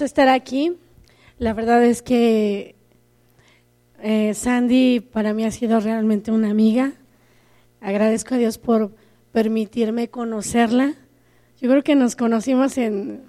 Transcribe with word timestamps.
estar 0.00 0.28
aquí. 0.28 0.76
La 1.38 1.52
verdad 1.52 1.84
es 1.84 2.02
que 2.02 2.76
eh, 4.00 4.34
Sandy 4.34 5.00
para 5.00 5.34
mí 5.34 5.44
ha 5.44 5.50
sido 5.50 5.80
realmente 5.80 6.30
una 6.30 6.50
amiga. 6.50 6.92
Agradezco 7.80 8.34
a 8.34 8.38
Dios 8.38 8.58
por 8.58 8.94
permitirme 9.32 10.08
conocerla. 10.08 10.94
Yo 11.60 11.68
creo 11.68 11.82
que 11.82 11.94
nos 11.94 12.16
conocimos 12.16 12.78
en, 12.78 13.22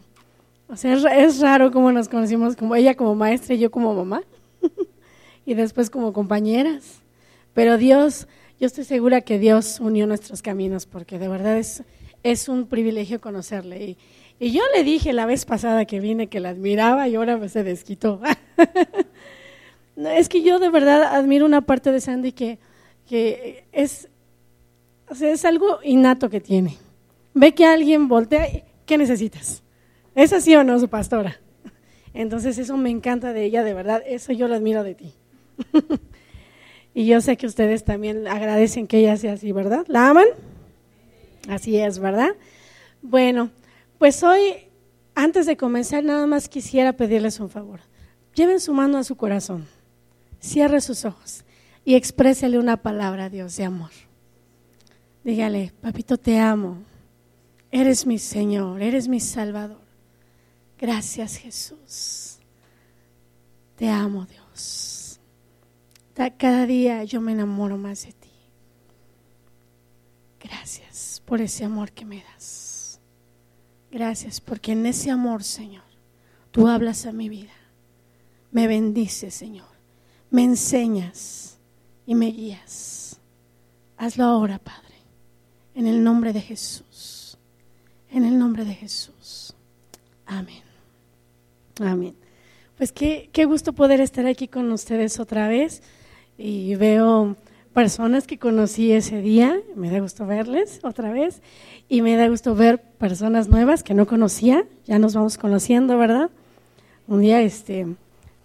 o 0.68 0.76
sea, 0.76 0.94
es, 0.94 1.40
raro 1.40 1.72
cómo 1.72 1.92
nos 1.92 2.10
conocimos, 2.10 2.56
como 2.56 2.76
ella 2.76 2.96
como 2.96 3.16
maestra 3.16 3.56
y 3.56 3.60
yo 3.60 3.70
como 3.70 3.94
mamá, 3.94 4.24
y 5.46 5.54
después 5.54 5.90
como 5.90 6.14
compañeras. 6.14 7.02
Pero 7.54 7.78
Dios, 7.78 8.28
yo 8.60 8.68
estoy 8.68 8.84
segura 8.84 9.22
que 9.22 9.38
Dios 9.38 9.80
unió 9.80 10.08
nuestros 10.08 10.42
caminos, 10.42 10.88
porque 10.88 11.20
de 11.20 11.28
verdad 11.28 11.58
es, 11.58 11.84
es 12.24 12.50
un 12.50 12.66
privilegio 12.66 13.22
conocerle. 13.22 13.84
Y, 13.84 13.98
y 14.40 14.52
yo 14.52 14.62
le 14.76 14.84
dije 14.84 15.14
la 15.14 15.26
vez 15.26 15.46
pasada 15.46 15.86
que 15.86 16.00
vine 16.00 16.28
que 16.28 16.40
la 16.40 16.50
admiraba 16.50 17.08
y 17.08 17.16
ahora 17.16 17.48
se 17.50 17.64
desquitó. 17.64 18.20
es 19.96 20.30
que 20.30 20.42
yo 20.42 20.60
de 20.60 20.70
verdad 20.70 21.04
admiro 21.04 21.46
una 21.46 21.62
parte 21.62 21.92
de 21.92 22.02
Sandy 22.02 22.32
que, 22.32 22.60
que 23.08 23.66
es, 23.72 24.10
o 25.10 25.16
sea, 25.16 25.32
es 25.32 25.46
algo 25.46 25.80
innato 25.84 26.30
que 26.30 26.42
tiene. 26.42 26.78
Ve 27.34 27.54
que 27.54 27.66
alguien 27.66 28.08
voltea, 28.08 28.48
¿qué 28.86 28.98
necesitas? 28.98 29.64
¿Es 30.16 30.34
así 30.34 30.56
o 30.56 30.64
no, 30.64 30.80
su 30.80 30.90
pastora? 30.90 31.40
Entonces 32.14 32.58
eso 32.58 32.78
me 32.78 32.90
encanta 32.90 33.34
de 33.34 33.46
ella, 33.46 33.64
de 33.64 33.74
verdad, 33.74 34.04
eso 34.06 34.34
yo 34.34 34.48
lo 34.48 34.56
admiro 34.56 34.84
de 34.84 34.96
ti. 34.96 35.14
y 36.94 37.06
yo 37.06 37.22
sé 37.22 37.38
que 37.38 37.48
ustedes 37.48 37.84
también 37.84 38.28
agradecen 38.28 38.88
que 38.88 39.00
ella 39.00 39.18
sea 39.18 39.34
así, 39.34 39.52
¿verdad? 39.52 39.86
¿La 39.88 40.10
aman? 40.10 40.28
Así 41.48 41.78
es, 41.78 42.00
¿verdad? 42.00 42.32
Bueno, 43.02 43.50
pues 44.04 44.22
hoy, 44.22 44.56
antes 45.16 45.46
de 45.46 45.56
comenzar, 45.56 46.04
nada 46.04 46.28
más 46.28 46.50
quisiera 46.50 46.92
pedirles 46.92 47.40
un 47.40 47.50
favor. 47.50 47.80
Lleven 48.36 48.60
su 48.60 48.74
mano 48.74 48.98
a 48.98 49.06
su 49.06 49.16
corazón, 49.16 49.66
cierre 50.42 50.82
sus 50.82 51.06
ojos 51.06 51.46
y 51.86 51.96
exprésele 51.96 52.60
una 52.60 52.76
palabra 52.76 53.24
a 53.24 53.30
Dios 53.30 53.56
de 53.56 53.64
amor. 53.64 53.92
Dígale, 55.24 55.72
papito, 55.80 56.18
te 56.18 56.38
amo. 56.38 56.80
Eres 57.72 58.06
mi 58.06 58.20
Señor, 58.20 58.82
eres 58.82 59.08
mi 59.08 59.22
Salvador. 59.22 59.80
Gracias 60.78 61.38
Jesús. 61.38 62.40
Te 63.78 63.88
amo 63.88 64.26
Dios. 64.26 65.22
Cada 66.14 66.66
día 66.66 67.06
yo 67.06 67.22
me 67.22 67.32
enamoro 67.32 67.78
más 67.78 68.06
de 68.06 68.12
ti. 68.12 68.32
Gracias 70.42 71.22
por 71.24 71.40
ese 71.40 71.64
amor 71.64 71.94
que 71.94 72.04
me 72.04 72.22
das. 72.22 72.63
Gracias 73.94 74.42
porque 74.42 74.72
en 74.72 74.88
ese 74.88 75.12
amor, 75.12 75.44
Señor, 75.44 75.84
tú 76.50 76.68
hablas 76.68 77.06
a 77.06 77.12
mi 77.12 77.30
vida. 77.30 77.54
Me 78.52 78.68
bendices, 78.68 79.36
Señor. 79.36 79.68
Me 80.32 80.44
enseñas 80.44 81.60
y 82.08 82.16
me 82.16 82.32
guías. 82.32 83.20
Hazlo 83.96 84.24
ahora, 84.24 84.58
Padre. 84.58 84.96
En 85.76 85.86
el 85.86 86.04
nombre 86.04 86.34
de 86.34 86.42
Jesús. 86.42 87.38
En 88.10 88.26
el 88.26 88.40
nombre 88.40 88.66
de 88.66 88.74
Jesús. 88.74 89.54
Amén. 90.26 90.64
Amén. 91.80 92.16
Pues 92.80 92.92
qué, 92.92 93.30
qué 93.32 93.46
gusto 93.46 93.74
poder 93.74 94.02
estar 94.02 94.26
aquí 94.26 94.48
con 94.48 94.72
ustedes 94.72 95.20
otra 95.20 95.48
vez. 95.48 95.84
Y 96.36 96.74
veo 96.74 97.38
personas 97.74 98.28
que 98.28 98.38
conocí 98.38 98.92
ese 98.92 99.20
día, 99.22 99.60
me 99.76 99.90
da 99.90 100.00
gusto 100.00 100.26
verles 100.26 100.80
otra 100.84 101.12
vez 101.12 101.42
y 101.90 102.02
me 102.02 102.16
da 102.16 102.28
gusto 102.28 102.56
ver 102.56 102.80
personas 102.82 103.50
nuevas 103.50 103.84
que 103.84 103.94
no 103.94 104.06
conocía, 104.06 104.66
ya 104.86 105.00
nos 105.00 105.16
vamos 105.16 105.38
conociendo, 105.38 105.98
¿verdad? 105.98 106.30
Un 107.08 107.22
día, 107.22 107.42
este, 107.42 107.88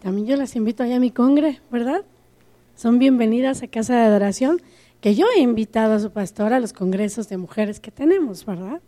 también 0.03 0.27
yo 0.27 0.37
las 0.37 0.57
invito 0.57 0.83
allá 0.83 0.97
a 0.97 1.01
mi 1.01 1.11
congre, 1.11 1.61
¿verdad? 1.71 2.05
Son 2.75 2.99
bienvenidas 2.99 3.63
a 3.63 3.69
Casa 3.69 3.97
de 3.97 4.07
Adoración, 4.07 4.63
que 5.01 5.15
yo 5.15 5.27
he 5.37 5.41
invitado 5.41 5.95
a 5.95 6.01
su 6.01 6.11
pastor 6.11 6.53
a 6.53 6.61
los 6.61 6.73
congresos 6.73 7.29
de 7.29 7.37
mujeres 7.37 7.81
que 7.81 7.91
tenemos, 7.91 8.45
¿verdad? 8.47 8.81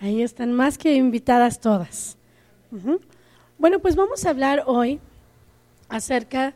Ahí 0.00 0.22
están 0.22 0.52
más 0.52 0.78
que 0.78 0.94
invitadas 0.94 1.60
todas. 1.60 2.16
Bueno, 3.58 3.78
pues 3.80 3.96
vamos 3.96 4.24
a 4.24 4.30
hablar 4.30 4.64
hoy 4.66 4.98
acerca 5.88 6.54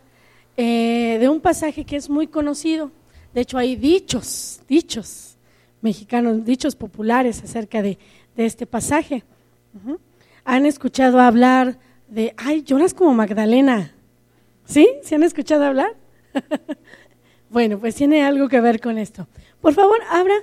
eh, 0.57 1.19
de 1.21 1.29
un 1.29 1.41
pasaje 1.41 1.85
que 1.85 1.97
es 1.97 2.09
muy 2.09 2.27
conocido. 2.27 2.91
De 3.35 3.43
hecho, 3.43 3.59
hay 3.59 3.77
dichos, 3.77 4.61
dichos 4.69 5.37
mexicanos, 5.83 6.45
dichos 6.45 6.75
populares 6.75 7.43
acerca 7.43 7.83
de, 7.83 7.99
este 8.37 8.67
pasaje. 8.67 9.25
¿Han 10.45 10.67
escuchado 10.67 11.21
hablar 11.21 11.79
de, 12.09 12.35
ay, 12.37 12.63
lloras 12.63 12.93
como 12.93 13.15
Magdalena? 13.15 13.95
¿Sí? 14.67 14.89
¿Se 15.03 15.15
han 15.15 15.23
escuchado 15.23 15.65
hablar? 15.65 15.95
bueno, 17.51 17.79
pues 17.79 17.95
tiene 17.95 18.23
algo 18.23 18.49
que 18.49 18.61
ver 18.61 18.81
con 18.81 18.99
esto. 18.99 19.27
Por 19.61 19.73
favor, 19.73 19.99
abra 20.11 20.35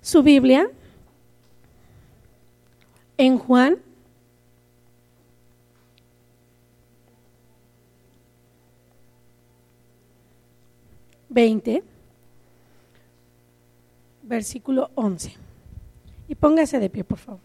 su 0.00 0.22
Biblia 0.22 0.70
en 3.16 3.38
Juan 3.38 3.78
20, 11.30 11.82
versículo 14.22 14.90
11. 14.96 15.32
Y 16.28 16.34
póngase 16.34 16.78
de 16.78 16.90
pie, 16.90 17.04
por 17.04 17.18
favor. 17.18 17.40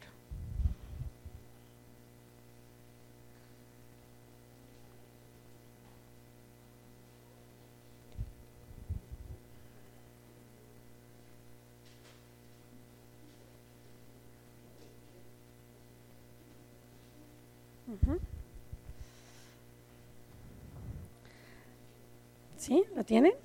¿Sí? 22.58 22.84
¿Lo 22.96 23.04
tienen? 23.04 23.45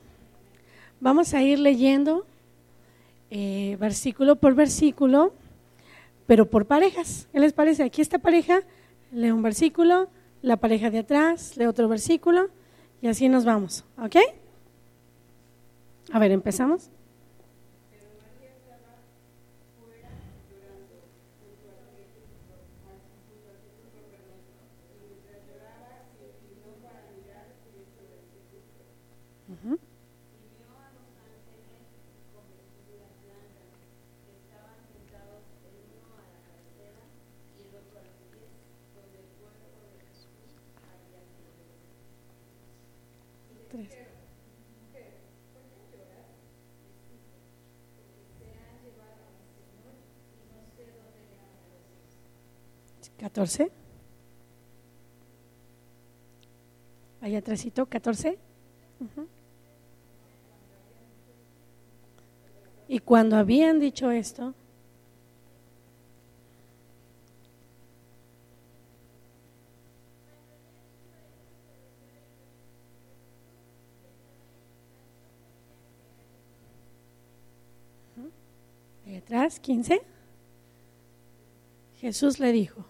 Vamos 1.00 1.32
a 1.32 1.42
ir 1.42 1.58
leyendo 1.58 2.26
eh, 3.30 3.76
versículo 3.80 4.36
por 4.36 4.54
versículo, 4.54 5.32
pero 6.26 6.50
por 6.50 6.66
parejas. 6.66 7.26
¿Qué 7.32 7.40
les 7.40 7.54
parece? 7.54 7.84
Aquí 7.84 8.02
esta 8.02 8.18
pareja 8.18 8.60
lee 9.10 9.30
un 9.30 9.42
versículo, 9.42 10.08
la 10.42 10.58
pareja 10.58 10.90
de 10.90 10.98
atrás 10.98 11.56
lee 11.56 11.64
otro 11.64 11.88
versículo 11.88 12.48
y 13.00 13.08
así 13.08 13.30
nos 13.30 13.46
vamos. 13.46 13.84
¿Ok? 13.98 14.16
A 16.12 16.18
ver, 16.18 16.32
empezamos. 16.32 16.90
14. 53.20 53.70
Allá 57.20 57.38
atrásito, 57.38 57.86
14. 57.86 58.38
Y 62.88 62.98
cuando 63.00 63.36
habían 63.36 63.78
dicho 63.78 64.10
esto, 64.10 64.54
Lucas 79.50 79.58
15, 79.58 80.02
Jesús 81.96 82.38
le 82.38 82.52
dijo, 82.52 82.84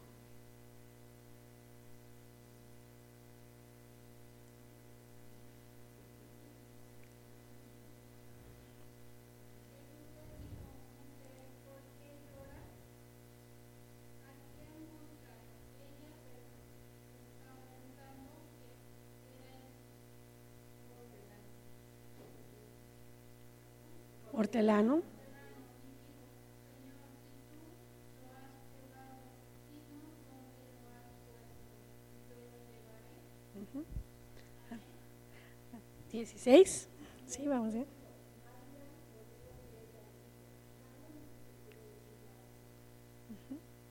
hortelano 24.35 25.03
Dieciséis. 36.31 36.89
Sí, 37.27 37.47
vamos 37.47 37.75
a 37.75 37.79
ver. 37.79 37.87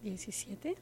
Diecisiete. 0.02 0.78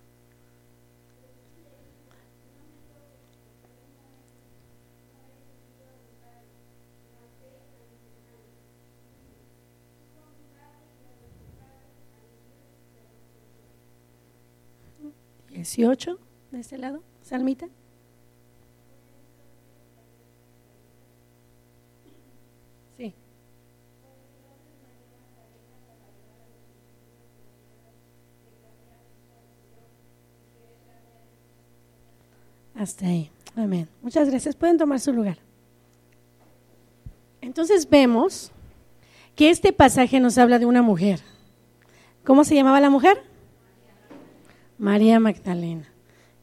Dieciocho, 15.49 16.19
de 16.51 16.59
este 16.59 16.77
lado, 16.77 17.01
Salmita. 17.23 17.67
Hasta 32.87 33.05
ahí. 33.05 33.29
Amén. 33.57 33.89
Muchas 34.01 34.29
gracias. 34.29 34.55
Pueden 34.55 34.77
tomar 34.77 35.01
su 35.01 35.11
lugar. 35.11 35.37
Entonces 37.41 37.89
vemos 37.89 38.53
que 39.35 39.49
este 39.49 39.73
pasaje 39.73 40.21
nos 40.21 40.37
habla 40.37 40.57
de 40.57 40.65
una 40.65 40.81
mujer. 40.81 41.19
¿Cómo 42.23 42.45
se 42.45 42.55
llamaba 42.55 42.79
la 42.79 42.89
mujer? 42.89 43.21
María 44.77 45.19
Magdalena. 45.19 45.83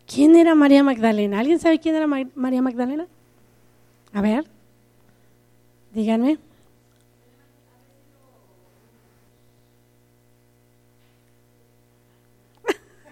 ¿Quién 0.06 0.36
era 0.36 0.54
María 0.54 0.82
Magdalena? 0.82 1.40
¿Alguien 1.40 1.58
sabe 1.58 1.80
quién 1.80 1.94
era 1.94 2.06
María 2.06 2.60
Magdalena? 2.60 3.06
A 4.12 4.20
ver, 4.20 4.44
díganme. 5.94 6.36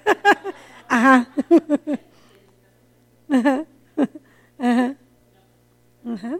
Ajá. 0.87 1.29
Ajá. 3.32 3.64
Ajá. 4.58 4.96
Ajá. 6.05 6.38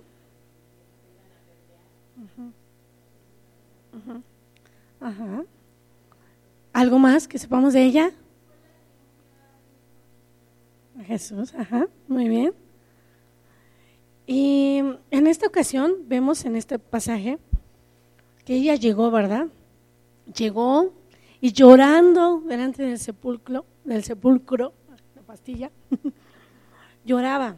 Ajá. 5.01 5.45
¿Algo 6.73 6.99
más 6.99 7.27
que 7.27 7.39
sepamos 7.39 7.73
de 7.73 7.85
ella? 7.85 8.13
Jesús, 11.07 11.55
ajá, 11.55 11.89
muy 12.09 12.29
bien. 12.29 12.53
Y 14.27 14.83
en 15.11 15.27
esta 15.27 15.47
ocasión 15.47 15.95
vemos 16.07 16.45
en 16.45 16.57
este 16.57 16.79
pasaje 16.79 17.39
que 18.45 18.55
ella 18.55 18.75
llegó, 18.75 19.11
¿verdad? 19.11 19.47
Llegó 20.37 20.93
y 21.41 21.53
llorando 21.53 22.41
delante 22.41 22.83
del 22.83 22.99
sepulcro, 22.99 23.65
del 23.85 24.05
sepulcro, 24.05 24.75
la 25.17 25.23
pastilla, 25.23 25.71
lloraba 27.05 27.57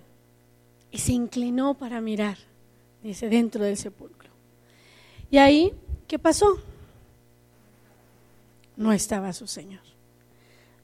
y 0.91 0.99
se 0.99 1.13
inclinó 1.13 1.75
para 1.75 2.01
mirar, 2.01 2.39
dice, 3.03 3.29
dentro 3.29 3.65
del 3.65 3.77
sepulcro. 3.77 4.31
Y 5.31 5.39
ahí, 5.39 5.73
¿qué 6.07 6.19
pasó? 6.19 6.59
No 8.77 8.93
estaba 8.93 9.33
su 9.33 9.47
Señor. 9.47 9.83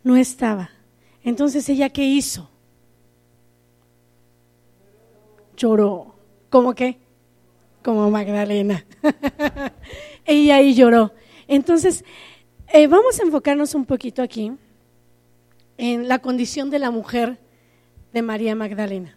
No 0.02 0.16
estaba. 0.16 0.70
Entonces 1.22 1.68
ella 1.68 1.90
qué 1.90 2.04
hizo? 2.04 2.48
Lloró. 5.56 6.14
¿Cómo 6.48 6.74
qué? 6.74 6.98
Como 7.84 8.10
Magdalena. 8.10 8.84
ella 10.24 10.56
ahí 10.56 10.74
lloró. 10.74 11.12
Entonces, 11.46 12.04
eh, 12.72 12.86
vamos 12.86 13.18
a 13.20 13.22
enfocarnos 13.24 13.74
un 13.74 13.84
poquito 13.84 14.22
aquí 14.22 14.52
en 15.76 16.08
la 16.08 16.18
condición 16.18 16.70
de 16.70 16.78
la 16.78 16.90
mujer 16.90 17.38
de 18.12 18.22
María 18.22 18.54
Magdalena. 18.54 19.16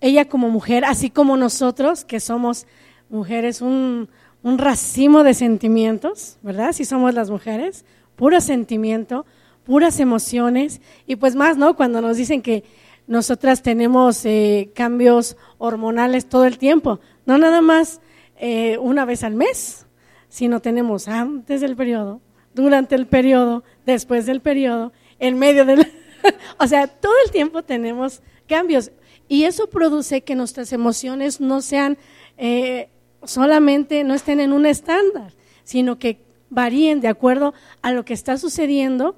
Ella 0.00 0.26
como 0.26 0.50
mujer, 0.50 0.84
así 0.84 1.10
como 1.10 1.36
nosotros, 1.36 2.04
que 2.04 2.20
somos 2.20 2.66
mujeres, 3.08 3.60
un, 3.60 4.08
un 4.42 4.58
racimo 4.58 5.24
de 5.24 5.34
sentimientos, 5.34 6.38
¿verdad? 6.42 6.72
Si 6.72 6.84
somos 6.84 7.14
las 7.14 7.30
mujeres, 7.30 7.84
puro 8.14 8.40
sentimiento, 8.40 9.26
puras 9.64 9.98
emociones 10.00 10.80
y 11.06 11.16
pues 11.16 11.34
más, 11.34 11.56
¿no? 11.56 11.76
Cuando 11.76 12.00
nos 12.00 12.16
dicen 12.16 12.42
que 12.42 12.64
nosotras 13.06 13.62
tenemos 13.62 14.24
eh, 14.24 14.70
cambios 14.74 15.36
hormonales 15.58 16.28
todo 16.28 16.44
el 16.44 16.58
tiempo, 16.58 17.00
no 17.24 17.38
nada 17.38 17.60
más 17.60 18.00
eh, 18.38 18.78
una 18.78 19.04
vez 19.04 19.24
al 19.24 19.34
mes, 19.34 19.86
sino 20.28 20.60
tenemos 20.60 21.08
antes 21.08 21.60
del 21.60 21.76
periodo, 21.76 22.20
durante 22.54 22.94
el 22.94 23.06
periodo, 23.06 23.64
después 23.84 24.26
del 24.26 24.40
periodo, 24.40 24.92
en 25.18 25.38
medio 25.38 25.64
del... 25.64 25.86
o 26.58 26.66
sea, 26.66 26.86
todo 26.86 27.14
el 27.24 27.30
tiempo 27.30 27.62
tenemos 27.62 28.22
cambios 28.46 28.90
y 29.28 29.44
eso 29.44 29.68
produce 29.68 30.22
que 30.22 30.34
nuestras 30.34 30.72
emociones 30.72 31.40
no 31.40 31.60
sean 31.60 31.98
eh, 32.36 32.88
solamente, 33.24 34.04
no 34.04 34.14
estén 34.14 34.40
en 34.40 34.52
un 34.52 34.66
estándar, 34.66 35.32
sino 35.64 35.98
que 35.98 36.20
varíen 36.48 37.00
de 37.00 37.08
acuerdo 37.08 37.54
a 37.82 37.92
lo 37.92 38.04
que 38.04 38.14
está 38.14 38.38
sucediendo 38.38 39.16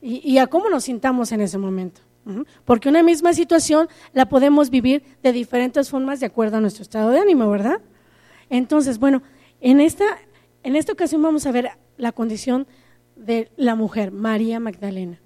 y, 0.00 0.38
a 0.38 0.46
cómo 0.46 0.70
nos 0.70 0.84
sintamos 0.84 1.32
en 1.32 1.40
ese 1.40 1.58
momento. 1.58 2.02
Porque 2.66 2.90
una 2.90 3.02
misma 3.02 3.32
situación 3.32 3.88
la 4.12 4.28
podemos 4.28 4.68
vivir 4.68 5.02
de 5.22 5.32
diferentes 5.32 5.88
formas 5.88 6.20
de 6.20 6.26
acuerdo 6.26 6.58
a 6.58 6.60
nuestro 6.60 6.82
estado 6.82 7.10
de 7.10 7.18
ánimo, 7.18 7.48
¿verdad? 7.50 7.80
Entonces, 8.50 8.98
bueno, 8.98 9.22
en 9.60 9.80
esta, 9.80 10.04
en 10.62 10.76
esta 10.76 10.92
ocasión 10.92 11.22
vamos 11.22 11.46
a 11.46 11.52
ver 11.52 11.70
la 11.96 12.12
condición 12.12 12.66
de 13.16 13.50
la 13.56 13.74
mujer, 13.74 14.12
María 14.12 14.60
Magdalena. 14.60 15.20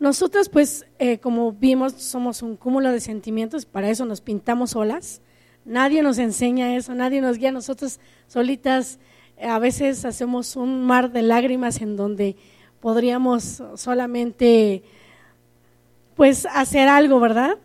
Nosotros, 0.00 0.48
pues, 0.48 0.86
eh, 0.98 1.18
como 1.18 1.52
vimos, 1.52 1.92
somos 1.92 2.42
un 2.42 2.56
cúmulo 2.56 2.90
de 2.90 3.00
sentimientos, 3.00 3.66
para 3.66 3.90
eso 3.90 4.06
nos 4.06 4.22
pintamos 4.22 4.70
solas. 4.70 5.20
Nadie 5.66 6.02
nos 6.02 6.16
enseña 6.18 6.74
eso, 6.74 6.94
nadie 6.94 7.20
nos 7.20 7.36
guía. 7.36 7.52
Nosotros 7.52 8.00
solitas 8.26 8.98
a 9.40 9.58
veces 9.58 10.06
hacemos 10.06 10.56
un 10.56 10.84
mar 10.86 11.12
de 11.12 11.20
lágrimas 11.20 11.82
en 11.82 11.96
donde 11.96 12.36
podríamos 12.80 13.62
solamente 13.76 14.82
pues 16.16 16.46
hacer 16.46 16.88
algo, 16.88 17.20
¿verdad? 17.20 17.58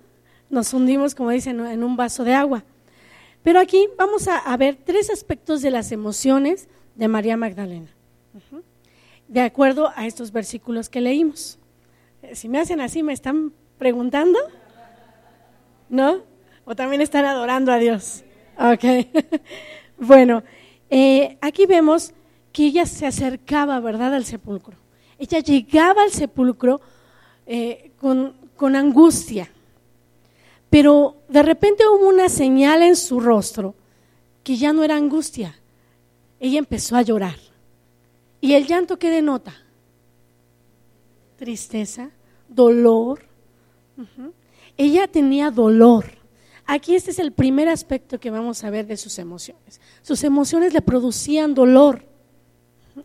Nos 0.49 0.73
hundimos, 0.73 1.15
como 1.15 1.29
dicen, 1.29 1.65
en 1.65 1.83
un 1.85 1.95
vaso 1.95 2.25
de 2.25 2.33
agua. 2.33 2.65
Pero 3.43 3.59
aquí 3.61 3.87
vamos 3.97 4.27
a, 4.27 4.57
ver 4.57 4.75
tres 4.75 5.09
aspectos 5.09 5.61
de 5.61 5.71
las 5.71 5.91
emociones 5.93 6.67
de 6.95 7.07
María 7.07 7.37
Magdalena, 7.37 7.89
de 9.27 9.41
acuerdo 9.41 9.91
a 9.95 10.05
estos 10.05 10.31
versículos 10.31 10.89
que 10.89 10.99
leímos. 10.99 11.59
Si 12.33 12.49
me 12.49 12.59
hacen 12.59 12.81
así, 12.81 13.03
¿me 13.03 13.13
están 13.13 13.53
preguntando? 13.77 14.39
¿No? 15.89 16.23
¿O 16.65 16.75
también 16.75 17.01
están 17.01 17.25
adorando 17.25 17.71
a 17.71 17.77
Dios? 17.77 18.23
Ok. 18.57 18.83
bueno, 19.97 20.43
eh, 20.89 21.37
aquí 21.41 21.65
vemos 21.65 22.13
que 22.51 22.67
ella 22.67 22.85
se 22.85 23.05
acercaba, 23.05 23.79
¿verdad?, 23.79 24.13
al 24.13 24.25
sepulcro. 24.25 24.77
Ella 25.17 25.39
llegaba 25.39 26.03
al 26.03 26.11
sepulcro 26.11 26.81
eh, 27.45 27.91
con, 27.99 28.75
angustia, 28.75 29.51
pero 30.69 31.17
de 31.29 31.43
repente 31.43 31.83
hubo 31.87 32.07
una 32.07 32.29
señal 32.29 32.81
en 32.81 32.95
su 32.95 33.19
rostro 33.19 33.75
que 34.43 34.55
ya 34.55 34.73
no 34.73 34.83
era 34.83 34.95
angustia. 34.95 35.59
Ella 36.39 36.59
empezó 36.59 36.95
a 36.95 37.01
llorar. 37.01 37.35
¿Y 38.41 38.53
el 38.53 38.67
llanto 38.67 38.97
qué 38.97 39.09
denota? 39.09 39.53
Tristeza, 41.37 42.11
dolor. 42.55 43.19
Ella 44.77 45.07
tenía 45.07 45.51
dolor. 45.51 46.05
Aquí 46.65 46.95
este 46.95 47.11
es 47.11 47.19
el 47.19 47.31
primer 47.31 47.69
aspecto 47.69 48.19
que 48.19 48.31
vamos 48.31 48.63
a 48.63 48.69
ver 48.69 48.87
de 48.87 48.97
sus 48.97 49.19
emociones. 49.19 49.79
Sus 50.01 50.23
emociones 50.23 50.73
le 50.73 50.81
producían 50.81 51.53
dolor. 51.53 52.03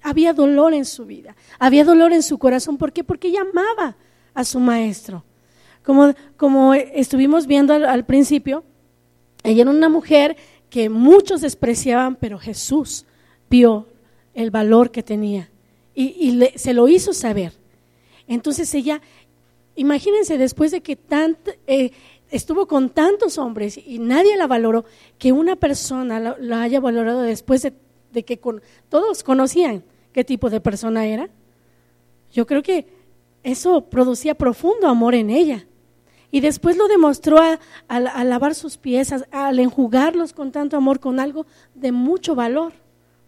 Había 0.03 0.33
dolor 0.33 0.73
en 0.73 0.85
su 0.85 1.05
vida, 1.05 1.35
había 1.59 1.85
dolor 1.85 2.13
en 2.13 2.23
su 2.23 2.39
corazón. 2.39 2.79
¿Por 2.79 2.93
qué? 2.93 3.03
Porque 3.03 3.29
ella 3.29 3.41
amaba 3.43 3.97
a 4.33 4.45
su 4.45 4.61
maestro. 4.61 5.25
Como, 5.83 6.15
como 6.37 6.75
estuvimos 6.75 7.47
viendo 7.47 7.75
al, 7.75 8.05
principio, 8.05 8.63
ella 9.43 9.63
era 9.63 9.71
una 9.71 9.89
mujer 9.89 10.37
que 10.69 10.89
muchos 10.89 11.41
despreciaban, 11.41 12.17
pero 12.17 12.39
Jesús 12.39 13.05
vio 13.49 13.89
el 14.35 14.51
valor 14.51 14.91
que 14.93 15.03
tenía 15.03 15.51
y, 15.95 16.41
se 16.55 16.73
lo 16.73 16.89
hizo 16.89 17.13
saber. 17.13 17.53
Entonces 18.27 18.73
ella 18.75 19.01
imagínense 19.77 20.39
después 20.39 20.71
de 20.71 20.81
que 20.81 20.99
eh, 21.67 21.91
estuvo 22.31 22.67
con 22.67 22.91
tantos 22.91 23.39
hombres 23.39 23.79
y 23.79 23.99
nadie 23.99 24.37
la 24.37 24.47
valoró, 24.47 24.85
que 25.19 25.33
una 25.33 25.57
persona 25.57 26.37
la, 26.39 26.63
haya 26.63 26.81
valorado 26.81 27.23
después 27.23 27.63
de, 27.63 28.23
que 28.23 28.39
con, 28.39 28.63
todos 28.89 29.23
conocían 29.23 29.83
qué 30.13 30.25
tipo 30.25 30.51
de 30.51 30.61
persona 30.61 31.07
era. 31.07 31.29
Yo 32.33 32.47
creo 32.47 32.63
que 32.63 32.87
eso 33.43 33.83
producía 33.83 34.35
profundo 34.35 34.89
amor 34.89 35.15
en 35.15 35.31
ella. 35.31 35.67
Y 36.33 36.41
después 36.41 36.77
lo 36.77 36.87
demostró 36.87 37.39
al 37.89 38.29
lavar 38.29 38.55
sus 38.55 38.77
pies, 38.77 39.13
al 39.33 39.59
enjugarlos 39.59 40.33
con 40.33 40.53
tanto 40.53 40.77
amor, 40.77 41.01
con 41.01 41.19
algo 41.19 41.45
de 41.75 41.91
mucho 41.91 42.37
valor, 42.37 42.73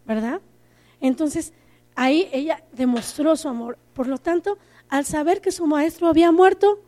¿verdad? 0.05 0.39
Entonces, 1.01 1.51
ahí 1.95 2.29
ella 2.31 2.63
demostró 2.71 3.35
su 3.35 3.49
amor. 3.49 3.77
Por 3.93 4.07
lo 4.07 4.17
tanto, 4.17 4.57
al 4.93 5.05
saber 5.05 5.41
que 5.41 5.51
su 5.51 5.65
maestro 5.65 6.07
había 6.07 6.31
muerto, 6.31 6.79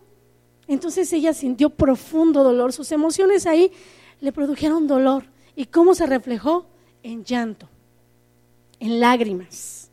entonces 0.67 1.11
ella 1.11 1.33
sintió 1.33 1.71
profundo 1.71 2.43
dolor. 2.43 2.71
Sus 2.71 2.91
emociones 2.91 3.47
ahí 3.47 3.71
le 4.21 4.31
produjeron 4.31 4.85
dolor. 4.85 5.25
¿Y 5.55 5.65
cómo 5.65 5.95
se 5.95 6.05
reflejó? 6.05 6.67
En 7.01 7.23
llanto, 7.23 7.67
en 8.79 8.99
lágrimas. 8.99 9.89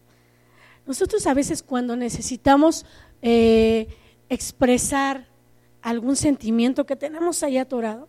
Nosotros 0.84 1.26
a 1.26 1.32
veces 1.32 1.62
cuando 1.62 1.96
necesitamos 1.96 2.84
eh, 3.22 3.88
expresar 4.28 5.26
algún 5.80 6.14
sentimiento 6.14 6.84
que 6.84 6.96
tenemos 6.96 7.42
ahí 7.42 7.56
atorado, 7.56 8.08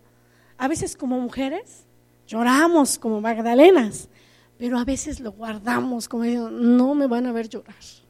a 0.57 0.67
veces 0.67 0.97
como 0.97 1.17
mujeres 1.17 1.85
lloramos 2.27 2.99
como 2.99 3.21
Magdalenas, 3.21 4.09
pero 4.57 4.77
a 4.77 4.83
veces 4.83 5.21
lo 5.21 5.31
guardamos 5.31 6.09
como 6.09 6.25
no 6.25 6.93
me 6.93 7.07
van 7.07 7.25
a 7.25 7.31
ver 7.31 7.47
llorar. 7.47 8.02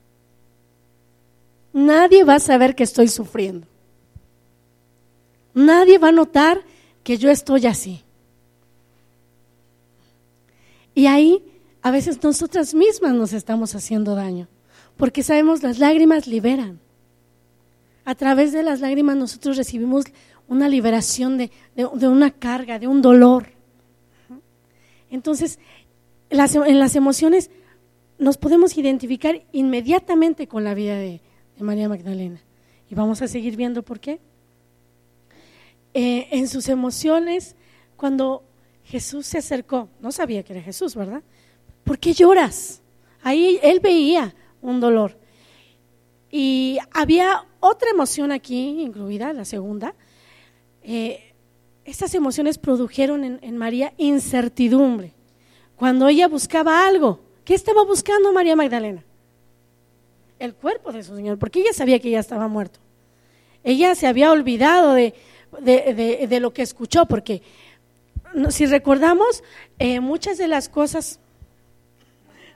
Nadie 1.73 2.23
va 2.23 2.35
a 2.35 2.39
saber 2.39 2.75
que 2.75 2.83
estoy 2.83 3.07
sufriendo. 3.07 3.67
Nadie 5.55 5.97
va 5.97 6.09
a 6.09 6.11
notar 6.11 6.61
que 7.03 7.17
yo 7.17 7.31
estoy 7.31 7.65
así. 7.65 8.03
Y 10.95 11.07
ahí 11.07 11.43
a 11.81 11.89
veces 11.91 12.21
nosotras 12.23 12.73
mismas 12.75 13.13
nos 13.13 13.33
estamos 13.33 13.75
haciendo 13.75 14.15
daño, 14.15 14.47
porque 14.95 15.23
sabemos 15.23 15.63
las 15.63 15.79
lágrimas 15.79 16.27
liberan. 16.27 16.79
A 18.05 18.15
través 18.15 18.51
de 18.51 18.63
las 18.63 18.79
lágrimas 18.79 19.17
nosotros 19.17 19.57
recibimos 19.57 20.05
una 20.47 20.69
liberación 20.69 21.37
de, 21.37 21.51
una 22.07 22.31
carga, 22.31 22.77
de 22.77 22.87
un 22.87 23.01
dolor. 23.01 23.47
Entonces, 25.09 25.57
en 26.29 26.79
las 26.79 26.95
emociones 26.95 27.49
nos 28.19 28.37
podemos 28.37 28.77
identificar 28.77 29.43
inmediatamente 29.51 30.47
con 30.47 30.63
la 30.63 30.73
vida 30.73 30.95
de, 30.95 31.21
María 31.59 31.89
Magdalena. 31.89 32.41
Y 32.89 32.95
vamos 32.95 33.21
a 33.21 33.27
seguir 33.27 33.55
viendo 33.55 33.83
por 33.83 33.99
qué. 33.99 34.19
Eh, 35.93 36.27
en 36.31 36.47
sus 36.47 36.69
emociones, 36.69 37.55
cuando 37.95 38.43
Jesús 38.83 39.25
se 39.27 39.37
acercó, 39.37 39.89
no 40.01 40.11
sabía 40.11 40.43
que 40.43 40.53
era 40.53 40.61
Jesús, 40.61 40.95
¿verdad? 40.95 41.21
¿Por 41.83 41.99
qué 41.99 42.13
lloras? 42.13 42.81
Ahí 43.21 43.59
él 43.61 43.79
veía 43.79 44.35
un 44.61 44.79
dolor. 44.79 45.17
Y 46.31 46.79
había 46.91 47.45
otra 47.59 47.91
emoción 47.91 48.31
aquí 48.31 48.81
incluida, 48.81 49.33
la 49.33 49.45
segunda. 49.45 49.95
Eh, 50.81 51.33
estas 51.85 52.15
emociones 52.15 52.57
produjeron 52.57 53.39
en, 53.41 53.57
María 53.57 53.93
incertidumbre. 53.97 55.13
Cuando 55.75 56.07
ella 56.07 56.27
buscaba 56.27 56.87
algo, 56.87 57.19
¿qué 57.45 57.53
estaba 57.53 57.83
buscando 57.83 58.33
María 58.33 58.55
Magdalena? 58.55 59.03
El 60.39 60.53
cuerpo 60.55 60.91
de 60.91 61.03
su 61.03 61.15
Señor, 61.15 61.37
porque 61.37 61.61
ella 61.61 61.73
sabía 61.73 61.99
que 61.99 62.09
ya 62.09 62.19
estaba 62.19 62.47
muerto. 62.47 62.79
Ella 63.63 63.95
se 63.95 64.07
había 64.07 64.31
olvidado 64.31 64.93
de, 64.93 65.13
de, 65.61 66.27
de, 66.27 66.39
lo 66.39 66.53
que 66.53 66.61
escuchó, 66.61 67.05
porque 67.05 67.41
si 68.49 68.65
recordamos, 68.65 69.43
eh, 69.79 69.99
muchas 69.99 70.37
de 70.37 70.47
las 70.47 70.67
cosas, 70.67 71.19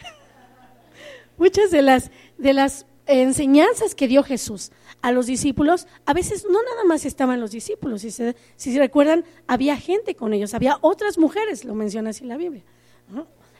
muchas 1.37 1.71
de 1.71 1.81
las, 1.81 2.11
de 2.37 2.53
las 2.53 2.85
enseñanzas 3.05 3.95
que 3.95 4.07
dio 4.07 4.23
Jesús 4.23 4.71
a 5.01 5.11
los 5.11 5.27
discípulos, 5.27 5.87
a 6.05 6.13
veces 6.13 6.45
no 6.49 6.61
nada 6.61 6.83
más 6.85 7.05
estaban 7.05 7.39
los 7.39 7.51
discípulos, 7.51 8.01
si 8.01 8.11
se, 8.11 8.35
si 8.55 8.77
recuerdan, 8.77 9.23
había 9.45 9.77
gente 9.77 10.15
con 10.15 10.33
ellos, 10.33 10.53
había 10.53 10.77
otras 10.81 11.17
mujeres, 11.17 11.63
lo 11.63 11.75
menciona 11.75 12.09
así 12.09 12.25
la 12.25 12.37
Biblia. 12.37 12.63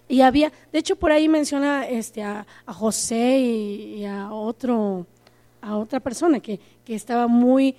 Y 0.08 0.22
había, 0.22 0.52
de 0.72 0.80
hecho 0.80 0.96
por 0.96 1.12
ahí 1.12 1.28
menciona 1.28 1.88
este, 1.88 2.24
a, 2.24 2.46
José 2.66 3.40
y, 3.40 4.06
a, 4.06 4.32
otro, 4.32 5.06
a 5.62 5.78
otra 5.78 6.00
persona 6.00 6.40
que, 6.40 6.60
que 6.86 6.96
estaba 6.96 7.28
muy, 7.28 7.76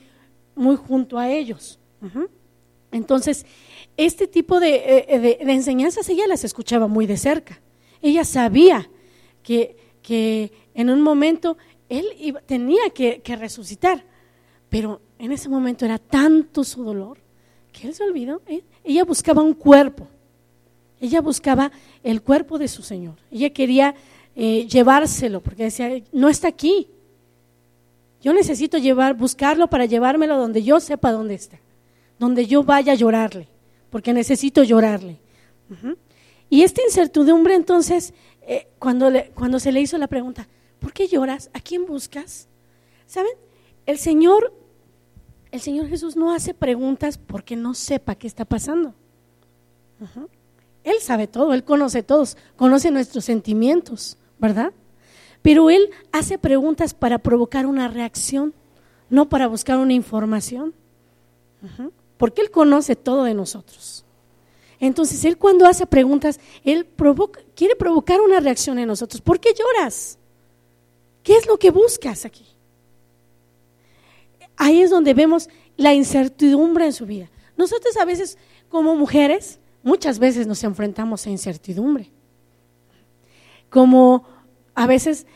muy 0.54 0.76
junto 0.76 1.18
a 1.18 1.30
ellos. 1.30 1.78
Entonces, 2.92 3.46
este 3.96 4.26
tipo 4.26 4.60
de, 4.60 5.04
eh, 5.08 5.18
de, 5.18 5.44
de, 5.44 5.52
enseñanzas 5.52 6.08
ella 6.08 6.26
las 6.26 6.44
escuchaba 6.44 6.86
muy 6.86 7.06
de 7.06 7.16
cerca. 7.16 7.60
Ella 8.00 8.24
sabía 8.24 8.88
que, 9.42 9.76
que 10.02 10.52
en 10.74 10.90
un 10.90 11.00
momento 11.00 11.56
él 11.88 12.06
tenía 12.46 12.90
que, 12.90 13.20
resucitar, 13.36 14.04
pero 14.68 15.00
en 15.18 15.32
ese 15.32 15.48
momento 15.48 15.84
era 15.84 15.98
tanto 15.98 16.64
su 16.64 16.84
dolor 16.84 17.18
que 17.72 17.88
él 17.88 17.94
se 17.94 18.04
olvidó. 18.04 18.42
¿eh? 18.46 18.62
Ella 18.84 19.04
buscaba 19.04 19.42
un 19.42 19.54
cuerpo, 19.54 20.06
ella 21.00 21.20
buscaba 21.20 21.72
el 22.02 22.22
cuerpo 22.22 22.58
de 22.58 22.68
su 22.68 22.82
Señor, 22.82 23.16
ella 23.30 23.50
quería 23.50 23.94
eh, 24.36 24.66
llevárselo 24.66 25.40
porque 25.40 25.64
decía, 25.64 26.02
no 26.12 26.28
está 26.28 26.48
aquí. 26.48 26.88
Yo 28.20 28.32
necesito 28.32 28.78
llevar, 28.78 29.14
buscarlo 29.14 29.68
para 29.68 29.84
llevármelo 29.84 30.36
donde 30.36 30.62
yo 30.62 30.80
sepa 30.80 31.12
dónde 31.12 31.34
está, 31.34 31.60
donde 32.18 32.46
yo 32.46 32.64
vaya 32.64 32.92
a 32.92 32.96
llorarle, 32.96 33.48
porque 33.90 34.12
necesito 34.12 34.64
llorarle. 34.64 35.18
Y 36.50 36.62
esta 36.62 36.82
incertidumbre 36.82 37.54
entonces, 37.54 38.12
eh, 38.42 38.66
cuando, 38.78 39.12
cuando 39.34 39.60
se 39.60 39.70
le 39.70 39.80
hizo 39.80 39.98
la 39.98 40.08
pregunta, 40.08 40.48
¿Por 40.78 40.92
qué 40.92 41.08
lloras? 41.08 41.50
¿A 41.52 41.60
quién 41.60 41.86
buscas? 41.86 42.48
¿Saben? 43.06 43.32
El 43.86 43.98
Señor, 43.98 44.52
el 45.50 45.60
Señor 45.60 45.88
Jesús 45.88 46.16
no 46.16 46.32
hace 46.32 46.54
preguntas 46.54 47.18
porque 47.18 47.56
no 47.56 47.74
sepa 47.74 48.14
qué 48.14 48.26
está 48.26 48.44
pasando. 48.44 48.94
Él 50.88 50.96
sabe 51.02 51.26
todo, 51.26 51.52
Él 51.52 51.64
conoce 51.64 52.02
todos, 52.02 52.36
conoce 52.56 52.90
nuestros 52.90 53.24
sentimientos, 53.24 54.16
¿verdad? 54.38 54.72
Pero 55.42 55.68
Él 55.68 55.90
hace 56.12 56.38
preguntas 56.38 56.94
para 56.94 57.18
provocar 57.18 57.66
una 57.66 57.88
reacción, 57.88 58.54
no 59.10 59.28
para 59.28 59.48
buscar 59.48 59.78
una 59.78 59.92
información. 59.92 60.74
Porque 62.16 62.40
Él 62.40 62.50
conoce 62.50 62.96
todo 62.96 63.24
de 63.24 63.34
nosotros. 63.34 64.04
Entonces, 64.80 65.24
Él 65.24 65.36
cuando 65.36 65.66
hace 65.66 65.86
preguntas, 65.86 66.40
Él 66.64 66.86
provoca, 66.86 67.40
quiere 67.54 67.76
provocar 67.76 68.20
una 68.20 68.40
reacción 68.40 68.78
en 68.78 68.88
nosotros. 68.88 69.20
¿Por 69.20 69.40
qué 69.40 69.50
lloras? 69.52 70.18
¿Qué 71.22 71.36
es 71.36 71.46
lo 71.46 71.58
que 71.58 71.70
buscas 71.70 72.24
aquí? 72.24 72.46
Ahí 74.56 74.80
es 74.80 74.90
donde 74.90 75.14
vemos 75.14 75.48
la 75.76 75.92
incertidumbre 75.92 76.86
en 76.86 76.92
su 76.92 77.04
vida. 77.06 77.30
Nosotros 77.56 77.96
a 77.96 78.04
veces 78.04 78.38
como 78.68 78.96
mujeres, 78.96 79.60
muchas 79.82 80.18
veces 80.18 80.46
nos 80.46 80.62
enfrentamos 80.64 81.26
a 81.26 81.30
incertidumbre. 81.30 82.10
Como 83.70 84.24
a 84.74 84.86
veces 84.86 85.26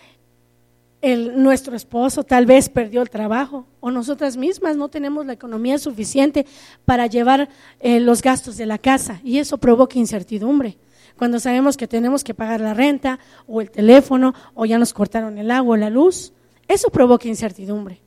nuestro 1.02 1.74
esposo 1.74 2.22
tal 2.22 2.46
vez 2.46 2.68
perdió 2.68 3.02
el 3.02 3.10
trabajo 3.10 3.66
o 3.80 3.90
nosotras 3.90 4.36
mismas 4.36 4.76
no 4.76 4.88
tenemos 4.88 5.26
la 5.26 5.32
economía 5.32 5.76
suficiente 5.78 6.46
para 6.84 7.08
llevar 7.08 7.48
eh, 7.80 7.98
los 7.98 8.22
gastos 8.22 8.56
de 8.56 8.66
la 8.66 8.78
casa 8.78 9.20
y 9.24 9.38
eso 9.38 9.58
provoca 9.58 9.98
incertidumbre 9.98 10.78
cuando 11.16 11.38
sabemos 11.38 11.76
que 11.76 11.86
tenemos 11.86 12.24
que 12.24 12.34
pagar 12.34 12.60
la 12.60 12.74
renta 12.74 13.18
o 13.46 13.60
el 13.60 13.70
teléfono 13.70 14.34
o 14.54 14.66
ya 14.66 14.78
nos 14.78 14.92
cortaron 14.92 15.38
el 15.38 15.50
agua 15.50 15.74
o 15.74 15.76
la 15.76 15.90
luz, 15.90 16.32
eso 16.68 16.90
provoca 16.90 17.28
incertidumbre. 17.28 18.00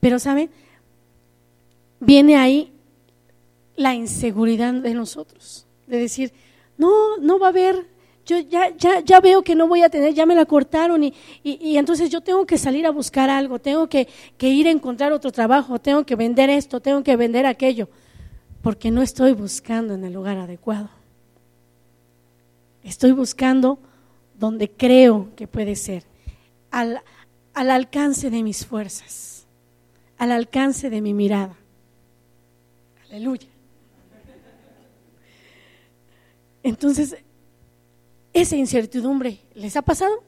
Pero 0.00 0.18
¿saben? 0.18 0.50
Viene 2.00 2.36
ahí 2.36 2.72
la 3.78 3.94
inseguridad 3.94 4.74
de 4.74 4.92
nosotros, 4.92 5.66
de 5.86 5.98
decir, 5.98 6.32
no, 6.76 7.16
no 7.18 7.38
va 7.38 7.46
a 7.46 7.50
haber, 7.50 7.86
yo 8.26 8.40
ya, 8.40 8.76
ya, 8.76 9.00
ya 9.00 9.20
veo 9.20 9.42
que 9.42 9.54
no 9.54 9.68
voy 9.68 9.82
a 9.82 9.88
tener, 9.88 10.12
ya 10.14 10.26
me 10.26 10.34
la 10.34 10.44
cortaron 10.44 11.04
y, 11.04 11.14
y, 11.44 11.76
entonces 11.76 12.10
yo 12.10 12.20
tengo 12.20 12.44
que 12.44 12.58
salir 12.58 12.86
a 12.86 12.90
buscar 12.90 13.30
algo, 13.30 13.60
tengo 13.60 13.88
que, 13.88 14.08
que 14.36 14.48
ir 14.48 14.66
a 14.66 14.72
encontrar 14.72 15.12
otro 15.12 15.30
trabajo, 15.30 15.78
tengo 15.78 16.04
que 16.04 16.16
vender 16.16 16.50
esto, 16.50 16.80
tengo 16.80 17.04
que 17.04 17.14
vender 17.14 17.46
aquello, 17.46 17.88
porque 18.62 18.90
no 18.90 19.00
estoy 19.00 19.32
buscando 19.32 19.94
en 19.94 20.04
el 20.04 20.12
lugar 20.12 20.38
adecuado. 20.38 20.90
Estoy 22.82 23.12
buscando 23.12 23.78
donde 24.36 24.68
creo 24.70 25.28
que 25.36 25.46
puede 25.46 25.76
ser, 25.76 26.04
al, 26.72 27.00
alcance 27.54 28.28
de 28.28 28.42
mis 28.42 28.66
fuerzas, 28.66 29.46
al 30.16 30.32
alcance 30.32 30.90
de 30.90 31.00
mi 31.00 31.14
mirada. 31.14 31.56
Aleluya. 33.08 33.48
Entonces, 36.68 37.16
esa 38.32 38.56
incertidumbre, 38.56 39.40
¿les 39.54 39.76
ha 39.76 39.82
pasado? 39.82 40.22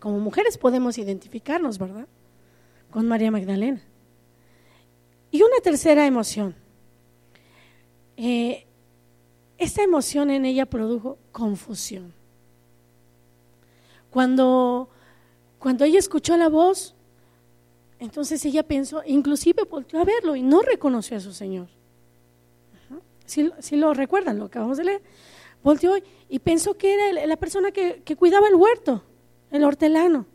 Como 0.00 0.18
mujeres 0.20 0.56
podemos 0.56 0.96
identificarnos, 0.96 1.78
¿verdad? 1.78 2.08
con 2.90 3.06
María 3.06 3.30
Magdalena. 3.30 3.82
Y 5.30 5.42
una 5.42 5.60
tercera 5.62 6.06
emoción. 6.06 6.54
Eh, 8.16 8.66
esta 9.58 9.82
emoción 9.82 10.30
en 10.30 10.46
ella 10.46 10.64
produjo 10.64 11.18
confusión. 11.30 12.14
Cuando, 14.08 14.88
cuando 15.58 15.84
ella 15.84 15.98
escuchó 15.98 16.38
la 16.38 16.48
voz, 16.48 16.94
entonces 17.98 18.42
ella 18.46 18.62
pensó, 18.62 19.02
inclusive 19.04 19.64
volvió 19.64 20.00
a 20.00 20.04
verlo 20.04 20.36
y 20.36 20.40
no 20.40 20.62
reconoció 20.62 21.18
a 21.18 21.20
su 21.20 21.34
Señor. 21.34 21.68
Si, 23.26 23.76
lo 23.76 23.94
recuerdan, 23.94 24.38
lo 24.38 24.46
acabamos 24.46 24.78
de 24.78 24.84
leer. 24.84 25.02
Volteó 25.62 25.96
y 26.28 26.38
pensó 26.38 26.76
que 26.76 26.94
era 26.94 27.26
la 27.26 27.36
persona 27.36 27.70
que, 27.72 28.02
que 28.04 28.16
cuidaba 28.16 28.48
el 28.48 28.54
huerto, 28.54 29.02
el 29.50 29.64
hortelano. 29.64 30.26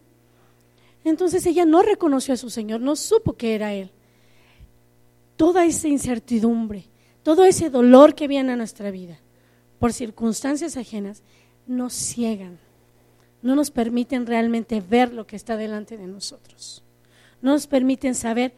Entonces 1.03 1.45
ella 1.45 1.65
no 1.65 1.81
reconoció 1.81 2.33
a 2.33 2.37
su 2.37 2.49
Señor, 2.49 2.81
no 2.81 2.95
supo 2.95 3.33
que 3.33 3.55
era 3.55 3.73
Él. 3.73 3.91
Toda 5.35 5.65
esa 5.65 5.87
incertidumbre, 5.87 6.85
todo 7.23 7.45
ese 7.45 7.69
dolor 7.69 8.13
que 8.13 8.27
viene 8.27 8.51
a 8.51 8.55
nuestra 8.55 8.91
vida 8.91 9.19
por 9.79 9.93
circunstancias 9.93 10.77
ajenas, 10.77 11.23
nos 11.65 11.93
ciegan, 11.93 12.59
no 13.41 13.55
nos 13.55 13.71
permiten 13.71 14.27
realmente 14.27 14.81
ver 14.81 15.11
lo 15.13 15.25
que 15.25 15.35
está 15.35 15.57
delante 15.57 15.97
de 15.97 16.05
nosotros, 16.05 16.83
no 17.41 17.53
nos 17.53 17.65
permiten 17.65 18.13
saber 18.13 18.53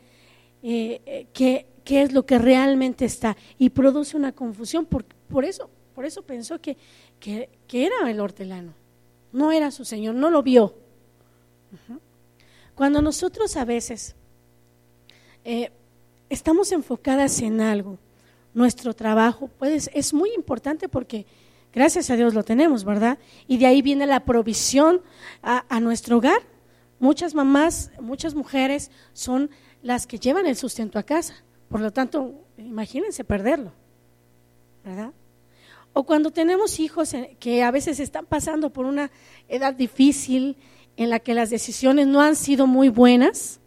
eh, 0.62 1.02
eh, 1.06 1.64
qué, 1.84 2.02
es 2.02 2.14
lo 2.14 2.26
que 2.26 2.38
realmente 2.38 3.06
está 3.06 3.38
y 3.58 3.70
produce 3.70 4.18
una 4.18 4.32
confusión. 4.32 4.86
Por, 4.86 5.06
por 5.06 5.46
eso, 5.46 5.70
por 5.96 6.06
eso 6.06 6.22
pensó 6.22 6.60
que, 6.60 6.78
que, 7.20 7.50
era 7.72 8.10
el 8.10 8.20
hortelano, 8.20 8.74
no 9.32 9.52
era 9.52 9.72
su 9.72 9.86
Señor, 9.86 10.16
no 10.16 10.30
lo 10.30 10.44
vio. 10.44 10.76
Cuando 12.76 13.02
nosotros 13.02 13.56
a 13.56 13.66
veces 13.66 14.16
eh, 15.44 15.72
estamos 16.30 16.72
enfocadas 16.72 17.42
en 17.42 17.62
algo, 17.62 17.98
nuestro 18.54 18.94
trabajo, 18.94 19.50
pues 19.58 19.90
es 19.94 20.14
muy 20.14 20.32
importante 20.34 20.88
porque 20.88 21.26
gracias 21.74 22.10
a 22.10 22.16
Dios 22.16 22.34
lo 22.34 22.44
tenemos, 22.44 22.84
¿verdad? 22.84 23.18
Y 23.48 23.58
de 23.58 23.66
ahí 23.66 23.82
viene 23.82 24.06
la 24.06 24.26
provisión 24.26 25.02
a, 25.42 25.66
a 25.70 25.80
nuestro 25.80 26.18
hogar. 26.18 26.42
Muchas 27.00 27.34
mamás, 27.34 27.92
muchas 28.00 28.36
mujeres 28.36 28.92
son 29.14 29.50
las 29.82 30.08
que 30.08 30.20
llevan 30.20 30.48
el 30.48 30.56
sustento 30.56 31.00
a 31.00 31.04
casa. 31.04 31.44
Por 31.74 31.82
lo 31.82 31.92
tanto, 31.92 32.46
imagínense 32.60 33.24
perderlo, 33.24 33.72
¿verdad? 34.86 35.12
O 35.92 36.04
cuando 36.04 36.30
tenemos 36.30 36.80
hijos 36.80 37.16
que 37.40 37.64
a 37.64 37.72
veces 37.72 38.00
están 38.00 38.28
pasando 38.28 38.70
por 38.70 38.86
una 38.86 39.10
edad 39.48 39.74
difícil 39.74 40.56
en 40.98 41.10
la 41.10 41.18
que 41.18 41.34
las 41.34 41.50
decisiones 41.50 42.06
no 42.06 42.22
han 42.22 42.36
sido 42.36 42.68
muy 42.68 42.90
buenas, 42.90 43.60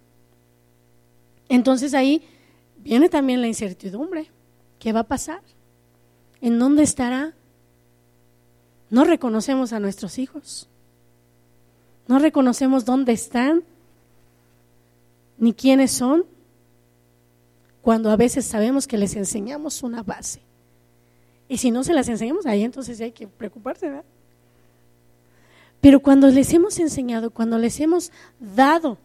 entonces 1.48 1.94
ahí 1.94 2.22
viene 2.78 3.08
también 3.08 3.40
la 3.40 3.48
incertidumbre. 3.48 4.30
¿Qué 4.78 4.92
va 4.92 5.00
a 5.00 5.08
pasar? 5.08 5.40
¿En 6.40 6.60
dónde 6.60 6.84
estará? 6.84 7.34
No 8.88 9.02
reconocemos 9.02 9.72
a 9.72 9.80
nuestros 9.80 10.20
hijos. 10.20 10.68
No 12.06 12.20
reconocemos 12.20 12.84
dónde 12.84 13.10
están, 13.10 13.64
ni 15.38 15.52
quiénes 15.52 15.90
son, 15.90 16.24
cuando 17.86 18.10
a 18.10 18.16
veces 18.16 18.44
sabemos 18.44 18.88
que 18.88 18.98
les 18.98 19.14
enseñamos 19.14 19.84
una 19.84 20.02
base. 20.02 20.40
Y 21.48 21.58
si 21.58 21.70
no 21.70 21.84
se 21.84 21.94
las 21.94 22.08
enseñamos 22.08 22.44
ahí, 22.44 22.64
entonces 22.64 23.00
hay 23.00 23.12
que 23.12 23.28
preocuparse, 23.28 23.86
¿verdad? 23.86 24.04
Pero 25.80 26.00
cuando 26.00 26.26
les 26.26 26.52
hemos 26.52 26.80
enseñado, 26.80 27.30
cuando 27.30 27.58
les 27.58 27.78
hemos 27.78 28.10
dado 28.40 28.98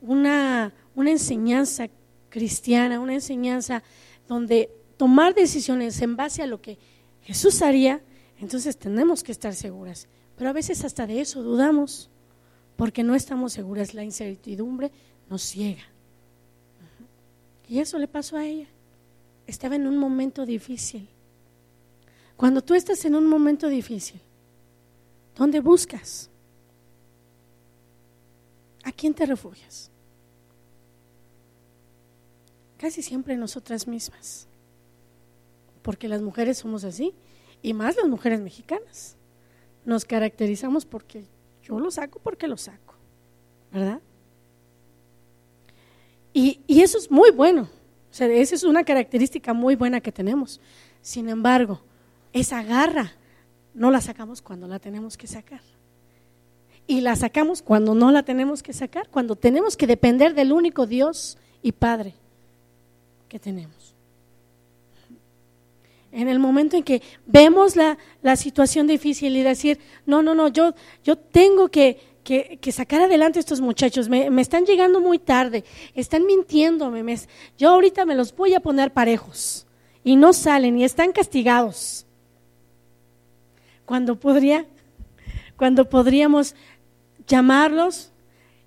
una, 0.00 0.72
una 0.94 1.10
enseñanza 1.10 1.88
cristiana, 2.28 3.00
una 3.00 3.14
enseñanza 3.14 3.82
donde 4.28 4.70
tomar 4.96 5.34
decisiones 5.34 6.00
en 6.00 6.14
base 6.14 6.40
a 6.40 6.46
lo 6.46 6.60
que 6.60 6.78
Jesús 7.22 7.62
haría, 7.62 8.00
entonces 8.38 8.76
tenemos 8.76 9.24
que 9.24 9.32
estar 9.32 9.56
seguras. 9.56 10.06
Pero 10.36 10.50
a 10.50 10.52
veces 10.52 10.84
hasta 10.84 11.08
de 11.08 11.20
eso 11.20 11.42
dudamos, 11.42 12.10
porque 12.76 13.02
no 13.02 13.16
estamos 13.16 13.52
seguras. 13.52 13.92
La 13.92 14.04
incertidumbre 14.04 14.92
nos 15.28 15.42
ciega. 15.42 15.93
Y 17.68 17.80
eso 17.80 17.98
le 17.98 18.08
pasó 18.08 18.36
a 18.36 18.46
ella. 18.46 18.68
Estaba 19.46 19.76
en 19.76 19.86
un 19.86 19.96
momento 19.98 20.46
difícil. 20.46 21.08
Cuando 22.36 22.62
tú 22.62 22.74
estás 22.74 23.04
en 23.04 23.14
un 23.14 23.26
momento 23.26 23.68
difícil, 23.68 24.20
¿dónde 25.36 25.60
buscas? 25.60 26.30
¿A 28.82 28.92
quién 28.92 29.14
te 29.14 29.24
refugias? 29.24 29.90
Casi 32.76 33.02
siempre 33.02 33.36
nosotras 33.36 33.86
mismas 33.86 34.48
porque 35.84 36.08
las 36.08 36.22
mujeres 36.22 36.56
somos 36.56 36.82
así, 36.82 37.14
y 37.62 37.74
más 37.74 37.94
las 37.96 38.06
mujeres 38.06 38.40
mexicanas. 38.40 39.16
Nos 39.84 40.06
caracterizamos 40.06 40.86
porque 40.86 41.26
yo 41.62 41.78
lo 41.78 41.90
saco 41.90 42.18
porque 42.20 42.48
lo 42.48 42.56
saco, 42.56 42.94
¿verdad? 43.70 44.00
Y, 46.34 46.60
eso 46.68 46.98
es 46.98 47.10
muy 47.10 47.30
bueno, 47.30 47.62
o 48.10 48.14
sea, 48.14 48.26
esa 48.26 48.54
es 48.54 48.64
una 48.64 48.84
característica 48.84 49.54
muy 49.54 49.76
buena 49.76 50.00
que 50.00 50.12
tenemos. 50.12 50.60
Sin 51.00 51.28
embargo, 51.28 51.80
esa 52.32 52.62
garra 52.62 53.12
no 53.72 53.90
la 53.90 54.00
sacamos 54.00 54.42
cuando 54.42 54.68
la 54.68 54.78
tenemos 54.78 55.16
que 55.16 55.26
sacar. 55.26 55.62
Y 56.86 57.00
la 57.00 57.16
sacamos 57.16 57.62
cuando 57.62 57.94
no 57.94 58.10
la 58.10 58.24
tenemos 58.24 58.62
que 58.62 58.72
sacar, 58.72 59.08
cuando 59.08 59.36
tenemos 59.36 59.76
que 59.76 59.86
depender 59.86 60.34
del 60.34 60.52
único 60.52 60.86
Dios 60.86 61.38
y 61.62 61.72
Padre 61.72 62.14
que 63.28 63.38
tenemos 63.38 63.94
en 66.14 66.28
el 66.28 66.38
momento 66.38 66.76
en 66.76 66.84
que 66.84 67.02
vemos 67.26 67.74
la, 67.76 67.96
situación 68.36 68.86
difícil 68.86 69.36
y 69.36 69.42
decir, 69.42 69.80
no, 70.06 70.22
no, 70.22 70.34
no, 70.34 70.48
yo, 70.48 70.72
yo 71.02 71.16
tengo 71.16 71.68
que, 71.68 71.98
sacar 72.72 73.02
adelante 73.02 73.38
a 73.38 73.40
estos 73.40 73.60
muchachos, 73.60 74.08
me, 74.08 74.28
están 74.40 74.64
llegando 74.64 75.00
muy 75.00 75.18
tarde, 75.18 75.64
están 75.94 76.24
mintiéndome, 76.26 77.02
me, 77.02 77.18
yo 77.58 77.70
ahorita 77.70 78.04
me 78.04 78.14
los 78.14 78.34
voy 78.34 78.54
a 78.54 78.60
poner 78.60 78.92
parejos 78.92 79.66
y 80.02 80.16
no 80.16 80.32
salen 80.32 80.78
y 80.78 80.84
están 80.84 81.12
castigados. 81.12 82.06
Cuando 83.84 84.18
podría, 84.18 84.66
cuando 85.56 85.88
podríamos 85.88 86.54
llamarlos 87.26 88.10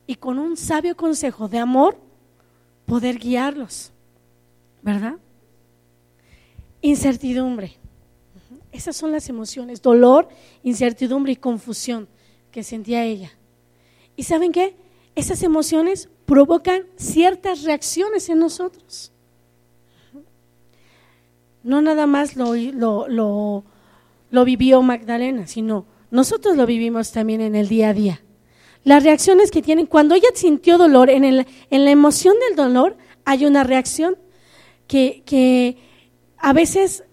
y 0.05 0.15
con 0.15 0.39
un 0.39 0.57
sabio 0.57 0.95
consejo 0.95 1.47
de 1.47 1.57
amor 1.57 1.97
poder 2.85 3.17
guiarlos, 3.17 3.91
¿verdad? 4.81 5.15
Incertidumbre. 6.81 7.77
Esas 8.71 8.95
son 8.95 9.11
las 9.11 9.27
emociones, 9.29 9.81
dolor, 9.81 10.29
incertidumbre 10.63 11.31
y 11.31 11.35
confusión 11.35 12.07
que 12.51 12.63
sentía 12.63 13.03
ella. 13.03 13.36
¿Y 14.17 14.23
saben 14.23 14.51
qué? 14.51 14.75
Esas 15.15 15.43
emociones 15.43 16.09
provocan 16.25 16.83
ciertas 16.97 17.63
reacciones 17.63 18.27
en 18.27 18.39
nosotros. 18.39 19.13
No 21.63 21.81
nada 21.81 22.07
más 22.07 22.35
lo, 22.35 22.55
lo, 22.55 23.63
lo, 24.29 24.45
vivió 24.45 24.81
Magdalena, 24.81 25.47
sino 25.47 25.85
nosotros 26.11 26.57
lo 26.57 26.65
vivimos 26.65 27.11
también 27.11 27.41
en 27.41 27.55
el 27.55 27.69
día 27.69 27.89
a 27.89 27.93
día. 27.93 28.21
Las 28.83 29.03
reacciones 29.03 29.51
que 29.51 29.61
tienen, 29.61 29.85
cuando 29.85 30.15
ella 30.15 30.29
sintió 30.33 30.77
dolor, 30.77 31.09
en, 31.09 31.23
el, 31.23 31.45
en 31.69 31.85
la 31.85 31.91
emoción 31.91 32.35
del 32.47 32.55
dolor 32.55 32.97
hay 33.25 33.45
una 33.45 33.63
reacción 33.63 34.17
que, 34.87 35.23
que 35.25 35.77
a 36.37 36.53
veces, 36.53 37.03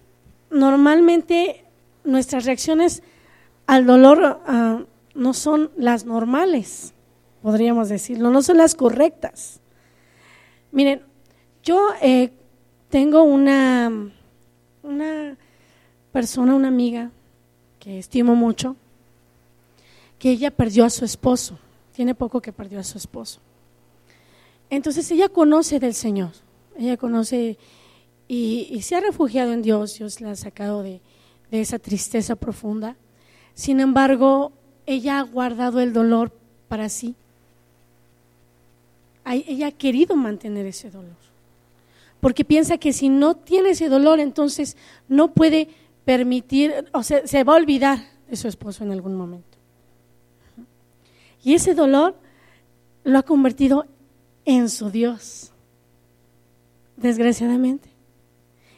normalmente, 0.51 1.65
nuestras 2.05 2.45
reacciones 2.45 3.03
al 3.67 3.87
dolor 3.87 4.41
ah, 4.47 4.85
no 5.15 5.35
son 5.35 5.71
las 5.77 6.05
normales, 6.05 6.94
podríamos 7.45 7.91
decirlo, 7.91 8.31
no 8.31 8.41
son 8.41 8.57
las 8.57 8.75
correctas. 8.75 9.61
Miren, 10.73 11.03
yo 11.63 11.91
eh, 12.01 12.33
tengo 12.89 13.23
una, 13.23 13.93
una 14.83 15.37
persona, 16.11 16.55
una 16.55 16.69
amiga 16.69 17.11
que 17.79 17.99
estimo 17.99 18.35
mucho, 18.35 18.77
que 20.19 20.31
ella 20.31 20.51
perdió 20.53 20.87
a 20.87 20.91
su 20.91 21.05
esposo, 21.05 21.59
tiene 21.93 22.15
poco 22.15 22.41
que 22.41 22.51
perdió 22.51 22.81
a 22.81 22.83
su 22.83 22.97
esposo. 22.97 23.41
Entonces 24.71 25.11
ella 25.11 25.29
conoce 25.29 25.79
del 25.79 25.93
Señor, 25.93 26.31
ella 26.79 26.97
conoce 26.97 27.59
y, 28.27 28.81
se 28.81 28.97
ha 28.97 29.01
refugiado 29.01 29.53
en 29.53 29.61
Dios, 29.61 29.99
Dios 29.99 30.23
la 30.23 30.31
ha 30.31 30.37
sacado 30.37 30.83
de, 30.83 31.03
esa 31.51 31.79
tristeza 31.79 32.37
profunda. 32.37 32.97
Sin 33.53 33.81
embargo, 33.81 34.53
ella 34.87 35.19
ha 35.19 35.23
guardado 35.25 35.81
el 35.81 35.93
dolor 35.93 36.33
para 36.69 36.89
sí. 36.89 37.17
Ella 39.25 39.69
ha 39.69 39.73
querido 39.73 40.17
mantener 40.17 40.67
ese 40.67 40.91
dolor. 40.91 41.17
Porque 42.21 42.45
piensa 42.45 42.79
que 42.79 42.93
si 42.93 43.09
no 43.09 43.35
tiene 43.35 43.71
ese 43.71 43.89
dolor, 43.89 44.21
entonces 44.21 44.77
no 45.09 45.33
puede 45.33 45.69
permitir, 46.05 46.73
o 46.93 47.03
sea, 47.03 47.27
se 47.27 47.45
va 47.45 47.55
a 47.55 47.57
olvidar 47.57 47.99
de 48.29 48.37
su 48.37 48.49
esposo 48.49 48.85
en 48.85 48.93
algún 48.93 49.15
momento. 49.15 49.59
Y 51.43 51.55
ese 51.55 51.75
dolor 51.75 52.17
lo 53.05 53.19
ha 53.19 53.23
convertido 53.23 53.87
en 54.45 54.69
su 54.69 54.91
Dios, 54.91 55.53
desgraciadamente. 56.97 57.91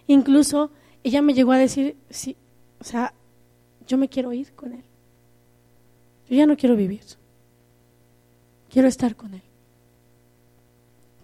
Incluso 0.07 0.71
ella 1.05 1.23
me 1.23 1.35
llegó 1.35 1.53
a 1.53 1.59
decir, 1.59 1.97
sí, 2.11 2.37
o 2.81 2.85
sea, 2.85 3.13
yo 3.87 3.97
me 3.97 4.09
quiero 4.09 4.33
ir 4.33 4.53
con 4.53 4.73
Él. 4.73 4.83
Yo 6.29 6.37
ya 6.37 6.47
no 6.47 6.57
quiero 6.57 6.75
vivir. 6.75 7.03
Quiero 8.69 8.89
estar 8.89 9.15
con 9.15 9.35
Él. 9.35 9.43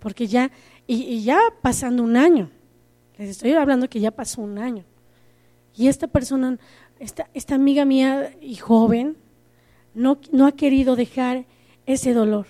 Porque 0.02 0.26
ya, 0.26 0.50
y, 0.86 1.22
ya 1.22 1.38
pasando 1.62 2.02
un 2.02 2.16
año, 2.16 2.50
les 3.16 3.30
estoy 3.30 3.52
hablando 3.52 3.88
que 3.88 4.00
ya 4.00 4.10
pasó 4.10 4.42
un 4.42 4.58
año. 4.58 4.84
Y 5.76 5.86
esta 5.86 6.08
persona, 6.08 6.58
esta, 6.98 7.30
esta 7.32 7.54
amiga 7.54 7.84
mía 7.84 8.34
y 8.40 8.56
joven, 8.56 9.16
no, 9.94 10.18
no 10.32 10.46
ha 10.46 10.52
querido 10.52 10.96
dejar 10.96 11.44
ese 11.86 12.14
dolor. 12.14 12.46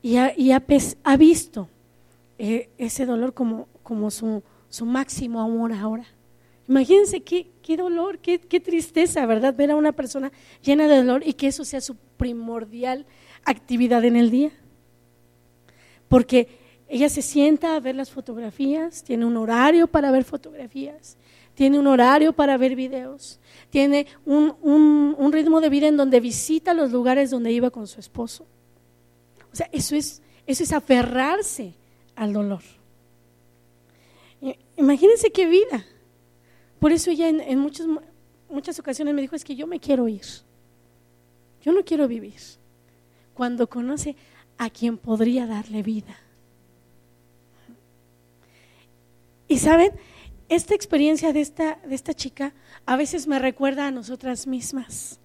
Y 0.00 0.16
ha, 0.16 0.32
y 0.36 0.52
ha, 0.52 0.64
ha 1.04 1.16
visto 1.18 1.68
eh, 2.38 2.70
ese 2.78 3.04
dolor 3.04 3.34
como, 3.34 3.68
como 3.82 4.10
su, 4.10 4.42
su 4.70 4.86
máximo 4.86 5.42
amor 5.42 5.74
ahora. 5.74 6.06
Imagínense 6.66 7.22
qué, 7.22 7.50
qué 7.60 7.76
dolor, 7.76 8.18
qué, 8.18 8.38
qué, 8.38 8.60
tristeza, 8.60 9.26
¿verdad? 9.26 9.54
Ver 9.54 9.72
a 9.72 9.76
una 9.76 9.92
persona 9.92 10.32
llena 10.62 10.88
de 10.88 10.96
dolor 10.96 11.22
y 11.26 11.34
que 11.34 11.48
eso 11.48 11.66
sea 11.66 11.82
su 11.82 11.96
primordial 12.16 13.04
actividad 13.44 14.02
en 14.06 14.16
el 14.16 14.30
día. 14.30 14.52
Porque 16.14 16.46
ella 16.86 17.08
se 17.08 17.22
sienta 17.22 17.74
a 17.74 17.80
ver 17.80 17.96
las 17.96 18.08
fotografías, 18.08 19.02
tiene 19.02 19.26
un 19.26 19.36
horario 19.36 19.88
para 19.88 20.12
ver 20.12 20.22
fotografías, 20.22 21.16
tiene 21.54 21.76
un 21.76 21.88
horario 21.88 22.32
para 22.32 22.56
ver 22.56 22.76
videos, 22.76 23.40
tiene 23.68 24.06
un, 24.24 24.54
un, 24.62 25.32
ritmo 25.32 25.60
de 25.60 25.70
vida 25.70 25.88
en 25.88 25.96
donde 25.96 26.20
visita 26.20 26.72
los 26.72 26.92
lugares 26.92 27.30
donde 27.30 27.50
iba 27.50 27.68
con 27.70 27.88
su 27.88 27.98
esposo. 27.98 28.46
O 29.52 29.56
sea, 29.56 29.68
eso 29.72 29.96
es, 29.96 30.22
eso 30.46 30.62
es 30.62 30.72
aferrarse 30.72 31.74
al 32.14 32.32
dolor. 32.32 32.62
Imagínense 34.76 35.32
qué 35.32 35.46
vida. 35.46 35.84
Por 36.78 36.92
eso 36.92 37.10
ella 37.10 37.28
en, 37.28 37.40
en 37.40 37.58
muchas, 37.58 37.88
muchas 38.48 38.78
ocasiones 38.78 39.14
me 39.14 39.22
dijo, 39.22 39.34
es 39.34 39.42
que 39.42 39.56
yo 39.56 39.66
me 39.66 39.80
quiero 39.80 40.06
ir. 40.06 40.22
Yo 41.60 41.72
no 41.72 41.84
quiero 41.84 42.06
vivir. 42.06 42.40
Cuando 43.34 43.68
conoce 43.68 44.14
a 44.58 44.70
quien 44.70 44.98
podría 44.98 45.46
darle 45.46 45.82
vida. 45.82 46.16
Y 49.48 49.58
saben, 49.58 49.92
esta 50.48 50.74
experiencia 50.74 51.32
de 51.32 51.40
esta, 51.40 51.78
de 51.86 51.94
esta 51.94 52.14
chica 52.14 52.54
a 52.86 52.96
veces 52.96 53.26
me 53.26 53.38
recuerda 53.38 53.86
a 53.86 53.90
nosotras 53.90 54.46
mismas. 54.46 55.20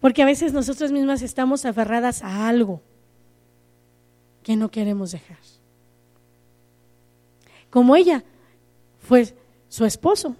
Porque 0.00 0.22
a 0.22 0.26
veces 0.26 0.52
nosotras 0.52 0.92
mismas 0.92 1.22
estamos 1.22 1.64
aferradas 1.64 2.22
a 2.22 2.48
algo 2.48 2.80
que 4.42 4.56
no 4.56 4.70
queremos 4.70 5.12
dejar. 5.12 5.38
Como 7.70 7.96
ella 7.96 8.24
fue 9.00 9.34
su 9.68 9.84
esposo. 9.84 10.36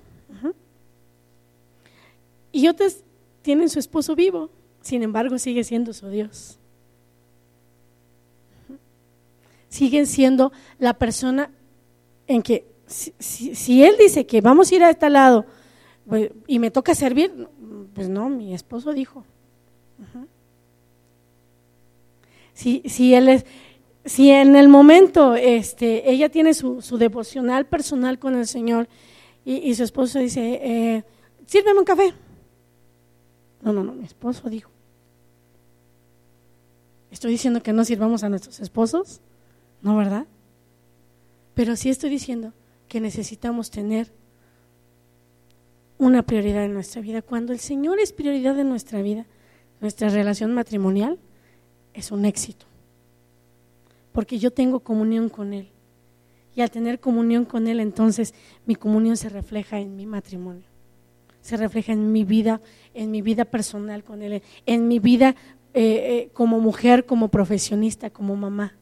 Y 2.52 2.68
otras 2.68 3.04
tienen 3.42 3.68
su 3.68 3.78
esposo 3.78 4.14
vivo, 4.14 4.50
sin 4.80 5.02
embargo 5.02 5.38
sigue 5.38 5.62
siendo 5.62 5.92
su 5.92 6.09
Dios. 6.09 6.59
Siguen 9.76 10.06
siendo 10.06 10.52
la 10.78 10.94
persona 10.94 11.50
en 12.26 12.40
que 12.40 12.64
si, 12.86 13.84
él 13.84 13.94
dice 13.98 14.24
que 14.26 14.40
vamos 14.40 14.72
a 14.72 14.74
ir 14.74 14.82
a 14.82 14.88
este 14.88 15.10
lado 15.10 15.44
pues, 16.08 16.30
y 16.46 16.58
me 16.58 16.70
toca 16.70 16.94
servir, 16.94 17.46
pues 17.94 18.08
no, 18.08 18.30
mi 18.30 18.54
esposo 18.54 18.94
dijo. 18.94 19.22
Si, 22.54 22.82
si 22.86 23.12
él 23.12 23.28
es, 23.28 23.44
si 24.06 24.30
en 24.30 24.56
el 24.56 24.68
momento 24.68 25.34
este, 25.34 26.10
ella 26.10 26.30
tiene 26.30 26.54
su, 26.54 26.80
devocional 26.98 27.66
personal 27.66 28.18
con 28.18 28.34
el 28.34 28.46
Señor 28.46 28.88
y, 29.44 29.74
su 29.74 29.82
esposo 29.82 30.18
dice, 30.18 30.58
eh, 30.62 31.04
sírveme 31.44 31.80
un 31.80 31.84
café. 31.84 32.14
No, 33.60 33.74
no, 33.74 33.84
no, 33.84 33.92
mi 33.92 34.06
esposo 34.06 34.48
dijo. 34.48 34.70
¿Estoy 37.10 37.32
diciendo 37.32 37.62
que 37.62 37.74
no 37.74 37.84
sirvamos 37.84 38.24
a 38.24 38.30
nuestros 38.30 38.58
esposos? 38.58 39.20
No, 39.82 39.96
¿verdad? 39.96 40.26
Pero 41.54 41.76
sí 41.76 41.88
estoy 41.88 42.10
diciendo 42.10 42.52
que 42.88 43.00
necesitamos 43.00 43.70
tener 43.70 44.12
una 45.98 46.22
prioridad 46.22 46.64
en 46.64 46.74
nuestra 46.74 47.00
vida. 47.00 47.22
Cuando 47.22 47.52
el 47.52 47.58
Señor 47.58 47.98
es 47.98 48.12
prioridad 48.12 48.58
en 48.58 48.68
nuestra 48.68 49.02
vida, 49.02 49.26
nuestra 49.80 50.08
relación 50.08 50.54
matrimonial 50.54 51.18
es 51.94 52.10
un 52.10 52.24
éxito. 52.24 52.66
Porque 54.12 54.38
yo 54.38 54.50
tengo 54.50 54.80
comunión 54.80 55.28
con 55.28 55.52
Él. 55.52 55.68
Y 56.54 56.62
al 56.62 56.70
tener 56.70 57.00
comunión 57.00 57.44
con 57.44 57.68
Él, 57.68 57.80
entonces 57.80 58.34
mi 58.64 58.74
comunión 58.74 59.16
se 59.16 59.28
refleja 59.28 59.78
en 59.78 59.96
mi 59.96 60.06
matrimonio. 60.06 60.64
Se 61.42 61.56
refleja 61.56 61.92
en 61.92 62.12
mi 62.12 62.24
vida, 62.24 62.60
en 62.92 63.10
mi 63.10 63.22
vida 63.22 63.44
personal 63.44 64.02
con 64.04 64.22
Él, 64.22 64.42
en 64.64 64.88
mi 64.88 64.98
vida 64.98 65.36
eh, 65.74 65.82
eh, 65.84 66.30
como 66.32 66.60
mujer, 66.60 67.06
como 67.06 67.28
profesionista, 67.28 68.10
como 68.10 68.36
mamá. 68.36 68.74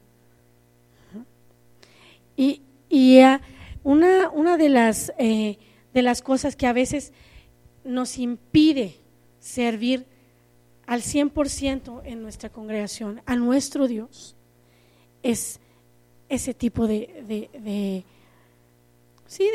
Y, 2.37 2.63
y 2.89 3.21
una, 3.83 4.31
una 4.31 4.57
de, 4.57 4.69
las, 4.69 5.13
eh, 5.19 5.59
de 5.93 6.03
las 6.03 6.23
cosas 6.23 6.57
que 6.57 6.67
a 6.67 6.73
veces 6.73 7.13
nos 7.85 8.19
impide 8.19 8.97
servir 9.39 10.07
al 10.87 11.03
100% 11.03 12.03
en 12.05 12.23
nuestra 12.23 12.49
congregación, 12.51 13.23
a 13.27 13.37
nuestro 13.37 13.89
Dios, 13.89 14.37
es 15.23 15.61
ese 16.29 16.55
tipo 16.55 16.87
de, 16.87 17.25
de, 17.27 18.05
sí, 19.27 19.49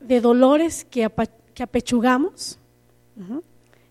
de, 0.00 0.20
dolores 0.20 0.84
que, 0.84 1.10
que 1.54 1.62
apechugamos 1.62 2.58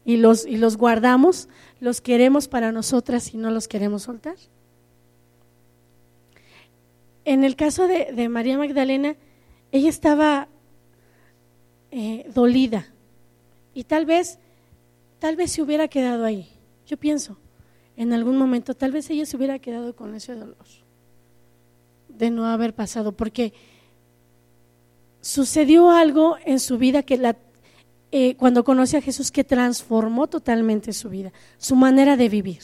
y, 0.06 0.18
los, 0.18 0.46
y 0.46 0.58
los 0.58 0.78
guardamos, 0.78 1.50
los 1.80 2.00
queremos 2.02 2.48
para 2.48 2.72
nosotras 2.72 3.34
y 3.34 3.38
no 3.38 3.52
los 3.52 3.68
queremos 3.68 4.04
soltar. 4.04 4.36
En 7.28 7.44
el 7.44 7.58
caso 7.58 7.90
de, 7.90 8.30
María 8.30 8.58
Magdalena, 8.58 9.18
ella 9.74 9.90
estaba 9.90 10.48
eh, 11.92 12.26
dolida 12.34 12.88
y 13.74 13.84
tal 13.84 14.06
vez, 14.06 14.40
tal 15.20 15.36
vez 15.36 15.52
se 15.52 15.62
hubiera 15.62 15.90
quedado 15.90 16.24
ahí. 16.24 16.48
Yo 16.86 16.96
pienso, 16.96 17.38
en 17.98 18.14
algún 18.14 18.38
momento, 18.38 18.76
tal 18.76 18.94
vez 18.94 19.10
ella 19.10 19.26
se 19.26 19.36
hubiera 19.36 19.60
quedado 19.60 19.94
con 19.94 20.16
ese 20.16 20.36
dolor 20.36 20.56
de 22.08 22.32
no 22.32 22.46
haber 22.46 22.74
pasado, 22.74 23.12
porque 23.12 23.52
sucedió 25.20 25.92
algo 25.92 26.38
en 26.46 26.62
su 26.62 26.78
vida 26.78 27.04
que 27.04 27.18
la, 27.18 27.36
eh, 28.14 28.38
cuando 28.38 28.64
conoce 28.64 28.96
a 28.96 29.02
Jesús 29.02 29.32
que 29.32 29.44
transformó 29.44 30.28
totalmente 30.28 30.94
su 30.94 31.10
vida, 31.10 31.34
su 31.58 31.76
manera 31.76 32.16
de 32.16 32.30
vivir. 32.30 32.62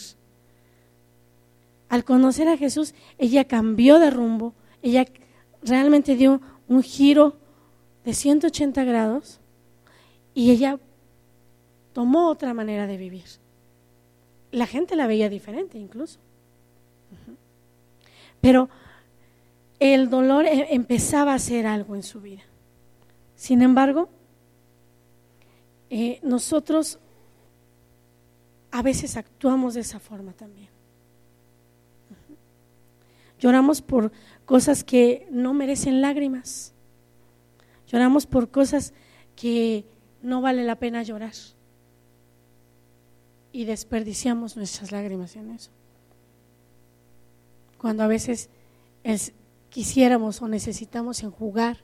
Al 1.93 2.03
conocer 2.03 2.47
a 2.47 2.58
Jesús, 2.58 2.95
ella 3.19 3.43
cambió 3.43 3.99
de 3.99 4.10
rumbo, 4.10 4.56
ella 4.82 5.06
realmente 5.62 6.15
dio 6.15 6.41
un 6.67 6.82
giro 6.82 7.38
de 8.03 8.15
180 8.15 8.84
grados 8.84 9.39
y 10.34 10.49
ella 10.49 10.79
tomó 11.93 12.29
otra 12.29 12.56
manera 12.56 12.88
de 12.88 12.97
vivir. 12.97 13.25
La 14.49 14.65
gente 14.65 14.95
la 14.95 15.06
veía 15.06 15.29
diferente 15.29 15.77
incluso. 15.77 16.17
Pero 18.41 18.69
el 19.77 20.10
dolor 20.10 20.47
e-, 20.47 20.73
empezaba 20.73 21.34
a 21.34 21.36
hacer 21.36 21.67
algo 21.67 21.93
en 21.93 22.01
su 22.01 22.21
vida. 22.21 22.41
Sin 23.36 23.62
embargo, 23.62 24.10
eh, 25.91 26.19
nosotros 26.23 26.97
a 28.71 28.82
veces 28.82 29.15
actuamos 29.15 29.75
de 29.75 29.82
esa 29.82 29.99
forma 29.99 30.34
también. 30.34 30.72
Lloramos 33.43 33.82
por 33.82 34.13
cosas 34.45 34.86
que 34.86 35.27
no 35.29 35.53
merecen 35.53 35.99
lágrimas. 35.99 36.73
Lloramos 37.88 38.25
por 38.25 38.49
cosas 38.49 38.93
que 39.36 39.84
no 40.21 40.39
vale 40.39 40.63
la 40.63 40.77
pena 40.77 41.03
llorar. 41.03 41.34
Y 43.51 43.65
desperdiciamos 43.65 44.56
nuestras 44.56 44.93
lágrimas 44.93 45.36
en 45.36 45.51
eso. 45.51 45.71
Cuando 47.79 48.03
a 48.03 48.08
veces 48.08 48.49
quisiéramos 49.69 50.41
o 50.41 50.47
necesitamos 50.47 51.21
enjugar 51.21 51.79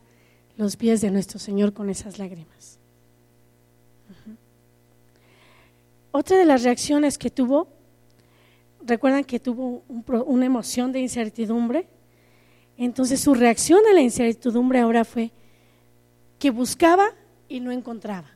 los 0.55 0.77
pies 0.77 1.01
de 1.01 1.11
nuestro 1.11 1.39
Señor 1.39 1.73
con 1.73 1.89
esas 1.89 2.19
lágrimas. 2.19 2.79
Otra 6.11 6.37
de 6.37 6.45
las 6.45 6.63
reacciones 6.63 7.17
que 7.17 7.29
tuvo 7.29 7.67
recuerdan 8.81 9.23
que 9.23 9.39
tuvo 9.39 9.83
una 10.25 10.45
emoción 10.45 10.91
de 10.91 10.99
incertidumbre. 10.99 11.87
Entonces 12.77 13.19
su 13.19 13.33
reacción 13.33 13.81
a 13.89 13.93
la 13.93 14.01
incertidumbre 14.01 14.79
ahora 14.79 15.03
fue 15.03 15.31
que 16.37 16.49
buscaba 16.49 17.09
y 17.47 17.59
no 17.59 17.71
encontraba. 17.71 18.29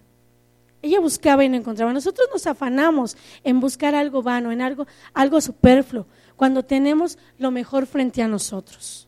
Ella 0.82 1.00
buscaba 1.00 1.46
y 1.46 1.50
no 1.50 1.56
encontraba. 1.56 1.94
Nosotros 1.94 2.28
nos 2.32 2.46
afanamos 2.46 3.16
en 3.44 3.62
buscar 3.62 3.96
algo 3.96 4.22
vano, 4.22 4.52
en 4.52 4.62
algo, 4.62 4.86
algo 5.14 5.40
superfluo. 5.40 6.06
cuando 6.36 6.64
tenemos 6.64 7.18
lo 7.38 7.52
mejor 7.52 7.86
frente 7.86 8.22
a 8.22 8.28
nosotros. 8.28 9.08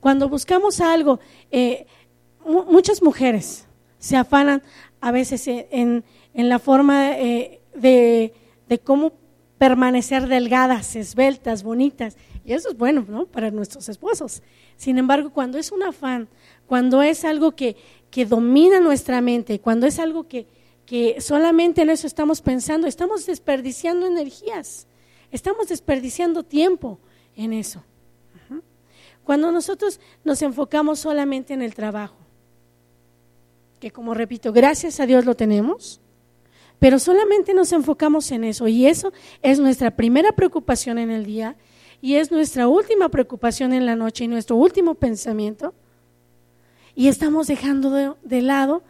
Cuando 0.00 0.28
buscamos 0.28 0.80
algo, 0.80 1.20
eh, 1.52 1.86
muchas 2.44 3.02
mujeres 3.02 3.66
se 3.98 4.16
afanan 4.16 4.62
a 5.00 5.12
veces 5.12 5.44
en, 5.46 6.04
la 6.34 6.58
forma 6.58 7.18
eh, 7.18 7.60
de, 7.74 8.32
de, 8.68 8.78
cómo 8.78 9.12
permanecer 9.58 10.28
delgadas, 10.28 10.96
esbeltas, 10.96 11.62
bonitas. 11.62 12.16
Y 12.44 12.52
eso 12.52 12.70
es 12.70 12.78
bueno 12.78 13.04
¿no? 13.08 13.26
para 13.26 13.50
nuestros 13.50 13.88
esposos. 13.88 14.42
Sin 14.76 14.96
embargo, 14.98 15.30
cuando 15.30 15.58
es 15.58 15.72
un 15.72 15.82
afán, 15.82 16.28
cuando 16.66 17.02
es 17.02 17.24
algo 17.24 17.52
que, 17.52 17.76
que 18.10 18.24
domina 18.24 18.80
nuestra 18.80 19.20
mente, 19.20 19.58
cuando 19.58 19.86
es 19.86 19.98
algo 19.98 20.28
que, 20.28 20.46
que 20.86 21.20
solamente 21.20 21.82
en 21.82 21.90
eso 21.90 22.06
estamos 22.06 22.40
pensando, 22.40 22.86
estamos 22.86 23.26
desperdiciando 23.26 24.06
energías, 24.06 24.86
estamos 25.30 25.68
desperdiciando 25.68 26.42
tiempo 26.44 26.98
en 27.36 27.52
eso. 27.52 27.82
Cuando 29.24 29.52
nosotros 29.52 30.00
nos 30.24 30.40
enfocamos 30.40 31.00
solamente 31.00 31.52
en 31.52 31.60
el 31.60 31.74
trabajo, 31.74 32.16
que 33.78 33.90
como 33.90 34.14
repito, 34.14 34.54
gracias 34.54 35.00
a 35.00 35.06
Dios 35.06 35.26
lo 35.26 35.34
tenemos, 35.34 36.00
pero 36.78 36.98
solamente 36.98 37.54
nos 37.54 37.72
enfocamos 37.72 38.30
en 38.30 38.44
eso 38.44 38.68
y 38.68 38.86
eso 38.86 39.12
es 39.42 39.58
nuestra 39.58 39.90
primera 39.90 40.32
preocupación 40.32 40.98
en 40.98 41.10
el 41.10 41.24
día 41.24 41.56
y 42.00 42.14
es 42.14 42.30
nuestra 42.30 42.68
última 42.68 43.08
preocupación 43.08 43.72
en 43.72 43.86
la 43.86 43.96
noche 43.96 44.24
y 44.24 44.28
nuestro 44.28 44.56
último 44.56 44.94
pensamiento 44.94 45.74
y 46.94 47.08
estamos 47.08 47.46
dejando 47.46 48.16
de, 48.22 48.42
lado, 48.42 48.82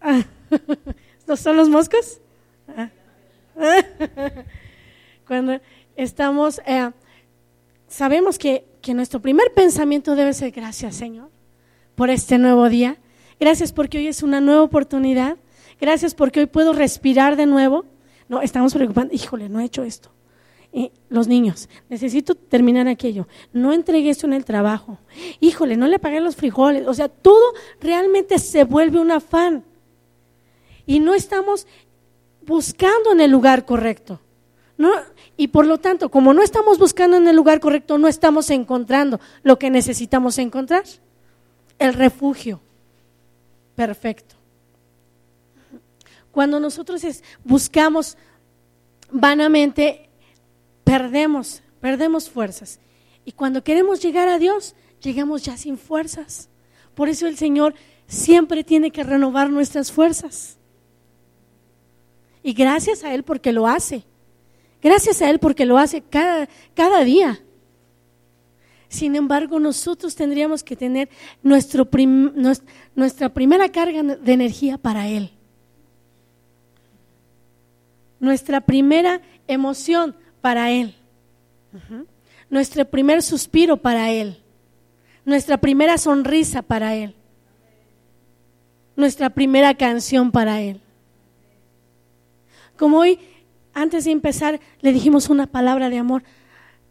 ¿no 1.26 1.36
son 1.36 1.56
los 1.56 1.68
moscos? 1.68 2.20
Ah. 2.68 2.90
Cuando 5.26 5.60
estamos, 5.96 6.60
eh, 6.66 6.90
sabemos 7.88 8.38
que 8.38 8.64
que 8.84 8.92
nuestro 8.92 9.18
primer 9.18 9.50
pensamiento 9.54 10.14
debe 10.14 10.34
ser 10.34 10.50
gracias 10.50 10.94
Señor 10.94 11.30
por 11.94 12.10
este 12.10 12.38
nuevo 12.38 12.68
día. 12.68 12.98
Gracias 13.40 13.72
porque 13.72 13.98
hoy 13.98 14.08
es 14.08 14.22
una 14.22 14.40
nueva 14.40 14.62
oportunidad. 14.62 15.38
Gracias 15.84 16.14
porque 16.14 16.40
hoy 16.40 16.46
puedo 16.46 16.72
respirar 16.72 17.36
de 17.36 17.44
nuevo. 17.44 17.84
No, 18.26 18.40
estamos 18.40 18.72
preocupando, 18.72 19.12
híjole, 19.12 19.50
no 19.50 19.60
he 19.60 19.64
hecho 19.64 19.84
esto. 19.84 20.10
los 21.10 21.28
niños, 21.28 21.68
necesito 21.90 22.34
terminar 22.34 22.88
aquello. 22.88 23.28
No 23.52 23.74
entregué 23.74 24.08
esto 24.08 24.26
en 24.26 24.32
el 24.32 24.46
trabajo. 24.46 24.96
Híjole, 25.40 25.76
no 25.76 25.86
le 25.86 25.98
pagué 25.98 26.20
los 26.20 26.36
frijoles. 26.36 26.88
O 26.88 26.94
sea, 26.94 27.10
todo 27.10 27.52
realmente 27.82 28.38
se 28.38 28.64
vuelve 28.64 28.98
un 28.98 29.10
afán. 29.10 29.62
Y 30.86 31.00
no 31.00 31.12
estamos 31.12 31.66
buscando 32.46 33.12
en 33.12 33.20
el 33.20 33.30
lugar 33.30 33.66
correcto. 33.66 34.22
No, 34.78 34.90
y 35.36 35.48
por 35.48 35.66
lo 35.66 35.76
tanto, 35.76 36.08
como 36.08 36.32
no 36.32 36.42
estamos 36.42 36.78
buscando 36.78 37.18
en 37.18 37.28
el 37.28 37.36
lugar 37.36 37.60
correcto, 37.60 37.98
no 37.98 38.08
estamos 38.08 38.48
encontrando 38.48 39.20
lo 39.42 39.58
que 39.58 39.68
necesitamos 39.68 40.38
encontrar. 40.38 40.84
El 41.78 41.92
refugio 41.92 42.62
perfecto. 43.76 44.36
Cuando 46.34 46.58
nosotros 46.58 47.00
buscamos 47.44 48.16
vanamente, 49.08 50.10
perdemos, 50.82 51.62
perdemos 51.80 52.28
fuerzas. 52.28 52.80
Y 53.24 53.30
cuando 53.30 53.62
queremos 53.62 54.02
llegar 54.02 54.26
a 54.26 54.40
Dios, 54.40 54.74
llegamos 55.00 55.44
ya 55.44 55.56
sin 55.56 55.78
fuerzas. 55.78 56.48
Por 56.96 57.08
eso 57.08 57.28
el 57.28 57.38
Señor 57.38 57.76
siempre 58.08 58.64
tiene 58.64 58.90
que 58.90 59.04
renovar 59.04 59.48
nuestras 59.48 59.92
fuerzas. 59.92 60.58
Y 62.42 62.52
gracias 62.52 63.04
a 63.04 63.14
Él 63.14 63.22
porque 63.22 63.52
lo 63.52 63.68
hace. 63.68 64.02
Gracias 64.82 65.22
a 65.22 65.30
Él 65.30 65.38
porque 65.38 65.64
lo 65.64 65.78
hace 65.78 66.02
cada, 66.02 67.04
día. 67.04 67.44
Sin 68.88 69.14
embargo, 69.14 69.60
nosotros 69.60 70.16
tendríamos 70.16 70.64
que 70.64 70.74
tener 70.74 71.08
nuestra 71.44 71.84
primera 73.32 73.68
carga 73.70 74.02
de 74.02 74.32
energía 74.32 74.78
para 74.78 75.06
Él. 75.06 75.30
Nuestra 78.24 78.62
primera 78.62 79.20
emoción 79.46 80.16
para 80.40 80.70
Él. 80.70 80.94
Nuestro 82.48 82.86
primer 82.86 83.22
suspiro 83.22 83.76
para 83.76 84.10
Él. 84.10 84.42
Nuestra 85.26 85.58
primera 85.58 85.98
sonrisa 85.98 86.62
para 86.62 86.94
Él. 86.94 87.14
Nuestra 88.96 89.28
primera 89.28 89.74
canción 89.74 90.32
para 90.32 90.62
Él. 90.62 90.80
Como 92.78 92.98
hoy 93.00 93.18
antes 93.74 94.06
de 94.06 94.12
empezar 94.12 94.58
le 94.80 94.94
dijimos 94.94 95.28
una 95.28 95.46
palabra 95.46 95.90
de 95.90 95.98
amor. 95.98 96.22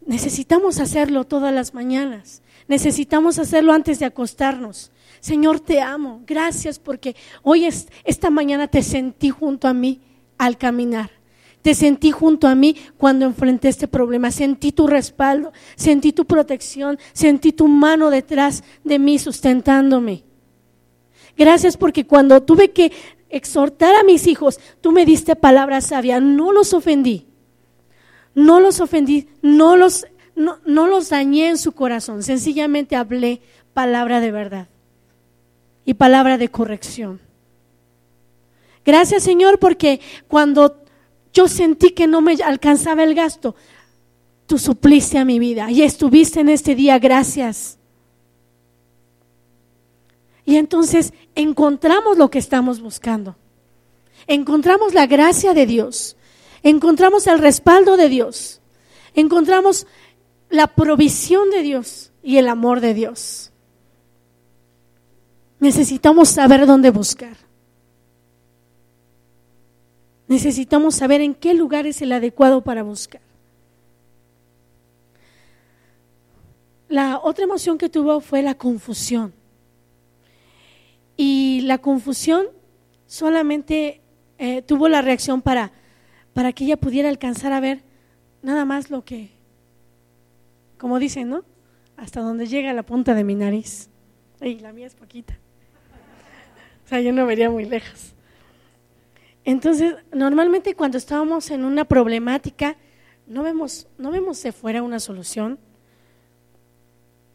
Necesitamos 0.06 0.78
hacerlo 0.78 1.24
todas 1.24 1.52
las 1.52 1.74
mañanas. 1.74 2.42
Necesitamos 2.68 3.40
hacerlo 3.40 3.72
antes 3.72 3.98
de 3.98 4.06
acostarnos. 4.06 4.92
Señor, 5.18 5.58
te 5.58 5.80
amo. 5.80 6.22
Gracias 6.26 6.78
porque 6.78 7.16
hoy 7.42 7.64
es, 7.64 7.88
esta 8.04 8.30
mañana 8.30 8.68
te 8.68 8.84
sentí 8.84 9.30
junto 9.30 9.66
a 9.66 9.74
mí 9.74 10.00
al 10.38 10.58
caminar. 10.58 11.23
Te 11.64 11.74
sentí 11.74 12.10
junto 12.10 12.46
a 12.46 12.54
mí 12.54 12.76
cuando 12.98 13.24
enfrenté 13.24 13.68
este 13.68 13.88
problema. 13.88 14.30
Sentí 14.30 14.70
tu 14.70 14.86
respaldo, 14.86 15.50
sentí 15.76 16.12
tu 16.12 16.26
protección, 16.26 16.98
sentí 17.14 17.52
tu 17.52 17.68
mano 17.68 18.10
detrás 18.10 18.62
de 18.84 18.98
mí 18.98 19.18
sustentándome. 19.18 20.24
Gracias 21.38 21.78
porque 21.78 22.06
cuando 22.06 22.42
tuve 22.42 22.72
que 22.72 22.92
exhortar 23.30 23.94
a 23.94 24.02
mis 24.02 24.26
hijos, 24.26 24.60
tú 24.82 24.92
me 24.92 25.06
diste 25.06 25.36
palabra 25.36 25.80
sabia, 25.80 26.20
no 26.20 26.52
los 26.52 26.74
ofendí, 26.74 27.28
no 28.34 28.60
los 28.60 28.80
ofendí, 28.80 29.28
no 29.40 29.74
los, 29.74 30.04
no, 30.36 30.58
los 30.66 31.08
dañé 31.08 31.48
en 31.48 31.56
su 31.56 31.72
corazón, 31.72 32.22
sencillamente 32.22 32.94
hablé 32.94 33.40
palabra 33.72 34.20
de 34.20 34.32
verdad 34.32 34.68
y 35.86 35.94
palabra 35.94 36.36
de 36.36 36.50
corrección. 36.50 37.20
Gracias 38.84 39.22
Señor 39.22 39.58
porque 39.58 40.02
cuando 40.28 40.83
yo 41.34 41.48
sentí 41.48 41.90
que 41.90 42.06
no 42.06 42.20
me 42.20 42.34
alcanzaba 42.34 43.02
el 43.02 43.14
gasto, 43.14 43.56
tú 44.46 44.56
supliste 44.56 45.18
a 45.18 45.24
mi 45.24 45.38
vida 45.38 45.70
y 45.70 45.82
estuviste 45.82 46.40
en 46.40 46.48
este 46.48 46.74
día, 46.74 46.98
gracias. 46.98 47.78
Y 50.46 50.56
entonces 50.56 51.12
encontramos 51.34 52.16
lo 52.16 52.30
que 52.30 52.38
estamos 52.38 52.80
buscando. 52.80 53.36
Encontramos 54.26 54.94
la 54.94 55.06
gracia 55.06 55.54
de 55.54 55.66
Dios. 55.66 56.16
Encontramos 56.62 57.26
el 57.26 57.38
respaldo 57.38 57.96
de 57.96 58.08
Dios. 58.08 58.60
Encontramos 59.14 59.86
la 60.50 60.68
provisión 60.68 61.50
de 61.50 61.62
Dios 61.62 62.12
y 62.22 62.36
el 62.36 62.48
amor 62.48 62.80
de 62.80 62.94
Dios. 62.94 63.52
Necesitamos 65.60 66.28
saber 66.28 66.66
dónde 66.66 66.90
buscar. 66.90 67.36
Necesitamos 70.26 70.94
saber 70.94 71.20
en 71.20 71.34
qué 71.34 71.54
lugar 71.54 71.86
es 71.86 72.00
el 72.02 72.12
adecuado 72.12 72.62
para 72.62 72.82
buscar. 72.82 73.20
La 76.88 77.18
otra 77.22 77.44
emoción 77.44 77.76
que 77.76 77.88
tuvo 77.88 78.20
fue 78.20 78.42
la 78.42 78.54
confusión. 78.54 79.34
Y 81.16 81.60
la 81.62 81.78
confusión 81.78 82.46
solamente 83.06 84.00
eh, 84.38 84.62
tuvo 84.62 84.88
la 84.88 85.02
reacción 85.02 85.42
para, 85.42 85.72
para 86.32 86.52
que 86.52 86.64
ella 86.64 86.76
pudiera 86.76 87.08
alcanzar 87.08 87.52
a 87.52 87.60
ver 87.60 87.82
nada 88.42 88.64
más 88.64 88.90
lo 88.90 89.04
que, 89.04 89.30
como 90.78 90.98
dicen, 90.98 91.28
¿no? 91.28 91.44
Hasta 91.96 92.20
donde 92.20 92.46
llega 92.46 92.72
la 92.72 92.82
punta 92.82 93.14
de 93.14 93.24
mi 93.24 93.34
nariz. 93.34 93.88
Y 94.40 94.58
la 94.58 94.72
mía 94.72 94.86
es 94.86 94.94
poquita. 94.94 95.38
O 96.84 96.88
sea, 96.88 97.00
yo 97.00 97.12
no 97.12 97.26
vería 97.26 97.50
muy 97.50 97.64
lejos. 97.64 98.13
Entonces, 99.44 99.94
normalmente 100.12 100.74
cuando 100.74 100.98
estábamos 100.98 101.50
en 101.50 101.64
una 101.64 101.84
problemática, 101.84 102.76
no 103.26 103.42
vemos, 103.42 103.86
no 103.98 104.10
vemos 104.10 104.42
de 104.42 104.52
fuera 104.52 104.82
una 104.82 105.00
solución 105.00 105.58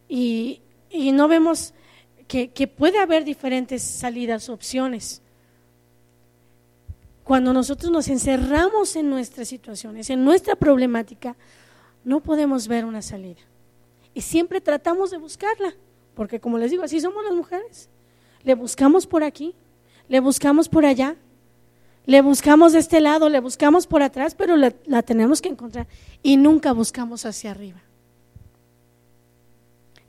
y, 0.08 0.62
y 0.90 1.12
no 1.12 1.28
vemos 1.28 1.74
que, 2.30 2.68
puede 2.68 3.00
haber 3.00 3.26
diferentes 3.26 3.82
salidas, 3.82 4.50
opciones. 4.50 5.22
Cuando 7.24 7.54
nosotros 7.54 7.92
nos 7.92 8.08
encerramos 8.08 8.96
en 8.96 9.10
nuestras 9.10 9.48
situaciones, 9.48 10.12
en 10.12 10.24
nuestra 10.24 10.56
problemática, 10.56 11.36
no 12.04 12.22
podemos 12.22 12.68
ver 12.68 12.86
una 12.86 13.02
salida. 13.02 13.42
Y 14.14 14.22
siempre 14.22 14.62
tratamos 14.62 15.10
de 15.10 15.18
buscarla, 15.18 15.74
porque 16.14 16.40
como 16.40 16.60
les 16.60 16.70
digo, 16.70 16.84
así 16.84 17.02
somos 17.02 17.24
las 17.24 17.34
mujeres. 17.34 17.90
Le 18.44 18.54
buscamos 18.54 19.08
por 19.08 19.24
aquí, 19.24 19.56
le 20.08 20.20
buscamos 20.20 20.70
por 20.70 20.86
allá, 20.86 21.16
le 22.10 22.24
buscamos 22.24 22.74
de 22.74 22.80
este 22.80 23.02
lado, 23.02 23.30
le 23.30 23.40
buscamos 23.40 23.86
por 23.86 24.02
atrás, 24.02 24.34
pero 24.34 24.58
la 24.58 25.04
tenemos 25.04 25.44
que 25.44 25.50
encontrar 25.50 25.86
y 26.24 26.38
nunca 26.38 26.74
buscamos 26.74 27.24
hacia 27.24 27.52
arriba. 27.52 27.80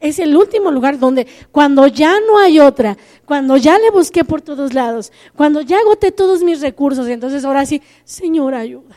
Es 0.00 0.18
el 0.18 0.34
último 0.34 0.70
lugar 0.70 0.98
donde 0.98 1.26
cuando 1.52 1.86
ya 1.86 2.18
no 2.20 2.38
hay 2.38 2.58
otra, 2.58 2.96
cuando 3.26 3.58
ya 3.58 3.78
le 3.78 3.90
busqué 3.90 4.24
por 4.24 4.40
todos 4.40 4.72
lados, 4.72 5.12
cuando 5.36 5.60
ya 5.60 5.78
agoté 5.78 6.10
todos 6.10 6.42
mis 6.42 6.62
recursos, 6.62 7.06
entonces 7.06 7.44
ahora 7.44 7.66
sí, 7.66 7.82
Señor, 8.04 8.54
ayúdame. 8.54 8.94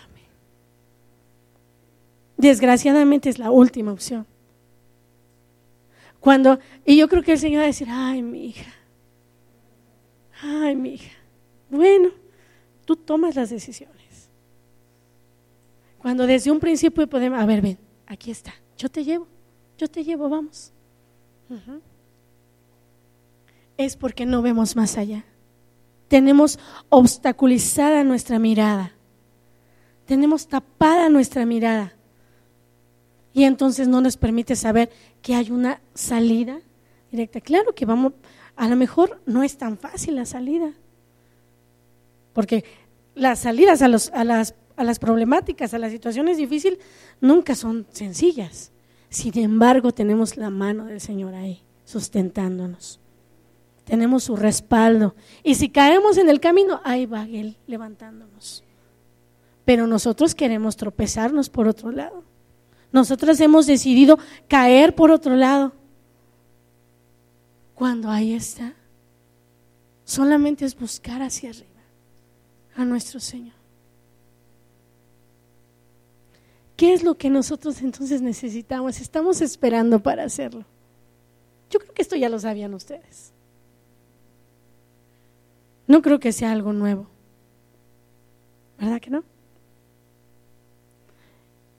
Desgraciadamente 2.37 3.27
es 3.27 3.37
la 3.37 3.51
última 3.51 3.91
opción. 3.91 4.25
Cuando, 6.21 6.57
y 6.85 6.95
yo 6.95 7.09
creo 7.09 7.21
que 7.21 7.33
el 7.33 7.39
Señor 7.39 7.59
va 7.59 7.63
a 7.65 7.67
decir, 7.67 7.89
ay, 7.91 8.21
mi 8.21 8.45
hija, 8.45 8.73
ay, 10.41 10.77
mi 10.77 10.93
hija, 10.93 11.11
bueno, 11.69 12.22
tú 12.85 12.95
tomas 12.95 13.35
las 13.35 13.49
decisiones. 13.49 14.29
Cuando 15.99 16.27
desde 16.27 16.51
un 16.51 16.59
principio 16.59 17.07
podemos, 17.07 17.39
a 17.39 17.45
ver, 17.45 17.61
ven, 17.61 17.77
aquí 18.05 18.31
está, 18.31 18.53
yo 18.77 18.89
te 18.89 19.03
llevo, 19.03 19.27
yo 19.77 19.87
te 19.87 20.03
llevo, 20.03 20.29
vamos. 20.29 20.71
Es 23.77 23.95
porque 23.95 24.25
no 24.25 24.41
vemos 24.41 24.75
más 24.75 24.97
allá. 24.97 25.23
Tenemos 26.07 26.59
obstaculizada 26.89 28.03
nuestra 28.03 28.37
mirada. 28.37 28.93
Tenemos 30.05 30.47
tapada 30.47 31.09
nuestra 31.09 31.45
mirada. 31.45 31.93
Y 33.33 33.45
entonces 33.45 33.87
no 33.87 34.01
nos 34.01 34.17
permite 34.17 34.55
saber 34.55 34.91
que 35.21 35.33
hay 35.35 35.49
una 35.49 35.81
salida 35.93 36.59
directa. 37.11 37.41
Claro 37.41 37.73
que 37.73 37.85
vamos, 37.85 38.13
a 38.55 38.67
lo 38.67 38.75
mejor 38.75 39.21
no 39.25 39.41
es 39.41 39.57
tan 39.57 39.77
fácil 39.77 40.15
la 40.15 40.25
salida. 40.25 40.73
Porque 42.33 42.63
las 43.15 43.39
salidas 43.39 43.81
a, 43.81 43.87
las, 43.87 44.11
las 44.75 44.99
problemáticas, 44.99 45.73
a 45.73 45.79
las 45.79 45.91
situaciones 45.91 46.37
difíciles, 46.37 46.79
nunca 47.21 47.55
son 47.55 47.85
sencillas. 47.91 48.71
Sin 49.09 49.37
embargo, 49.37 49.91
tenemos 49.91 50.35
la 50.37 50.49
mano 50.49 50.85
del 50.85 50.99
Señor 50.99 51.35
ahí, 51.35 51.61
sustentándonos. 51.85 52.99
Tenemos 53.85 54.23
su 54.23 54.35
respaldo. 54.35 55.15
Y 55.43 55.55
si 55.55 55.69
caemos 55.69 56.17
en 56.17 56.29
el 56.29 56.39
camino, 56.39 56.81
ahí 56.83 57.05
va 57.05 57.25
Él 57.25 57.57
levantándonos. 57.67 58.63
Pero 59.65 59.87
nosotros 59.87 60.33
queremos 60.33 60.75
tropezarnos 60.75 61.49
por 61.49 61.67
otro 61.67 61.91
lado. 61.91 62.23
Nosotros 62.91 63.39
hemos 63.39 63.67
decidido 63.67 64.17
caer 64.47 64.95
por 64.95 65.11
otro 65.11 65.35
lado. 65.35 65.73
Cuando 67.75 68.09
ahí 68.09 68.33
está, 68.33 68.73
solamente 70.03 70.65
es 70.65 70.77
buscar 70.77 71.21
hacia 71.21 71.49
arriba 71.49 71.72
a 72.75 72.85
nuestro 72.85 73.19
Señor. 73.19 73.55
¿Qué 76.75 76.93
es 76.93 77.03
lo 77.03 77.15
que 77.15 77.29
nosotros 77.29 77.81
entonces 77.81 78.21
necesitamos? 78.21 78.99
Estamos 78.99 79.41
esperando 79.41 80.01
para 80.01 80.23
hacerlo. 80.23 80.65
Yo 81.69 81.79
creo 81.79 81.93
que 81.93 82.01
esto 82.01 82.15
ya 82.15 82.29
lo 82.29 82.39
sabían 82.39 82.73
ustedes. 82.73 83.31
No 85.87 86.01
creo 86.01 86.19
que 86.19 86.31
sea 86.31 86.51
algo 86.51 86.73
nuevo. 86.73 87.07
¿Verdad 88.79 88.99
que 88.99 89.09
no? 89.09 89.23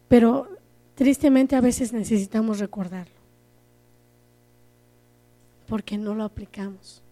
Pero 0.09 0.49
tristemente 0.95 1.57
a 1.57 1.61
veces 1.61 1.93
necesitamos 1.93 2.59
recordarlo. 2.61 3.15
Porque 5.67 5.99
no 5.99 6.15
lo 6.15 6.25
aplicamos. 6.25 7.03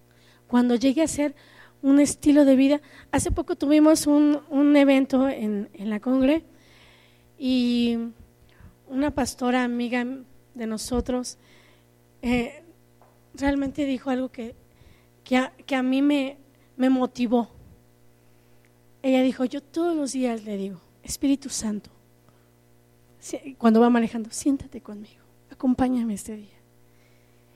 Cuando 0.47 0.77
llegue 0.77 1.03
a 1.03 1.09
ser 1.09 1.35
un 1.83 2.01
estilo 2.01 2.45
de 2.45 2.57
vida. 2.57 2.81
Hace 3.11 3.31
poco 3.31 3.57
tuvimos 3.57 4.07
un, 4.07 4.41
un 4.49 4.77
evento 4.77 5.29
en, 5.29 5.69
en, 5.75 5.91
la 5.91 6.01
Congre 6.01 6.45
y 7.39 7.99
una 8.89 9.11
pastora 9.11 9.65
amiga 9.65 10.07
de 10.55 10.67
nosotros 10.67 11.39
eh, 12.23 12.63
realmente 13.35 13.85
dijo 13.85 14.11
algo 14.11 14.31
que, 14.31 14.55
que, 15.25 15.37
a, 15.37 15.53
que 15.67 15.75
a 15.75 15.83
mí 15.83 16.03
me, 16.03 16.39
me 16.77 16.89
motivó. 16.89 17.51
Ella 19.03 19.23
dijo, 19.23 19.45
yo 19.45 19.61
todos 19.61 19.97
los 19.97 20.13
días 20.13 20.45
le 20.45 20.57
digo, 20.57 20.81
Espíritu 21.03 21.49
Santo, 21.49 21.91
cuando 23.59 23.81
va 23.81 23.91
manejando, 23.91 24.31
siéntate 24.31 24.81
conmigo, 24.81 25.23
acompáñame 25.51 26.15
este 26.15 26.37
día. 26.37 26.61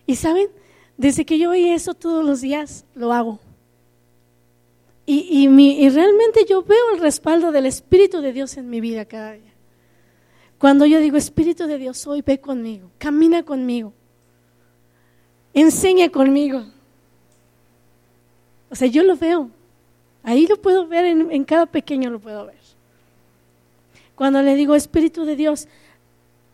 Y 0.07 0.17
saben, 0.17 0.49
desde 0.97 1.25
que 1.25 1.39
yo 1.39 1.51
oí 1.51 1.69
eso 1.69 1.95
todos 1.95 2.25
los 2.25 2.41
días, 2.41 2.85
lo 2.95 3.13
hago. 3.13 3.41
Y, 5.09 5.47
y, 5.49 5.89
realmente 5.89 6.45
yo 6.49 6.65
veo 6.65 6.91
el 6.93 6.99
respaldo 6.99 7.53
del 7.53 7.67
Espíritu 7.67 8.21
de 8.21 8.33
Dios 8.33 8.57
en 8.57 8.69
mi 8.69 8.81
vida 8.81 9.05
cada 9.05 9.33
día. 9.33 9.53
Cuando 10.59 10.85
yo 10.85 10.99
digo, 10.99 11.17
Espíritu 11.17 11.69
de 11.69 11.79
Dios, 11.79 12.05
hoy 12.09 12.23
ve 12.23 12.41
conmigo, 12.41 12.91
camina 12.99 13.45
conmigo, 13.45 13.93
enseña 15.55 16.09
conmigo. 16.09 16.67
O 18.69 18.75
sea, 18.75 18.89
yo 18.89 19.05
lo 19.05 19.17
veo. 19.17 19.49
Ahí 20.25 20.49
lo 20.49 20.61
puedo 20.61 20.89
ver, 20.89 21.05
en, 21.05 21.31
en 21.31 21.45
cada 21.45 21.67
pequeño 21.67 22.11
lo 22.11 22.19
puedo 22.19 22.47
ver. 22.47 22.57
Cuando 24.17 24.43
le 24.43 24.57
digo, 24.57 24.75
Espíritu 24.75 25.25
de 25.25 25.37
Dios, 25.37 25.69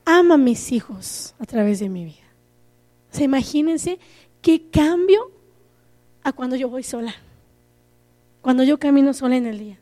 ama 0.04 0.34
a 0.34 0.38
mis 0.38 0.72
hijos 0.72 1.34
a 1.38 1.46
través 1.46 1.80
de 1.80 1.88
mi 1.88 2.04
vida. 2.04 2.28
O 3.10 3.16
sea, 3.16 3.24
imagínense 3.24 3.98
qué 4.42 4.68
cambio 4.70 5.30
a 6.22 6.32
cuando 6.32 6.54
yo 6.56 6.68
voy 6.68 6.82
sola 6.82 7.14
cuando 8.42 8.64
yo 8.64 8.78
camino 8.78 9.14
sola 9.14 9.36
en 9.36 9.46
el 9.46 9.58
día. 9.58 9.78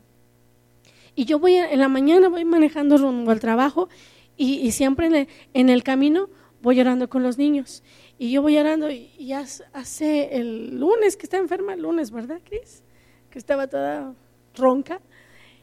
Y 1.15 1.25
yo 1.25 1.39
voy 1.39 1.55
en 1.55 1.79
la 1.79 1.89
mañana, 1.89 2.29
voy 2.29 2.45
manejando 2.45 2.97
rumbo 2.97 3.31
al 3.31 3.41
trabajo 3.41 3.89
y, 4.37 4.71
siempre 4.71 5.27
en 5.53 5.69
el, 5.69 5.83
camino 5.83 6.29
voy 6.61 6.77
llorando 6.77 7.09
con 7.09 7.21
los 7.21 7.37
niños. 7.37 7.83
Y 8.17 8.31
yo 8.31 8.41
voy 8.41 8.53
llorando 8.53 8.89
y, 8.89 9.33
hace 9.33 10.37
el 10.37 10.79
lunes 10.79 11.17
que 11.17 11.23
está 11.23 11.37
enferma, 11.37 11.73
el 11.73 11.81
lunes, 11.81 12.11
¿verdad, 12.11 12.39
Cris? 12.45 12.83
Que 13.29 13.39
estaba 13.39 13.67
toda 13.67 14.13
ronca. 14.55 15.01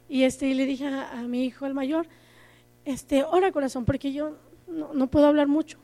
Y, 0.09 0.25
este, 0.25 0.49
y 0.49 0.55
le 0.55 0.67
dije 0.67 0.87
a, 0.87 1.23
mi 1.23 1.45
hijo, 1.45 1.67
el 1.67 1.75
mayor, 1.75 2.07
este, 2.85 3.25
ora 3.25 3.53
corazón, 3.53 3.85
porque 3.85 4.13
yo 4.13 4.37
no, 4.67 4.93
no 4.93 5.07
puedo 5.09 5.27
hablar 5.27 5.49
mucho. 5.49 5.79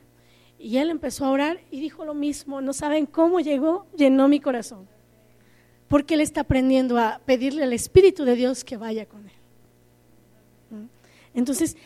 Y 0.59 0.77
él 0.77 0.89
empezó 0.89 1.25
a 1.25 1.31
orar 1.31 1.59
y 1.71 1.79
dijo 1.79 2.05
lo 2.05 2.13
mismo, 2.13 2.61
no 2.61 2.73
saben 2.73 3.07
cómo 3.07 3.39
llegó, 3.39 3.87
llenó 3.95 4.27
mi 4.27 4.39
corazón 4.39 4.87
porque 5.95 6.15
él 6.15 6.19
está 6.19 6.41
aprendiendo 6.41 6.97
a 6.97 7.21
pedirle 7.25 7.63
al 7.63 7.71
Espíritu 7.71 8.25
de 8.25 8.35
Dios 8.35 8.65
que 8.65 8.75
vaya 8.75 9.05
con 9.05 9.21
él. 9.25 10.89
Entonces, 11.33 11.77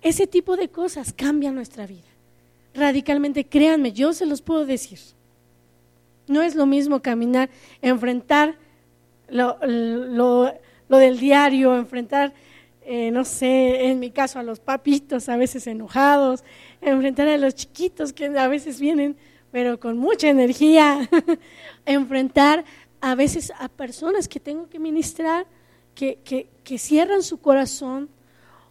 ese 0.00 0.26
tipo 0.26 0.56
de 0.56 0.70
cosas 0.70 1.12
cambian 1.12 1.56
nuestra 1.56 1.86
vida. 1.86 2.08
Radicalmente, 2.72 3.44
créanme, 3.44 3.92
yo 3.92 4.14
se 4.14 4.24
los 4.24 4.40
puedo 4.40 4.64
decir. 4.64 4.98
No 6.26 6.40
es 6.40 6.54
lo 6.54 6.64
mismo 6.64 7.02
caminar, 7.02 7.50
enfrentar 7.82 8.56
lo, 9.28 9.58
del 10.88 11.18
diario, 11.18 11.76
enfrentar, 11.76 12.32
eh, 12.86 13.10
no 13.10 13.26
sé, 13.26 13.90
en 13.90 14.00
mi 14.00 14.10
caso 14.10 14.38
a 14.38 14.42
los 14.42 14.58
papitos 14.58 15.28
a 15.28 15.36
veces 15.36 15.66
enojados, 15.66 16.44
enfrentar 16.80 17.28
a 17.28 17.36
los 17.36 17.54
chiquitos 17.54 18.14
que 18.14 18.24
a 18.24 18.48
veces 18.48 18.80
vienen, 18.80 19.18
pero 19.52 19.78
con 19.78 19.98
mucha 19.98 20.30
energía, 20.30 21.10
enfrentar 21.84 22.64
a 23.00 23.14
veces 23.14 23.52
a 23.58 23.68
personas 23.68 24.28
que 24.28 24.40
tengo 24.40 24.68
que 24.68 24.78
ministrar, 24.78 25.46
que, 25.94 26.18
que, 26.64 26.78
cierran 26.78 27.22
su 27.22 27.38
corazón, 27.38 28.08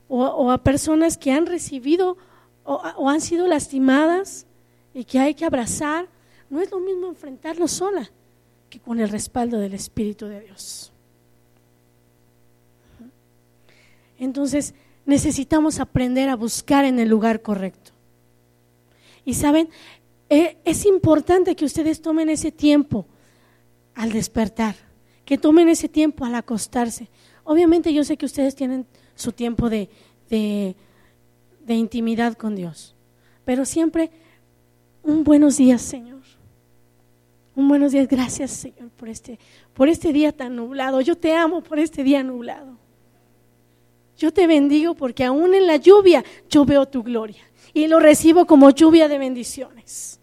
o, 0.07 0.51
a 0.51 0.57
personas 0.63 1.17
que 1.17 1.31
han 1.31 1.45
recibido 1.45 2.17
o, 2.63 3.09
han 3.09 3.21
sido 3.21 3.47
lastimadas 3.47 4.45
y 4.93 5.03
que 5.03 5.19
hay 5.19 5.33
que 5.33 5.45
abrazar. 5.45 6.07
No 6.49 6.61
es 6.61 6.71
lo 6.71 6.79
mismo 6.79 7.07
enfrentarlo 7.07 7.67
sola 7.67 8.09
que 8.69 8.79
con 8.79 8.99
el 8.99 9.09
respaldo 9.09 9.59
del 9.59 9.73
Espíritu 9.73 10.25
de 10.25 10.41
Dios. 10.41 10.91
Entonces 14.17 14.73
necesitamos 15.05 15.79
aprender 15.79 16.29
a 16.29 16.35
buscar 16.35 16.85
en 16.85 16.99
el 16.99 17.07
lugar 17.09 17.41
correcto. 17.41 17.91
Y 19.25 19.35
saben, 19.35 19.69
e, 20.29 20.57
es 20.65 20.85
importante 20.85 21.55
que 21.55 21.65
ustedes 21.65 22.01
tomen 22.01 22.29
ese 22.29 22.51
tiempo 22.51 23.05
al 23.99 24.13
despertar, 24.13 24.75
que 25.25 25.37
tomen 25.37 25.67
ese 25.67 25.89
tiempo 25.89 26.23
al 26.23 26.33
acostarse. 26.33 27.09
Obviamente 27.43 27.93
yo 27.93 28.05
sé 28.05 28.15
que 28.15 28.25
ustedes 28.25 28.55
tienen 28.55 28.85
su 29.13 29.33
tiempo 29.33 29.69
de, 29.69 29.89
de, 30.29 30.75
intimidad 31.75 32.35
con 32.35 32.55
Dios, 32.55 32.95
pero 33.43 33.65
siempre 33.65 34.09
un 35.03 35.25
buenos 35.25 35.57
días, 35.57 35.81
Señor. 35.81 36.21
Un 37.53 37.67
buenos 37.67 37.91
días, 37.91 38.07
gracias, 38.07 38.51
Señor, 38.51 38.89
por 38.91 39.09
este, 39.09 39.37
por 39.73 39.89
este 39.89 40.13
día 40.13 40.31
tan 40.31 40.55
nublado. 40.55 41.01
Yo 41.01 41.17
te 41.17 41.35
amo 41.35 41.61
por 41.61 41.77
este 41.77 42.01
día 42.01 42.23
nublado. 42.23 42.77
Yo 44.17 44.31
te 44.31 44.47
bendigo 44.47 44.93
porque 44.93 45.25
aún 45.25 45.53
en 45.53 45.67
la 45.67 45.75
lluvia 45.75 46.23
yo 46.49 46.63
veo 46.63 46.85
tu 46.85 47.03
gloria 47.03 47.43
y 47.73 47.87
lo 47.87 47.99
recibo 47.99 48.45
como 48.45 48.69
lluvia 48.69 49.09
de 49.09 49.17
bendiciones. 49.17 50.21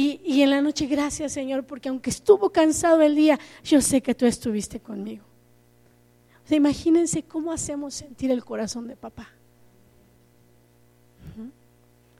Y, 0.00 0.42
en 0.42 0.50
la 0.50 0.62
noche, 0.62 0.86
gracias 0.86 1.32
Señor, 1.32 1.64
porque 1.64 1.88
aunque 1.88 2.10
estuvo 2.10 2.50
cansado 2.50 3.02
el 3.02 3.16
día, 3.16 3.36
yo 3.64 3.80
sé 3.80 4.00
que 4.00 4.14
tú 4.14 4.26
estuviste 4.26 4.78
conmigo. 4.78 5.24
O 6.44 6.46
sea, 6.48 6.56
imagínense 6.56 7.24
cómo 7.24 7.50
hacemos 7.50 7.94
sentir 7.94 8.30
el 8.30 8.44
corazón 8.44 8.86
de 8.86 8.94
papá. 8.94 9.28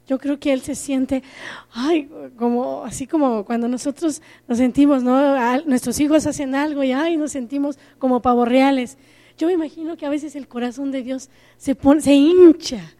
Yo 0.09 0.19
creo 0.19 0.41
que 0.41 0.53
él 0.53 0.61
se 0.63 0.75
siente, 0.75 1.23
ay, 1.71 2.11
como 2.37 2.83
así 2.83 3.07
como 3.07 3.45
cuando 3.45 3.69
nosotros 3.69 4.23
nos 4.49 4.59
sentimos, 4.59 5.05
¿no? 5.05 5.63
nuestros 5.65 6.01
hijos 6.01 6.27
hacen 6.27 6.57
algo 6.57 6.83
y 6.83 6.91
ay, 6.91 7.17
nos 7.17 7.31
sentimos 7.31 7.79
como 8.01 8.21
pavos 8.21 8.49
reales. 8.49 8.99
Yo 9.37 9.47
me 9.47 9.53
imagino 9.53 9.97
que 9.97 10.05
a 10.05 10.11
veces 10.11 10.35
el 10.35 10.49
corazón 10.49 10.91
de 10.91 11.05
Dios 11.05 11.31
se 11.57 11.77
se 12.01 12.13
hincha 12.13 12.93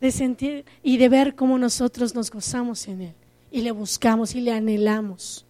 de 0.00 0.10
sentir 0.10 0.64
y 0.82 0.96
de 0.96 1.10
ver 1.10 1.34
cómo 1.34 1.58
nosotros 1.58 2.14
nos 2.14 2.30
gozamos 2.30 2.88
en 2.88 3.02
Él 3.02 3.14
y 3.50 3.62
le 3.62 3.70
buscamos 3.70 4.34
y 4.34 4.40
le 4.40 4.52
anhelamos. 4.52 5.44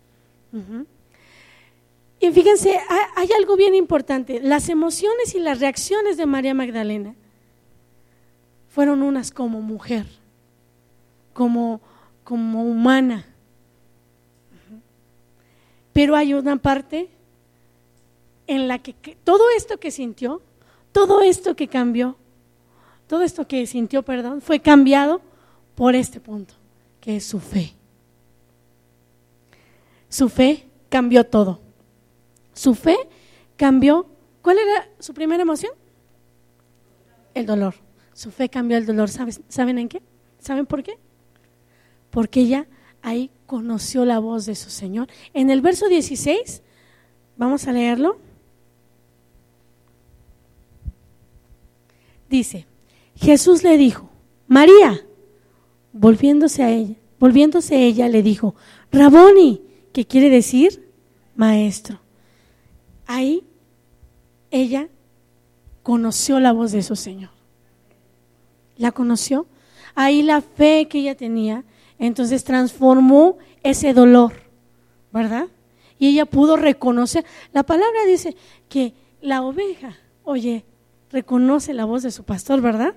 Y 2.20 2.30
fíjense, 2.32 2.78
hay 3.16 3.28
algo 3.36 3.56
bien 3.56 3.74
importante. 3.74 4.40
Las 4.40 4.68
emociones 4.68 5.34
y 5.34 5.38
las 5.38 5.60
reacciones 5.60 6.16
de 6.16 6.26
María 6.26 6.54
Magdalena 6.54 7.14
fueron 8.68 9.02
unas 9.02 9.30
como 9.30 9.60
mujer, 9.60 10.06
como, 11.32 11.80
como 12.24 12.64
humana. 12.64 13.24
Pero 15.92 16.16
hay 16.16 16.34
una 16.34 16.56
parte 16.56 17.08
en 18.46 18.66
la 18.66 18.78
que, 18.80 18.94
todo 19.24 19.44
esto 19.56 19.78
que 19.78 19.90
sintió, 19.90 20.42
todo 20.92 21.22
esto 21.22 21.54
que 21.54 21.68
cambió, 21.68 22.16
todo 23.06 23.22
esto 23.22 23.46
que 23.46 23.66
sintió, 23.66 24.02
perdón, 24.02 24.40
fue 24.40 24.60
cambiado 24.60 25.20
por 25.74 25.94
este 25.94 26.18
punto, 26.18 26.54
que 27.00 27.16
es 27.16 27.24
su 27.24 27.38
fe. 27.38 27.77
Su 30.08 30.28
fe 30.28 30.66
cambió 30.88 31.24
todo. 31.24 31.60
Su 32.54 32.74
fe 32.74 32.96
cambió. 33.56 34.06
¿Cuál 34.42 34.58
era 34.58 34.88
su 34.98 35.14
primera 35.14 35.42
emoción? 35.42 35.72
El 37.34 37.46
dolor. 37.46 37.74
Su 38.14 38.30
fe 38.30 38.48
cambió 38.48 38.76
el 38.76 38.86
dolor. 38.86 39.10
¿Saben 39.10 39.78
en 39.78 39.88
qué? 39.88 40.02
¿Saben 40.38 40.66
por 40.66 40.82
qué? 40.82 40.98
Porque 42.10 42.40
ella 42.40 42.66
ahí 43.02 43.30
conoció 43.46 44.04
la 44.04 44.18
voz 44.18 44.46
de 44.46 44.54
su 44.54 44.70
Señor. 44.70 45.08
En 45.34 45.50
el 45.50 45.60
verso 45.60 45.88
16, 45.88 46.62
vamos 47.36 47.66
a 47.66 47.72
leerlo. 47.72 48.18
Dice, 52.28 52.66
Jesús 53.16 53.62
le 53.62 53.76
dijo, 53.76 54.10
María, 54.46 55.00
volviéndose 55.92 56.62
a 56.62 56.70
ella, 56.70 56.94
volviéndose 57.18 57.86
ella 57.86 58.08
le 58.08 58.22
dijo, 58.22 58.54
Raboni, 58.92 59.62
que 59.92 60.06
quiere 60.06 60.30
decir 60.30 60.88
maestro. 61.34 62.00
Ahí 63.06 63.44
ella 64.50 64.88
conoció 65.82 66.40
la 66.40 66.52
voz 66.52 66.72
de 66.72 66.82
su 66.82 66.96
Señor. 66.96 67.30
La 68.76 68.92
conoció. 68.92 69.46
Ahí 69.94 70.22
la 70.22 70.40
fe 70.40 70.86
que 70.88 71.00
ella 71.00 71.16
tenía, 71.16 71.64
entonces 71.98 72.44
transformó 72.44 73.38
ese 73.62 73.92
dolor, 73.92 74.34
¿verdad? 75.12 75.46
Y 75.98 76.08
ella 76.08 76.26
pudo 76.26 76.56
reconocer. 76.56 77.24
La 77.52 77.64
palabra 77.64 78.04
dice 78.06 78.36
que 78.68 78.94
la 79.20 79.42
oveja, 79.42 79.96
oye, 80.22 80.64
reconoce 81.10 81.74
la 81.74 81.84
voz 81.84 82.02
de 82.02 82.10
su 82.10 82.22
pastor, 82.22 82.60
¿verdad? 82.60 82.94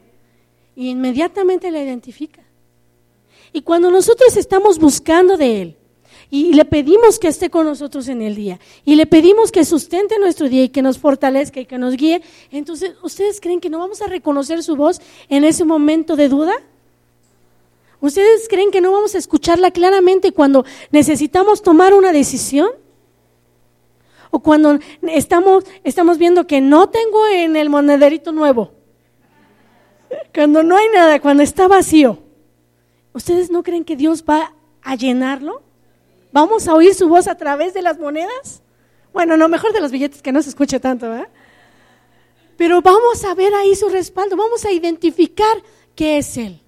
Y 0.75 0.89
inmediatamente 0.89 1.71
la 1.71 1.81
identifica. 1.81 2.43
Y 3.53 3.61
cuando 3.61 3.89
nosotros 3.89 4.37
estamos 4.37 4.77
buscando 4.77 5.37
de 5.37 5.61
Él 5.61 5.77
y 6.34 6.53
le 6.53 6.63
pedimos 6.63 7.19
que 7.19 7.27
esté 7.27 7.49
con 7.49 7.65
nosotros 7.65 8.07
en 8.07 8.21
el 8.21 8.36
día 8.36 8.59
y 8.86 8.95
le 8.95 9.05
pedimos 9.05 9.51
que 9.51 9.65
sustente 9.65 10.17
nuestro 10.17 10.47
día 10.47 10.63
y 10.63 10.69
que 10.69 10.82
nos 10.82 10.97
fortalezca 10.97 11.59
y 11.59 11.65
que 11.65 11.77
nos 11.77 11.95
guíe, 11.97 12.21
entonces, 12.51 12.93
¿ustedes 13.03 13.41
creen 13.41 13.59
que 13.59 13.69
no 13.69 13.79
vamos 13.79 14.01
a 14.01 14.07
reconocer 14.07 14.63
su 14.63 14.77
voz 14.77 15.01
en 15.27 15.43
ese 15.43 15.65
momento 15.65 16.15
de 16.15 16.29
duda? 16.29 16.53
¿Ustedes 17.99 18.47
creen 18.47 18.71
que 18.71 18.82
no 18.82 18.93
vamos 18.93 19.13
a 19.13 19.17
escucharla 19.17 19.71
claramente 19.71 20.32
cuando 20.32 20.65
necesitamos 20.89 21.61
tomar 21.61 21.93
una 21.93 22.11
decisión? 22.11 22.71
o 24.32 24.39
cuando 24.39 24.79
estamos, 25.03 25.65
estamos 25.84 26.17
viendo 26.17 26.47
que 26.47 26.61
no 26.61 26.88
tengo 26.88 27.27
en 27.27 27.57
el 27.57 27.69
monederito 27.69 28.32
nuevo, 28.32 28.71
cuando 30.34 30.63
no 30.63 30.77
hay 30.77 30.88
nada, 30.93 31.19
cuando 31.19 31.43
está 31.43 31.67
vacío, 31.67 32.17
¿ustedes 33.13 33.51
no 33.51 33.61
creen 33.61 33.84
que 33.84 33.97
Dios 33.97 34.23
va 34.27 34.53
a 34.82 34.95
llenarlo? 34.95 35.61
¿Vamos 36.32 36.67
a 36.67 36.73
oír 36.73 36.93
su 36.93 37.09
voz 37.09 37.27
a 37.27 37.36
través 37.36 37.73
de 37.73 37.82
las 37.82 37.99
monedas? 37.99 38.61
Bueno, 39.13 39.36
no, 39.38 39.47
mejor 39.49 39.73
de 39.73 39.82
los 39.82 39.91
billetes 39.91 40.21
que 40.21 40.32
no 40.32 40.41
se 40.41 40.49
escuche 40.49 40.79
tanto, 40.79 41.09
¿verdad? 41.09 41.27
Pero 42.57 42.82
vamos 42.82 43.23
a 43.25 43.34
ver 43.34 43.53
ahí 43.53 43.75
su 43.75 43.89
respaldo, 43.89 44.38
vamos 44.38 44.63
a 44.65 44.71
identificar 44.71 45.61
qué 45.95 46.17
es 46.17 46.38
Él. 46.38 46.61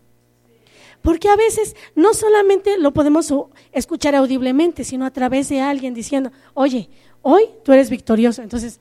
Porque 1.01 1.29
a 1.29 1.35
veces 1.35 1.75
no 1.95 2.13
solamente 2.13 2.77
lo 2.77 2.93
podemos 2.93 3.33
escuchar 3.71 4.15
audiblemente, 4.15 4.83
sino 4.83 5.05
a 5.05 5.11
través 5.11 5.49
de 5.49 5.59
alguien 5.59 5.93
diciendo, 5.93 6.31
oye, 6.53 6.89
hoy 7.21 7.49
tú 7.63 7.73
eres 7.73 7.89
victorioso. 7.89 8.41
Entonces, 8.41 8.79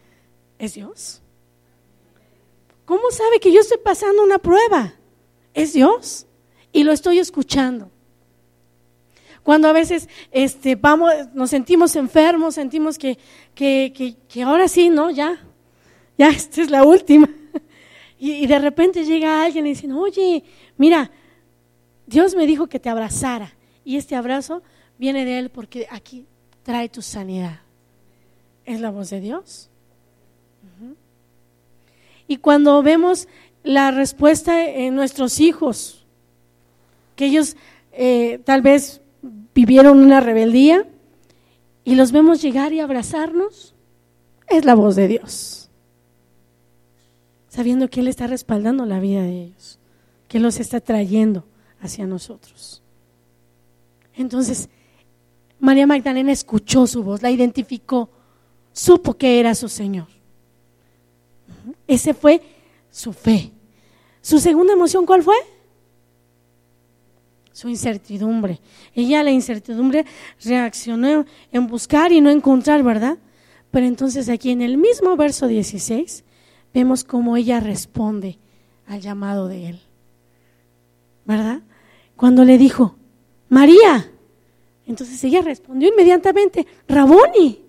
¿es 0.59 0.75
Dios? 0.75 1.21
¿Cómo 2.85 3.11
sabe 3.11 3.41
que 3.41 3.53
yo 3.53 3.61
estoy 3.61 3.79
pasando 3.79 4.23
una 4.23 4.39
prueba? 4.39 4.95
Es 5.53 5.73
Dios. 5.73 6.27
Y 6.73 6.85
lo 6.85 6.93
estoy 6.93 7.19
escuchando. 7.19 7.91
Cuando 9.43 9.69
a 9.69 9.73
veces 9.73 10.09
este, 10.31 10.77
vamos, 10.77 11.13
nos 11.35 11.51
sentimos 11.51 11.97
enfermos, 11.97 12.55
sentimos 12.55 12.99
que, 12.99 13.19
que, 13.55 14.17
que, 14.29 14.43
ahora 14.43 14.69
sí, 14.69 14.89
¿no? 14.89 15.11
Ya, 15.11 15.39
ya, 16.17 16.29
esta 16.31 16.63
es 16.63 16.71
la 16.71 16.85
última. 16.85 17.29
Y, 18.19 18.33
y 18.35 18.47
de 18.47 18.59
repente 18.59 19.05
llega 19.05 19.43
alguien 19.43 19.67
y 19.67 19.71
dice, 19.71 19.93
oye, 19.93 20.45
mira, 20.77 21.11
Dios 22.07 22.35
me 22.37 22.47
dijo 22.47 22.69
que 22.69 22.79
te 22.79 22.89
abrazara. 22.89 23.53
Y 23.85 23.97
este 23.97 24.15
abrazo 24.15 24.63
viene 24.97 25.25
de 25.25 25.39
Él 25.39 25.51
porque 25.51 25.89
aquí 25.91 26.25
trae 26.63 26.89
tu 26.89 27.03
sanidad 27.03 27.63
es 28.65 28.81
la 28.81 28.91
voz 28.91 29.11
de 29.11 29.21
Dios. 29.21 29.69
Y 32.29 32.37
cuando 32.39 32.83
vemos 32.83 33.29
la 33.63 33.91
respuesta 33.91 34.65
en 34.67 34.95
nuestros 34.95 35.41
hijos, 35.41 36.07
que 37.17 37.27
ellos 37.27 37.57
eh, 37.93 38.41
tal 38.45 38.63
vez 38.63 39.02
vivieron 39.55 39.99
una 39.99 40.21
rebeldía 40.21 40.87
y 41.85 41.95
los 41.95 42.13
vemos 42.13 42.41
llegar 42.43 42.73
y 42.73 42.81
abrazarnos, 42.81 43.75
es 44.49 44.65
la 44.65 44.75
voz 44.75 44.97
de 44.97 45.09
Dios. 45.09 45.71
Sabiendo 47.49 47.89
que 47.89 48.01
Él 48.01 48.09
está 48.09 48.27
respaldando 48.27 48.87
la 48.87 49.01
vida 49.01 49.23
de 49.23 49.45
ellos, 49.45 49.79
que 50.29 50.41
los 50.41 50.61
está 50.61 50.81
trayendo 50.81 51.45
hacia 51.81 52.07
nosotros. 52.07 52.83
Entonces, 54.15 54.69
María 55.59 55.87
Magdalena 55.87 56.33
escuchó 56.33 56.87
su 56.87 57.03
voz, 57.03 57.23
la 57.23 57.31
identificó 57.31 58.11
supo 58.73 59.15
que 59.15 59.39
era 59.39 59.55
su 59.55 59.69
Señor. 59.69 60.09
Ese 61.87 62.15
fue 62.15 62.43
su 62.91 63.13
fe. 63.13 63.53
Su 64.21 64.39
segunda 64.39 64.73
emoción, 64.73 65.05
¿cuál 65.05 65.23
fue? 65.23 65.37
Su 67.53 67.69
incertidumbre. 67.69 68.61
Ella 68.95 69.23
la 69.23 69.31
incertidumbre 69.31 70.07
reaccionó 70.43 71.27
en 71.53 71.67
buscar 71.67 72.13
y 72.13 72.21
no 72.21 72.31
encontrar, 72.31 72.83
¿verdad? 72.83 73.19
Pero 73.71 73.87
entonces 73.87 74.29
aquí 74.29 74.51
en 74.51 74.63
el 74.63 74.79
mismo 74.79 75.17
verso 75.17 75.47
16 75.47 76.25
vemos 76.73 77.05
cómo 77.05 77.37
ella 77.37 77.61
responde 77.61 78.39
al 78.87 79.01
llamado 79.01 79.49
de 79.49 79.69
él. 79.71 79.81
¿Verdad? 81.25 81.61
Cuando 82.17 82.45
le 82.45 82.59
dijo, 82.59 82.97
María, 83.49 84.11
entonces 84.87 85.23
ella 85.25 85.43
respondió 85.43 85.89
inmediatamente, 85.89 86.67
Raboni, 86.89 87.63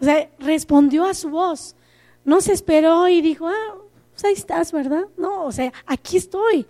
o 0.00 0.04
sea, 0.04 0.28
respondió 0.38 1.04
a 1.04 1.14
su 1.14 1.30
voz. 1.30 1.76
No 2.24 2.40
se 2.40 2.52
esperó 2.52 3.08
y 3.08 3.20
dijo, 3.20 3.48
ah, 3.48 3.76
pues 4.10 4.24
ahí 4.24 4.34
estás, 4.34 4.72
¿verdad? 4.72 5.04
No, 5.16 5.44
o 5.44 5.52
sea, 5.52 5.72
aquí 5.86 6.16
estoy. 6.16 6.66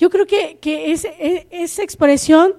Yo 0.00 0.08
creo 0.08 0.26
que, 0.26 0.56
que 0.58 0.92
e, 0.92 1.46
esa 1.50 1.82
expresión, 1.82 2.54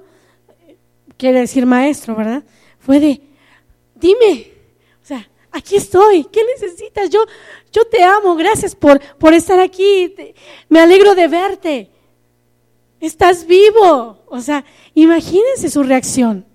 quiere 1.17 1.39
decir 1.39 1.65
maestro, 1.65 2.15
¿verdad? 2.15 2.43
Fue 2.77 2.99
de, 2.99 3.19
dime, 3.95 4.51
o 5.01 5.05
sea, 5.05 5.27
aquí 5.51 5.75
estoy, 5.75 6.25
¿qué 6.25 6.41
necesitas? 6.45 7.09
Yo, 7.09 7.25
yo 7.71 7.83
te 7.85 8.03
amo, 8.03 8.35
gracias 8.35 8.75
por, 8.75 9.01
por 9.17 9.33
estar 9.33 9.59
aquí, 9.59 10.13
me 10.69 10.81
alegro 10.81 11.15
de 11.15 11.27
verte, 11.27 11.89
estás 12.99 13.47
vivo. 13.47 14.19
O 14.27 14.39
sea, 14.39 14.63
imagínense 14.93 15.71
su 15.71 15.81
reacción. 15.81 16.45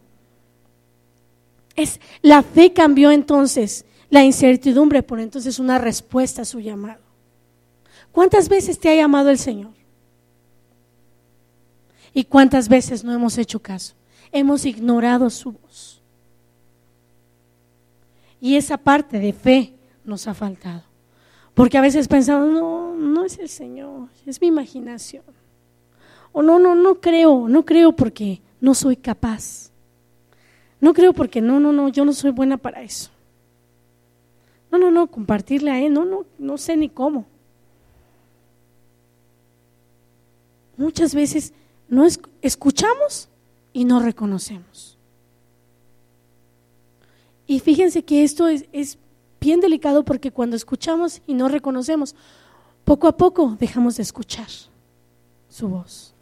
Es, 1.74 1.99
la 2.22 2.45
fe 2.45 2.72
cambió 2.72 3.11
entonces, 3.11 3.84
la 4.09 4.22
incertidumbre 4.22 5.03
por 5.03 5.18
entonces 5.18 5.59
una 5.59 5.78
respuesta 5.78 6.43
a 6.43 6.45
su 6.45 6.61
llamado. 6.61 7.01
¿Cuántas 8.12 8.49
veces 8.49 8.78
te 8.78 8.89
ha 8.89 8.95
llamado 8.95 9.30
el 9.30 9.39
Señor? 9.39 9.76
¿Y 12.17 12.25
cuántas 12.25 12.71
veces 12.71 13.05
no 13.05 13.12
hemos 13.12 13.37
hecho 13.37 13.61
caso? 13.61 13.95
Hemos 14.33 14.64
ignorado 14.64 15.29
su 15.29 15.53
voz. 15.53 16.01
Y 18.41 18.57
esa 18.57 18.79
parte 18.79 19.19
de 19.19 19.35
fe 19.35 19.75
nos 20.03 20.27
ha 20.27 20.33
faltado. 20.33 20.83
Porque 21.53 21.77
a 21.77 21.83
veces 21.83 22.09
pensamos, 22.09 22.49
no, 22.49 22.95
no 22.95 23.23
es 23.23 23.39
el 23.39 23.51
Señor, 23.51 24.09
es 24.25 24.41
mi 24.41 24.47
imaginación. 24.47 25.25
O 26.33 26.41
no, 26.41 26.59
no, 26.59 26.75
no 26.75 27.03
creo, 27.03 27.49
no 27.49 27.67
creo 27.67 27.93
porque 27.93 28.41
no 28.62 28.75
soy 28.75 28.97
capaz. 28.97 29.71
No 30.81 30.95
creo 30.95 31.12
porque 31.12 31.43
no, 31.43 31.61
no, 31.61 31.71
no, 31.71 31.91
yo 31.91 32.07
no 32.07 32.14
soy 32.14 32.31
buena 32.31 32.57
para 32.57 32.81
eso. 32.81 33.11
No, 34.73 34.79
no, 34.79 34.91
no, 34.91 35.07
compartirle 35.07 35.71
a 35.71 35.83
él, 35.83 35.93
no, 35.93 36.07
no, 36.07 36.25
no 36.39 36.57
sé 36.57 36.79
ni 36.79 36.89
cómo. 36.89 37.27
muchas 40.79 41.14
veces 41.14 41.53
no 41.89 42.07
escuchamos 42.43 43.28
y 43.72 43.84
no 43.84 44.01
reconocemos. 44.01 44.97
Y 47.47 47.61
fíjense 47.61 48.05
que 48.05 48.24
esto 48.24 48.49
es, 48.49 48.66
es 48.72 48.99
bien 49.41 49.61
delicado 49.61 50.05
porque 50.05 50.32
cuando 50.32 50.57
escuchamos 50.57 51.22
y 51.26 51.34
no 51.34 51.49
reconocemos, 51.49 52.14
poco 52.84 53.07
a 53.07 53.16
poco 53.16 53.57
dejamos 53.59 53.97
de 53.97 54.03
escuchar 54.03 54.49
su 55.49 55.68
voz. 55.68 56.12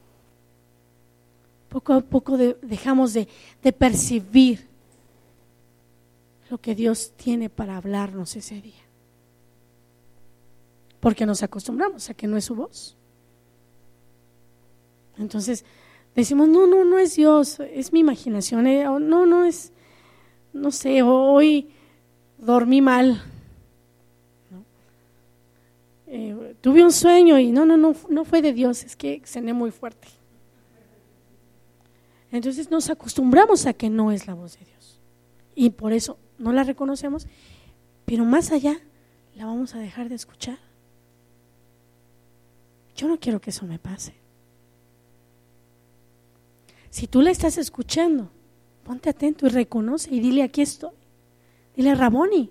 Poco 1.69 1.95
a 1.95 2.01
poco 2.01 2.37
dejamos 2.37 3.15
de, 3.15 3.27
de 3.63 3.73
percibir 3.73 4.69
lo 6.51 6.59
que 6.59 6.75
Dios 6.75 7.13
tiene 7.17 7.49
para 7.51 7.77
hablarnos 7.77 8.37
ese 8.37 8.61
día. 8.61 8.83
Porque 11.01 11.27
nos 11.27 11.43
acostumbramos 11.43 12.09
a 12.11 12.15
que 12.15 12.27
no 12.27 12.37
es 12.37 12.45
su 12.45 12.55
voz. 12.55 12.97
Entonces 15.19 15.65
decimos, 16.15 16.49
no, 16.49 16.67
no, 16.67 16.85
no 16.85 16.99
es 16.99 17.17
Dios, 17.17 17.61
es 17.61 17.93
mi 17.93 18.01
imaginación, 18.01 18.67
eh, 18.67 18.85
no, 18.85 19.27
no 19.27 19.45
es, 19.45 19.73
no 20.53 20.71
sé, 20.71 21.03
hoy 21.03 21.71
dormí 22.39 22.81
mal. 22.81 23.23
Eh, 26.07 26.55
tuve 26.61 26.85
un 26.85 26.93
sueño 26.93 27.39
y 27.39 27.51
no, 27.51 27.67
no, 27.67 27.77
no, 27.77 27.95
no 28.09 28.25
fue 28.25 28.41
de 28.41 28.53
Dios, 28.53 28.85
es 28.85 28.95
que 28.95 29.23
cené 29.25 29.53
muy 29.53 29.71
fuerte. 29.71 30.09
Entonces 32.31 32.71
nos 32.71 32.91
acostumbramos 32.91 33.67
a 33.67 33.75
que 33.75 33.91
no 33.91 34.11
es 34.11 34.27
la 34.27 34.35
voz 34.35 34.59
de 34.59 34.65
Dios. 34.65 35.01
Y 35.55 35.71
por 35.71 35.93
eso 35.93 36.19
no 36.39 36.53
la 36.53 36.65
reconocemos, 36.65 37.27
pero 38.05 38.25
más 38.25 38.51
allá 38.51 38.77
la 39.37 39.47
vamos 39.47 39.75
a 39.75 39.79
dejar 39.79 40.09
de 40.09 40.17
escuchar. 40.17 40.59
Yo 42.97 43.09
no 43.09 43.19
quiero 43.19 43.41
que 43.41 43.51
eso 43.51 43.67
me 43.67 43.79
pase. 43.79 44.24
Si 46.95 47.09
tú 47.09 47.23
la 47.23 47.33
estás 47.33 47.59
escuchando, 47.59 48.31
ponte 48.85 49.11
atento 49.11 49.47
y 49.47 49.49
reconoce 49.49 50.15
y 50.15 50.21
dile, 50.21 50.45
aquí 50.45 50.63
estoy. 50.63 50.93
Dile, 51.75 51.93
Raboni. 51.93 52.49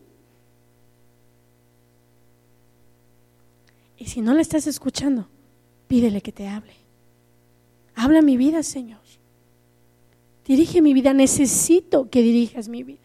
Y 3.98 4.06
si 4.06 4.20
no 4.20 4.34
la 4.34 4.41
estás 4.41 4.68
escuchando, 4.68 5.30
pídele 5.88 6.20
que 6.20 6.34
te 6.34 6.50
hable. 6.50 6.74
Habla 7.96 8.22
mi 8.22 8.36
vida, 8.36 8.64
Señor. 8.64 9.00
Dirige 10.46 10.82
mi 10.82 10.94
vida. 10.94 11.14
Necesito 11.14 12.10
que 12.10 12.22
dirijas 12.22 12.68
mi 12.68 12.84
vida. 12.84 13.00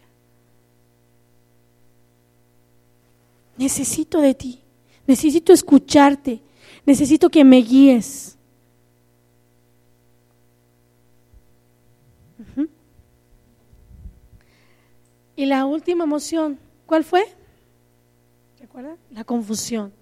Necesito 3.55 4.19
de 4.19 4.33
ti. 4.33 4.59
Necesito 5.07 5.53
escucharte. 5.53 6.41
Necesito 6.85 7.29
que 7.29 7.45
me 7.45 7.61
guíes. 7.61 8.38
Y 15.39 15.45
la 15.45 15.65
última 15.65 16.03
emoción, 16.03 16.59
¿cuál 16.85 17.05
fue? 17.05 17.23
La 19.11 19.23
confusión. 19.23 19.93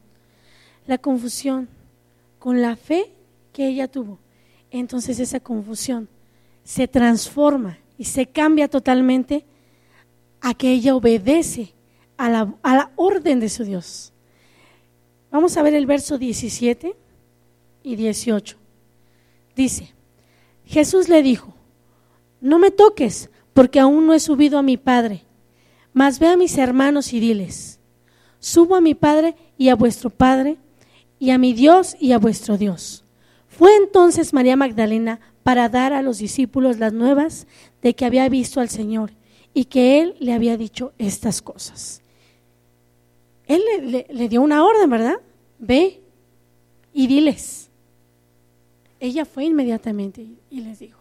La 0.87 0.97
confusión 0.97 1.69
con 2.39 2.59
la 2.59 2.75
fe 2.75 3.13
que 3.53 3.67
ella 3.67 3.87
tuvo. 3.87 4.17
Entonces 4.71 5.19
esa 5.19 5.39
confusión 5.39 6.09
se 6.63 6.87
transforma 6.87 7.77
y 7.99 8.05
se 8.05 8.25
cambia 8.25 8.67
totalmente 8.67 9.45
a 10.41 10.55
que 10.55 10.71
ella 10.71 10.95
obedece 10.95 11.71
a 12.17 12.31
la, 12.31 12.55
a 12.63 12.75
la 12.75 12.91
orden 12.95 13.39
de 13.39 13.49
su 13.49 13.63
Dios. 13.63 14.13
Vamos 15.29 15.55
a 15.55 15.61
ver 15.61 15.75
el 15.75 15.85
verso 15.85 16.17
17 16.17 16.95
y 17.83 17.95
18. 17.95 18.57
Dice, 19.55 19.93
Jesús 20.65 21.09
le 21.09 21.21
dijo, 21.21 21.53
no 22.41 22.57
me 22.57 22.71
toques 22.71 23.29
porque 23.53 23.79
aún 23.79 24.07
no 24.07 24.15
he 24.15 24.19
subido 24.19 24.57
a 24.57 24.63
mi 24.63 24.77
Padre 24.77 25.26
mas 25.97 26.19
ve 26.19 26.27
a 26.27 26.37
mis 26.37 26.55
hermanos 26.59 27.11
y 27.11 27.19
diles, 27.19 27.79
subo 28.39 28.75
a 28.75 28.81
mi 28.81 28.93
Padre 28.93 29.33
y 29.57 29.69
a 29.69 29.75
vuestro 29.75 30.11
Padre, 30.11 30.57
y 31.17 31.31
a 31.31 31.39
mi 31.39 31.53
Dios 31.53 31.97
y 31.99 32.11
a 32.11 32.19
vuestro 32.19 32.55
Dios. 32.55 33.03
Fue 33.47 33.75
entonces 33.77 34.31
María 34.31 34.55
Magdalena 34.55 35.19
para 35.41 35.69
dar 35.69 35.93
a 35.93 36.03
los 36.03 36.19
discípulos 36.19 36.77
las 36.77 36.93
nuevas 36.93 37.47
de 37.81 37.95
que 37.95 38.05
había 38.05 38.29
visto 38.29 38.61
al 38.61 38.69
Señor 38.69 39.09
y 39.55 39.65
que 39.65 39.99
Él 39.99 40.15
le 40.19 40.33
había 40.33 40.55
dicho 40.55 40.93
estas 40.99 41.41
cosas. 41.41 42.03
Él 43.47 43.63
le, 44.07 44.29
dio 44.29 44.43
una 44.43 44.63
orden, 44.63 44.91
¿verdad? 44.91 45.15
Ve 45.57 45.99
y 46.93 47.07
diles. 47.07 47.71
Ella 48.99 49.25
fue 49.25 49.45
inmediatamente 49.45 50.27
y 50.51 50.61
les 50.61 50.77
dijo. 50.77 50.99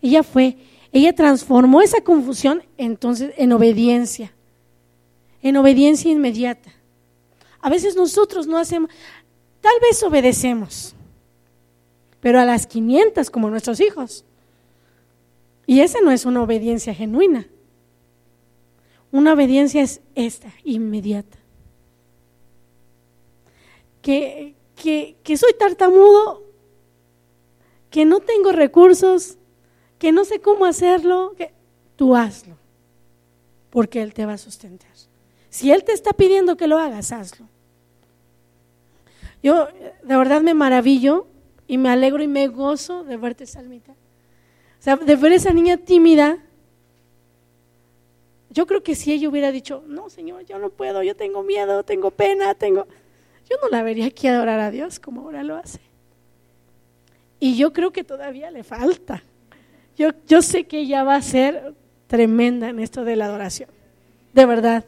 Ella 0.00 0.22
fue 0.22 0.58
ella 0.92 1.14
transformó 1.14 1.82
esa 1.82 2.00
confusión 2.00 2.62
entonces 2.76 3.32
en 3.36 3.52
obediencia, 3.52 4.32
en 5.42 5.56
obediencia 5.56 6.10
inmediata. 6.10 6.72
A 7.60 7.70
veces 7.70 7.94
nosotros 7.94 8.46
no 8.46 8.58
hacemos, 8.58 8.90
tal 9.60 9.74
vez 9.80 10.02
obedecemos, 10.02 10.94
pero 12.20 12.40
a 12.40 12.44
las 12.44 12.66
500 12.66 13.30
como 13.30 13.50
nuestros 13.50 13.80
hijos. 13.80 14.24
Y 15.66 15.80
esa 15.80 16.00
no 16.00 16.10
es 16.10 16.24
una 16.24 16.42
obediencia 16.42 16.92
genuina. 16.92 17.46
Una 19.12 19.34
obediencia 19.34 19.82
es 19.82 20.00
esta, 20.14 20.52
inmediata. 20.64 21.38
Que, 24.02 24.54
que, 24.74 25.16
que 25.22 25.36
soy 25.36 25.52
tartamudo, 25.58 26.42
que 27.90 28.04
no 28.04 28.20
tengo 28.20 28.52
recursos, 28.52 29.36
que 30.00 30.12
no 30.12 30.24
sé 30.24 30.40
cómo 30.40 30.64
hacerlo, 30.64 31.34
que 31.36 31.52
tú 31.94 32.16
hazlo, 32.16 32.56
porque 33.68 34.00
Él 34.00 34.14
te 34.14 34.24
va 34.24 34.32
a 34.32 34.38
sustentar. 34.38 34.90
Si 35.50 35.70
Él 35.70 35.84
te 35.84 35.92
está 35.92 36.14
pidiendo 36.14 36.56
que 36.56 36.66
lo 36.66 36.78
hagas, 36.78 37.12
hazlo. 37.12 37.46
Yo 39.42 39.68
de 40.02 40.16
verdad 40.16 40.40
me 40.40 40.54
maravillo 40.54 41.26
y 41.66 41.76
me 41.76 41.90
alegro 41.90 42.22
y 42.22 42.28
me 42.28 42.48
gozo 42.48 43.04
de 43.04 43.18
verte, 43.18 43.44
Salmita. 43.44 43.92
O 43.92 44.82
sea, 44.82 44.96
de 44.96 45.16
ver 45.16 45.32
esa 45.32 45.52
niña 45.52 45.76
tímida. 45.76 46.38
Yo 48.48 48.66
creo 48.66 48.82
que 48.82 48.94
si 48.94 49.12
ella 49.12 49.28
hubiera 49.28 49.52
dicho, 49.52 49.84
no, 49.86 50.08
Señor, 50.08 50.46
yo 50.46 50.58
no 50.58 50.70
puedo, 50.70 51.02
yo 51.02 51.14
tengo 51.14 51.42
miedo, 51.42 51.84
tengo 51.84 52.10
pena, 52.10 52.54
tengo... 52.54 52.86
Yo 53.48 53.56
no 53.62 53.68
la 53.68 53.82
vería 53.82 54.06
aquí 54.06 54.28
adorar 54.28 54.60
a 54.60 54.70
Dios 54.70 54.98
como 54.98 55.20
ahora 55.22 55.42
lo 55.42 55.56
hace. 55.56 55.80
Y 57.38 57.56
yo 57.58 57.74
creo 57.74 57.92
que 57.92 58.02
todavía 58.02 58.50
le 58.50 58.64
falta. 58.64 59.22
Yo, 60.26 60.40
sé 60.40 60.64
que 60.64 60.78
ella 60.80 61.04
va 61.04 61.16
a 61.16 61.20
ser 61.20 61.74
tremenda 62.06 62.70
en 62.70 62.78
esto 62.78 63.04
de 63.04 63.16
la 63.16 63.26
adoración. 63.26 63.68
De 64.32 64.46
verdad. 64.46 64.86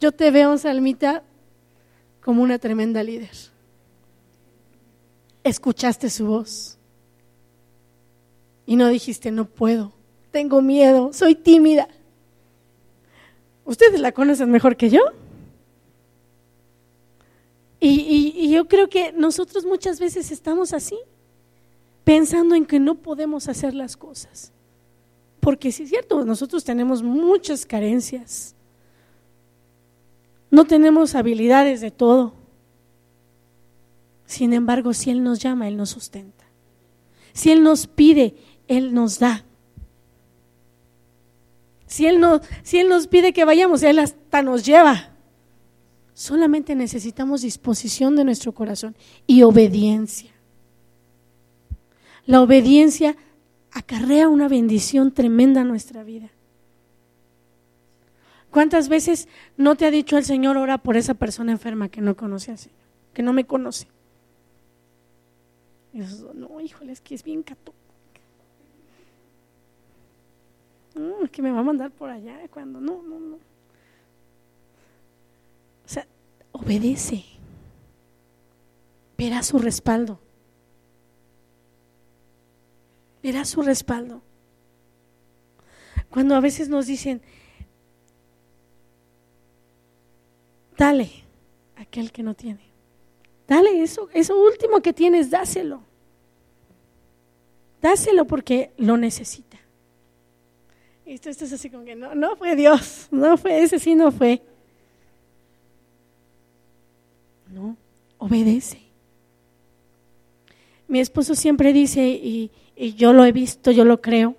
Yo 0.00 0.12
te 0.12 0.30
veo, 0.30 0.56
Salmita, 0.56 1.22
como 2.22 2.42
una 2.42 2.58
tremenda 2.58 3.02
líder. 3.02 3.36
Escuchaste 5.44 6.08
su 6.08 6.26
voz. 6.26 6.78
Y 8.64 8.76
no 8.76 8.88
dijiste, 8.88 9.30
no 9.30 9.44
puedo, 9.44 9.92
tengo 10.30 10.62
miedo, 10.62 11.12
soy 11.12 11.34
tímida. 11.34 11.88
Ustedes 13.66 14.00
la 14.00 14.12
conocen 14.12 14.50
mejor 14.50 14.76
que 14.76 14.88
yo. 14.88 15.02
y, 17.78 18.48
yo 18.50 18.66
creo 18.68 18.88
que 18.88 19.12
nosotros 19.12 19.66
muchas 19.66 20.00
veces 20.00 20.30
estamos 20.30 20.72
así 20.72 20.96
pensando 22.06 22.54
en 22.54 22.66
que 22.66 22.78
no 22.78 22.94
podemos 22.94 23.48
hacer 23.48 23.74
las 23.74 23.96
cosas. 23.96 24.52
Porque 25.40 25.72
sí 25.72 25.82
es 25.82 25.88
cierto, 25.88 26.24
nosotros 26.24 26.62
tenemos 26.62 27.02
muchas 27.02 27.66
carencias. 27.66 28.54
No 30.48 30.66
tenemos 30.66 31.16
habilidades 31.16 31.80
de 31.80 31.90
todo. 31.90 32.34
Sin 34.24 34.52
embargo, 34.52 34.94
si 34.94 35.10
Él 35.10 35.24
nos 35.24 35.40
llama, 35.40 35.66
Él 35.66 35.76
nos 35.76 35.90
sustenta. 35.90 36.44
Si 37.32 37.50
Él 37.50 37.64
nos 37.64 37.88
pide, 37.88 38.36
Él 38.68 38.94
nos 38.94 39.18
da. 39.18 39.44
Si 41.88 42.06
Él, 42.06 42.20
no, 42.20 42.40
si 42.62 42.78
él 42.78 42.88
nos 42.88 43.08
pide 43.08 43.32
que 43.32 43.44
vayamos, 43.44 43.82
Él 43.82 43.98
hasta 43.98 44.42
nos 44.42 44.64
lleva. 44.64 45.10
Solamente 46.14 46.76
necesitamos 46.76 47.42
disposición 47.42 48.14
de 48.14 48.22
nuestro 48.22 48.52
corazón 48.52 48.94
y 49.26 49.42
obediencia. 49.42 50.35
La 52.26 52.42
obediencia 52.42 53.16
acarrea 53.70 54.28
una 54.28 54.48
bendición 54.48 55.12
tremenda 55.12 55.60
a 55.60 55.64
nuestra 55.64 56.02
vida. 56.02 56.30
¿Cuántas 58.50 58.88
veces 58.88 59.28
no 59.56 59.76
te 59.76 59.86
ha 59.86 59.90
dicho 59.90 60.16
el 60.16 60.24
Señor, 60.24 60.56
ora 60.56 60.78
por 60.78 60.96
esa 60.96 61.14
persona 61.14 61.52
enferma 61.52 61.88
que 61.88 62.00
no 62.00 62.16
conoce 62.16 62.50
al 62.50 62.58
Señor, 62.58 62.78
que 63.12 63.22
no 63.22 63.32
me 63.32 63.44
conoce? 63.44 63.86
No, 65.92 66.60
híjole, 66.60 66.92
es 66.92 67.00
que 67.00 67.14
es 67.14 67.22
bien 67.22 67.42
católico. 67.42 67.76
No, 70.94 71.24
es 71.24 71.30
que 71.30 71.42
me 71.42 71.52
va 71.52 71.60
a 71.60 71.62
mandar 71.62 71.90
por 71.90 72.10
allá 72.10 72.38
cuando 72.50 72.80
no, 72.80 73.02
no, 73.02 73.20
no. 73.20 73.36
O 73.36 75.88
sea, 75.88 76.06
obedece. 76.52 77.24
Verá 79.16 79.42
su 79.42 79.58
respaldo. 79.58 80.18
Verás 83.26 83.48
su 83.48 83.60
respaldo. 83.60 84.22
Cuando 86.10 86.36
a 86.36 86.40
veces 86.40 86.68
nos 86.68 86.86
dicen, 86.86 87.20
dale 90.78 91.10
aquel 91.74 92.12
que 92.12 92.22
no 92.22 92.34
tiene. 92.34 92.60
Dale 93.48 93.82
eso, 93.82 94.08
eso 94.14 94.40
último 94.40 94.80
que 94.80 94.92
tienes, 94.92 95.28
dáselo. 95.28 95.82
Dáselo 97.82 98.28
porque 98.28 98.70
lo 98.76 98.96
necesita. 98.96 99.58
Y 101.04 101.14
esto, 101.14 101.28
esto 101.28 101.46
es 101.46 101.52
así 101.52 101.68
como 101.68 101.84
que 101.84 101.96
no, 101.96 102.14
no 102.14 102.36
fue 102.36 102.54
Dios, 102.54 103.08
no 103.10 103.36
fue 103.36 103.60
ese, 103.64 103.80
sí 103.80 103.96
no 103.96 104.12
fue. 104.12 104.40
No, 107.52 107.76
obedece. 108.18 108.86
Mi 110.86 111.00
esposo 111.00 111.34
siempre 111.34 111.72
dice, 111.72 112.06
y, 112.06 112.52
y 112.76 112.94
yo 112.94 113.12
lo 113.12 113.24
he 113.24 113.32
visto, 113.32 113.70
yo 113.70 113.84
lo 113.84 114.00
creo, 114.00 114.36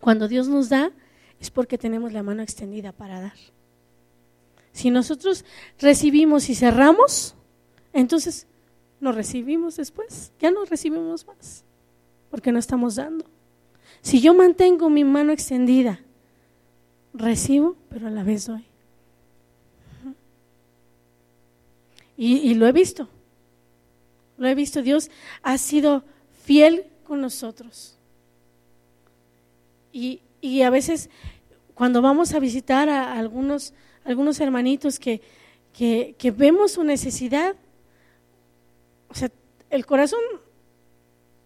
cuando 0.00 0.28
Dios 0.28 0.48
nos 0.48 0.68
da 0.68 0.92
es 1.40 1.50
porque 1.50 1.76
tenemos 1.76 2.12
la 2.12 2.22
mano 2.22 2.42
extendida 2.42 2.92
para 2.92 3.20
dar. 3.20 3.34
Si 4.72 4.90
nosotros 4.90 5.44
recibimos 5.78 6.48
y 6.48 6.54
cerramos, 6.54 7.34
entonces 7.92 8.46
no 9.00 9.12
recibimos 9.12 9.76
después, 9.76 10.32
ya 10.38 10.50
no 10.50 10.64
recibimos 10.64 11.26
más, 11.26 11.64
porque 12.30 12.52
no 12.52 12.58
estamos 12.58 12.94
dando. 12.94 13.26
Si 14.00 14.20
yo 14.20 14.34
mantengo 14.34 14.88
mi 14.88 15.04
mano 15.04 15.32
extendida, 15.32 16.00
recibo, 17.12 17.76
pero 17.88 18.06
a 18.06 18.10
la 18.10 18.22
vez 18.22 18.46
doy. 18.46 18.64
Y, 22.16 22.54
lo 22.54 22.68
he 22.68 22.72
visto, 22.72 23.08
lo 24.38 24.46
he 24.46 24.54
visto, 24.54 24.80
Dios 24.82 25.10
ha 25.42 25.58
sido 25.58 26.04
fiel 26.44 26.84
nosotros. 27.16 27.98
Y, 29.92 30.22
y 30.40 30.62
a 30.62 30.70
veces 30.70 31.10
cuando 31.74 32.02
vamos 32.02 32.34
a 32.34 32.38
visitar 32.38 32.88
a 32.88 33.18
algunos 33.18 33.74
algunos 34.04 34.40
hermanitos 34.40 34.98
que, 34.98 35.20
que, 35.72 36.30
vemos 36.36 36.72
su 36.72 36.84
necesidad, 36.84 37.56
o 39.08 39.14
sea, 39.14 39.30
el 39.70 39.86
corazón 39.86 40.20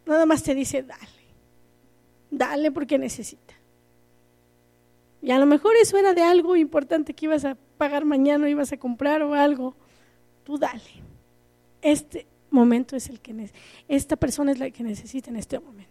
nada 0.04 0.26
más 0.26 0.42
te 0.42 0.54
dice, 0.54 0.82
dale, 0.82 1.00
dale 2.30 2.72
porque 2.72 2.98
necesita. 2.98 3.54
Y 5.22 5.30
a 5.32 5.38
lo 5.38 5.46
mejor 5.46 5.74
eso 5.80 5.96
era 5.96 6.14
de 6.14 6.22
algo 6.22 6.56
importante 6.56 7.14
que 7.14 7.26
ibas 7.26 7.44
a 7.44 7.56
pagar 7.78 8.04
mañana, 8.04 8.48
ibas 8.48 8.72
a 8.72 8.76
comprar 8.76 9.22
o 9.22 9.34
algo. 9.34 9.74
Tú 10.44 10.56
dale. 10.56 10.82
Este 11.82 12.26
momento 12.50 12.96
es 12.96 13.08
el 13.08 13.20
que 13.20 13.50
esta 13.88 14.16
persona 14.16 14.52
es 14.52 14.58
la 14.58 14.70
que 14.70 14.82
necesita 14.82 15.30
en 15.30 15.36
este 15.36 15.58
momento. 15.58 15.90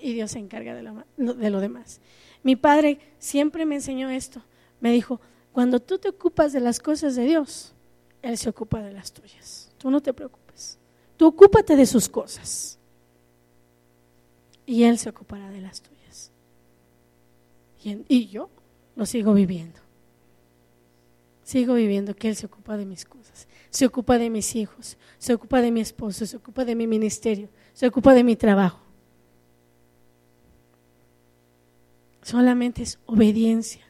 Y 0.00 0.12
Dios 0.12 0.32
se 0.32 0.38
encarga 0.38 0.74
de 0.74 0.82
lo, 0.82 1.04
de 1.16 1.50
lo 1.50 1.60
demás. 1.60 2.00
Mi 2.42 2.56
padre 2.56 2.98
siempre 3.18 3.66
me 3.66 3.76
enseñó 3.76 4.10
esto 4.10 4.42
me 4.80 4.92
dijo, 4.92 5.20
cuando 5.52 5.80
tú 5.80 5.98
te 5.98 6.08
ocupas 6.08 6.52
de 6.52 6.60
las 6.60 6.80
cosas 6.80 7.16
de 7.16 7.24
Dios, 7.24 7.72
Él 8.22 8.36
se 8.36 8.48
ocupa 8.48 8.82
de 8.82 8.92
las 8.92 9.12
tuyas. 9.12 9.72
Tú 9.78 9.90
no 9.90 10.00
te 10.00 10.12
preocupes. 10.12 10.78
Tú 11.16 11.26
ocúpate 11.26 11.76
de 11.76 11.86
sus 11.86 12.08
cosas. 12.08 12.78
Y 14.66 14.84
Él 14.84 14.98
se 14.98 15.08
ocupará 15.08 15.50
de 15.50 15.60
las 15.60 15.80
tuyas. 15.80 16.30
Y, 17.82 18.26
yo 18.26 18.50
lo 18.96 19.06
sigo 19.06 19.32
viviendo. 19.32 19.80
Sigo 21.44 21.74
viviendo 21.74 22.16
que 22.16 22.28
Él 22.28 22.36
se 22.36 22.46
ocupa 22.46 22.76
de 22.76 22.84
mis 22.84 23.04
cosas. 23.04 23.46
Se 23.76 23.84
ocupa 23.84 24.16
de 24.16 24.30
mis 24.30 24.56
hijos. 24.56 24.96
Se 25.18 25.34
ocupa 25.34 25.60
de 25.60 25.70
mi 25.70 25.82
esposo. 25.82 26.24
Se 26.24 26.38
ocupa 26.38 26.64
de 26.64 26.74
mi 26.74 26.86
ministerio. 26.86 27.50
Se 27.74 27.86
ocupa 27.86 28.14
de 28.14 28.24
mi 28.24 28.34
trabajo. 28.34 28.80
Solamente 32.22 32.82
es 32.84 32.98
obediencia. 33.04 33.84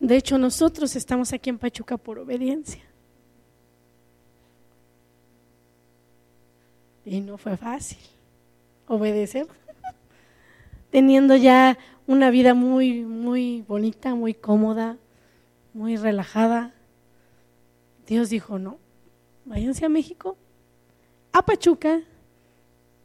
De 0.00 0.18
hecho, 0.18 0.36
nosotros 0.36 0.96
estamos 0.96 1.32
aquí 1.32 1.48
en 1.48 1.56
Pachuca 1.56 1.96
por 1.96 2.18
obediencia. 2.18 2.82
Y 7.06 7.22
no 7.22 7.38
fue 7.38 7.56
fácil 7.56 7.96
obedecer. 8.86 9.46
Teniendo 10.90 11.36
ya 11.36 11.78
una 12.06 12.28
vida 12.28 12.52
muy, 12.52 13.02
muy 13.02 13.62
bonita, 13.66 14.14
muy 14.14 14.34
cómoda, 14.34 14.98
muy 15.72 15.96
relajada. 15.96 16.74
Dios 18.08 18.30
dijo, 18.30 18.58
no, 18.58 18.78
váyanse 19.44 19.84
a 19.84 19.90
México, 19.90 20.38
a 21.30 21.44
Pachuca 21.44 22.00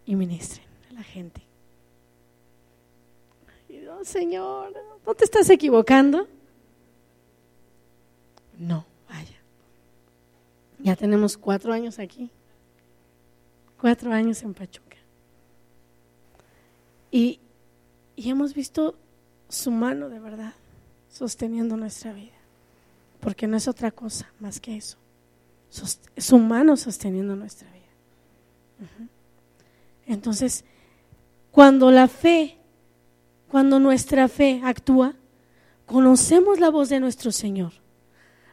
y 0.06 0.16
ministren 0.16 0.66
a 0.90 0.94
la 0.94 1.04
gente. 1.04 1.42
Y 3.68 3.82
Señor, 4.06 4.74
¿no 5.06 5.14
te 5.14 5.26
estás 5.26 5.50
equivocando? 5.50 6.26
No, 8.58 8.86
vaya. 9.10 9.38
Ya 10.80 10.96
tenemos 10.96 11.36
cuatro 11.36 11.74
años 11.74 12.00
aquí. 12.00 12.30
Cuatro 13.82 14.14
años 14.14 14.42
en 14.44 14.54
Pachuca. 14.54 14.98
Y, 17.12 17.42
y 18.16 18.30
hemos 18.30 18.54
visto 18.54 18.96
su 19.50 19.70
mano 19.70 20.08
de 20.08 20.20
verdad 20.20 20.54
sosteniendo 21.10 21.76
nuestra 21.76 22.14
vida. 22.14 22.43
Porque 23.24 23.48
no 23.48 23.58
es 23.58 23.68
otra 23.68 23.92
cosa 23.92 24.32
más 24.40 24.60
que 24.60 24.78
eso. 24.78 24.98
Su 26.18 26.38
mano 26.38 26.78
sosteniendo 26.78 27.36
nuestra 27.36 27.70
vida. 27.72 28.90
Entonces, 30.06 30.66
cuando 31.52 31.90
la 31.90 32.08
fe, 32.08 32.58
cuando 33.50 33.80
nuestra 33.80 34.28
fe 34.28 34.62
actúa, 34.64 35.16
conocemos 35.86 36.60
la 36.60 36.70
voz 36.70 36.90
de 36.90 37.00
nuestro 37.00 37.32
Señor 37.32 37.74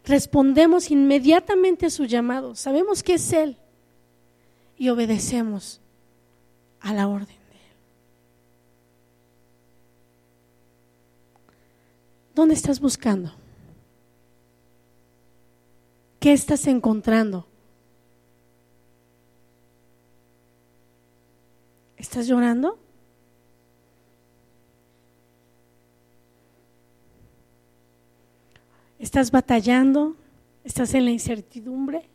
respondemos 0.04 0.90
inmediatamente 0.90 1.86
a 1.86 1.90
su 1.90 2.04
llamado, 2.04 2.54
sabemos 2.54 3.02
que 3.02 3.14
es 3.14 3.32
Él 3.32 3.56
y 4.76 4.88
obedecemos 4.88 5.80
a 6.80 6.94
la 6.94 7.08
orden 7.08 7.26
de 7.26 7.32
Él. 7.32 7.74
¿Dónde 12.34 12.54
estás 12.54 12.80
buscando? 12.80 13.32
¿Qué 16.20 16.34
estás 16.34 16.66
encontrando? 16.66 17.46
¿Estás 21.96 22.28
llorando? 22.28 22.78
¿Estás 28.98 29.30
batallando? 29.30 30.14
¿Estás 30.62 30.92
en 30.92 31.06
la 31.06 31.10
incertidumbre? 31.10 32.06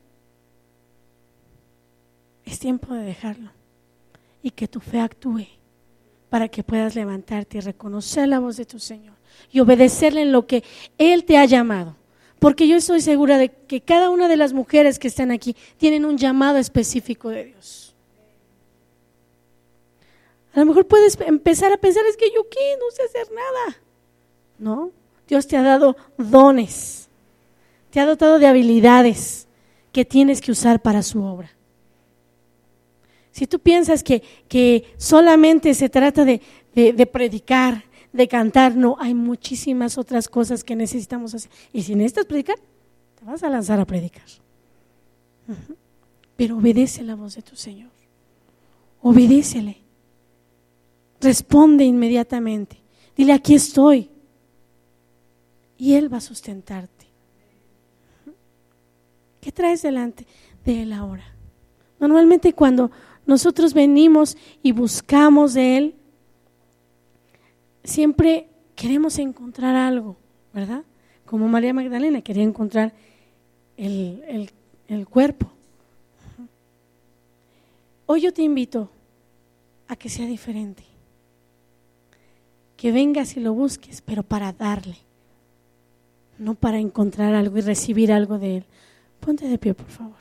Es 2.46 2.60
tiempo 2.60 2.94
de 2.94 3.06
dejarlo 3.06 3.50
y 4.44 4.52
que 4.52 4.68
tu 4.68 4.80
fe 4.80 5.00
actúe 5.00 5.48
para 6.30 6.48
que 6.48 6.62
puedas 6.62 6.94
levantarte 6.94 7.58
y 7.58 7.62
reconocer 7.62 8.28
la 8.28 8.40
voz 8.40 8.58
de 8.58 8.66
tu 8.66 8.78
Señor 8.78 9.16
y 9.52 9.62
obedecerle 9.62 10.22
en 10.22 10.32
lo 10.32 10.46
que 10.46 10.64
Él 11.00 11.26
te 11.26 11.40
ha 11.40 11.46
llamado. 11.46 11.96
Porque 12.40 12.68
yo 12.68 12.76
estoy 12.76 13.02
segura 13.02 13.38
de 13.38 13.50
que 13.50 13.82
cada 13.82 14.10
una 14.10 14.28
de 14.28 14.38
las 14.38 14.54
mujeres 14.54 15.00
que 15.00 15.08
están 15.08 15.32
aquí 15.32 15.56
tienen 15.78 16.06
un 16.06 16.18
llamado 16.18 16.58
específico 16.58 17.30
de 17.30 17.46
Dios. 17.46 17.96
A 20.54 20.60
lo 20.60 20.66
mejor 20.66 20.86
puedes 20.86 21.18
empezar 21.20 21.74
a 21.74 21.78
pensar, 21.78 22.06
es 22.06 22.16
que 22.16 22.32
yo 22.34 22.48
qué, 22.50 22.78
no 22.80 22.90
sé 22.92 23.04
hacer 23.04 23.34
nada. 23.34 23.78
No, 24.58 24.92
Dios 25.28 25.48
te 25.48 25.58
ha 25.58 25.62
dado 25.62 25.98
dones, 26.18 27.10
te 27.90 28.00
ha 28.00 28.06
dotado 28.06 28.40
de 28.40 28.48
habilidades 28.48 29.48
que 29.92 30.06
tienes 30.06 30.40
que 30.40 30.52
usar 30.52 30.82
para 30.82 31.04
su 31.04 31.24
obra. 31.24 31.52
Si 33.32 33.48
tú 33.48 33.60
piensas 33.60 34.02
que, 34.02 34.24
que 34.48 34.94
solamente 34.98 35.74
se 35.74 35.90
trata 35.90 36.24
de, 36.24 36.42
de, 36.74 37.06
predicar, 37.06 37.84
de 38.16 38.28
cantar, 38.28 38.76
no, 38.76 38.96
hay 39.00 39.14
muchísimas 39.14 39.98
otras 39.98 40.30
cosas 40.30 40.64
que 40.64 40.76
necesitamos 40.76 41.36
hacer. 41.36 41.52
Y 41.74 41.84
si 41.84 41.96
necesitas 41.96 42.26
predicar, 42.26 42.58
te 43.20 43.26
vas 43.26 43.44
a 43.44 43.50
lanzar 43.50 43.80
a 43.80 43.86
predicar. 43.86 44.24
Pero 46.38 46.58
obedece 46.58 47.04
la 47.04 47.16
voz 47.16 47.36
de 47.36 47.42
tu 47.42 47.56
Señor. 47.56 47.92
Obedécele. 49.02 49.78
Responde 51.20 51.84
inmediatamente. 51.84 52.78
Dile, 53.18 53.34
aquí 53.34 53.54
estoy 53.54 54.10
y 55.78 55.94
Él 55.94 56.12
va 56.12 56.18
a 56.18 56.22
sustentarte. 56.22 57.06
¿Qué 59.42 59.52
traes 59.52 59.82
delante 59.82 60.26
de 60.64 60.84
Él 60.84 60.94
ahora? 60.94 61.26
Normalmente 62.00 62.54
cuando 62.54 62.92
nosotros 63.26 63.74
venimos 63.74 64.38
y 64.64 64.72
buscamos 64.72 65.54
de 65.54 65.78
Él, 65.78 65.96
siempre 67.86 68.50
queremos 68.76 69.18
encontrar 69.20 69.76
algo, 69.76 70.18
¿verdad? 70.54 70.84
Como 71.26 71.48
María 71.48 71.74
Magdalena 71.74 72.22
quería 72.22 72.44
encontrar 72.44 72.94
el, 73.78 74.24
el, 74.28 74.52
el 74.88 75.08
cuerpo. 75.08 75.52
Hoy 78.06 78.22
yo 78.22 78.34
te 78.34 78.44
invito 78.44 78.90
a 79.88 79.96
que 79.96 80.10
sea 80.10 80.26
diferente. 80.28 80.84
Que 82.78 82.92
vengas 82.92 83.38
y 83.38 83.40
lo 83.40 83.54
busques, 83.54 84.02
pero 84.02 84.22
para 84.22 84.52
darle, 84.52 84.98
no 86.38 86.56
para 86.56 86.78
encontrar 86.78 87.34
algo 87.34 87.58
y 87.58 87.62
recibir 87.62 88.12
algo 88.12 88.38
de 88.38 88.58
Él. 88.58 88.66
Ponte 89.20 89.48
de 89.48 89.58
pie, 89.58 89.74
por 89.74 89.88
favor. 89.88 90.20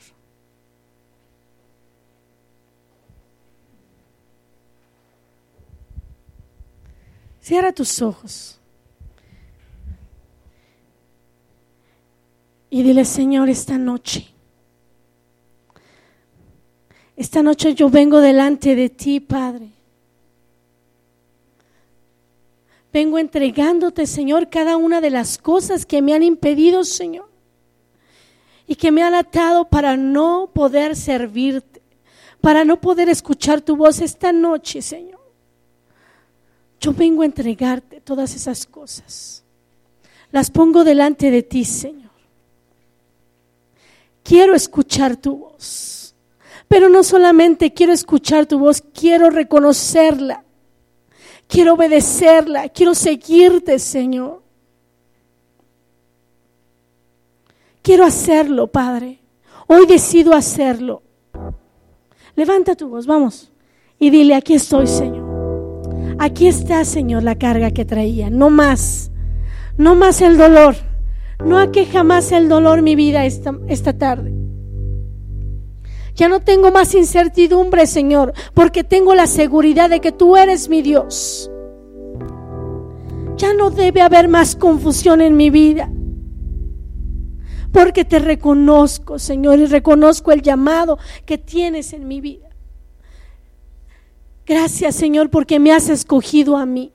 Cierra 7.45 7.71
tus 7.71 8.01
ojos. 8.01 8.57
Y 12.71 12.81
dile, 12.81 13.05
Señor, 13.05 13.49
esta 13.49 13.77
noche, 13.77 14.25
esta 17.15 17.43
noche 17.43 17.75
yo 17.75 17.91
vengo 17.91 18.19
delante 18.19 18.75
de 18.75 18.89
ti, 18.89 19.19
Padre. 19.19 19.69
Vengo 22.91 23.19
entregándote, 23.19 24.07
Señor, 24.07 24.49
cada 24.49 24.75
una 24.75 24.99
de 24.99 25.11
las 25.11 25.37
cosas 25.37 25.85
que 25.85 26.01
me 26.01 26.15
han 26.15 26.23
impedido, 26.23 26.83
Señor, 26.83 27.29
y 28.65 28.73
que 28.73 28.91
me 28.91 29.03
han 29.03 29.13
atado 29.13 29.65
para 29.65 29.95
no 29.95 30.49
poder 30.51 30.95
servirte, 30.95 31.83
para 32.41 32.65
no 32.65 32.81
poder 32.81 33.07
escuchar 33.07 33.61
tu 33.61 33.75
voz 33.75 34.01
esta 34.01 34.31
noche, 34.31 34.81
Señor. 34.81 35.24
Yo 36.85 36.93
vengo 36.93 37.23
a 37.23 37.25
entregarte 37.25 37.99
todas 37.99 38.35
esas 38.35 38.67
cosas. 38.67 39.43
Las 40.31 40.51
pongo 40.51 40.83
delante 40.83 41.31
de 41.31 41.41
ti, 41.41 41.65
Señor. 41.65 42.11
Quiero 44.21 44.53
escuchar 44.53 45.17
tu 45.17 45.35
voz. 45.35 46.13
Pero 46.67 46.87
no 46.87 47.01
solamente 47.01 47.73
quiero 47.73 47.91
escuchar 47.91 48.45
tu 48.45 48.59
voz, 48.59 48.83
quiero 48.93 49.31
reconocerla. 49.31 50.43
Quiero 51.47 51.73
obedecerla. 51.73 52.69
Quiero 52.69 52.93
seguirte, 52.93 53.79
Señor. 53.79 54.43
Quiero 57.81 58.05
hacerlo, 58.05 58.67
Padre. 58.67 59.17
Hoy 59.65 59.87
decido 59.87 60.33
hacerlo. 60.33 61.01
Levanta 62.35 62.75
tu 62.75 62.89
voz, 62.89 63.07
vamos. 63.07 63.51
Y 63.97 64.11
dile, 64.11 64.35
aquí 64.35 64.53
estoy, 64.53 64.85
Señor. 64.85 65.24
Aquí 66.17 66.47
está, 66.47 66.85
Señor, 66.85 67.23
la 67.23 67.35
carga 67.35 67.71
que 67.71 67.85
traía. 67.85 68.29
No 68.29 68.49
más. 68.49 69.11
No 69.77 69.95
más 69.95 70.21
el 70.21 70.37
dolor. 70.37 70.75
No 71.43 71.59
aqueja 71.59 72.03
más 72.03 72.31
el 72.31 72.47
dolor 72.47 72.81
mi 72.81 72.95
vida 72.95 73.25
esta, 73.25 73.57
esta 73.67 73.97
tarde. 73.97 74.33
Ya 76.15 76.29
no 76.29 76.39
tengo 76.39 76.71
más 76.71 76.95
incertidumbre, 76.95 77.87
Señor, 77.87 78.33
porque 78.53 78.85
tengo 78.85 79.13
la 79.15 79.27
seguridad 79.27 79.89
de 79.89 79.99
que 79.99 80.13
tú 80.13 80.37
eres 80.37 80.69
mi 80.69 80.81
Dios. 80.81 81.51
Ya 83.35 83.53
no 83.53 83.69
debe 83.69 84.01
haber 84.01 84.29
más 84.29 84.55
confusión 84.55 85.21
en 85.21 85.35
mi 85.35 85.49
vida. 85.49 85.91
Porque 87.73 88.05
te 88.05 88.19
reconozco, 88.19 89.19
Señor, 89.19 89.59
y 89.59 89.65
reconozco 89.65 90.31
el 90.31 90.41
llamado 90.41 90.97
que 91.25 91.37
tienes 91.37 91.91
en 91.91 92.07
mi 92.07 92.21
vida. 92.21 92.44
Gracias 94.45 94.95
Señor 94.95 95.29
porque 95.29 95.59
me 95.59 95.71
has 95.71 95.89
escogido 95.89 96.55
a 96.55 96.65
mí. 96.65 96.91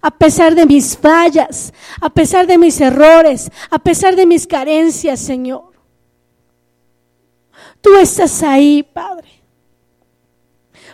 A 0.00 0.10
pesar 0.10 0.54
de 0.54 0.66
mis 0.66 0.96
fallas, 0.96 1.72
a 2.00 2.10
pesar 2.10 2.46
de 2.46 2.58
mis 2.58 2.80
errores, 2.80 3.50
a 3.70 3.78
pesar 3.78 4.16
de 4.16 4.26
mis 4.26 4.46
carencias, 4.46 5.20
Señor. 5.20 5.72
Tú 7.80 7.96
estás 7.96 8.42
ahí, 8.42 8.82
Padre. 8.82 9.28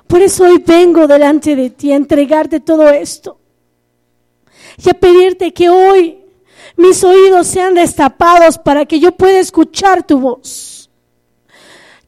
Por 0.07 0.23
eso 0.23 0.45
hoy 0.45 0.63
vengo 0.65 1.07
delante 1.07 1.57
de 1.57 1.71
ti 1.71 1.93
a 1.93 1.97
entregarte 1.97 2.61
todo 2.61 2.89
esto. 2.89 3.39
Y 4.77 4.89
a 4.91 4.95
pedirte 4.95 5.53
que 5.53 5.69
hoy 5.69 6.25
mis 6.77 7.03
oídos 7.05 7.47
sean 7.47 7.75
destapados 7.75 8.59
para 8.59 8.87
que 8.87 8.99
yo 9.01 9.13
pueda 9.13 9.39
escuchar 9.39 10.05
tu 10.05 10.19
voz 10.21 10.70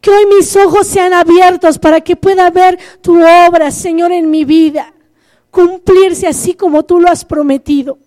que 0.03 0.11
hoy 0.11 0.27
mis 0.27 0.55
ojos 0.57 0.89
sean 0.89 1.15
abiertos 1.15 1.79
para 1.79 2.01
que 2.01 2.17
pueda 2.17 2.51
ver 2.51 2.77
tu 3.01 3.15
obra, 3.23 3.71
Señor, 3.71 4.11
en 4.11 4.31
mi 4.31 4.45
vida. 4.45 4.93
Cumplirse 5.51 6.27
así 6.27 6.55
como 6.55 6.83
tú 6.83 6.99
lo 6.99 7.09
has 7.09 7.25
prometido. 7.25 7.99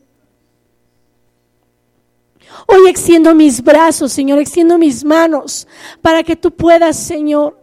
Hoy 2.68 2.90
extiendo 2.90 3.34
mis 3.34 3.64
brazos, 3.64 4.12
Señor, 4.12 4.40
extiendo 4.40 4.78
mis 4.78 5.06
manos 5.06 5.68
para 6.02 6.22
que 6.22 6.36
tú 6.36 6.52
puedas, 6.52 6.98
Señor, 6.98 7.58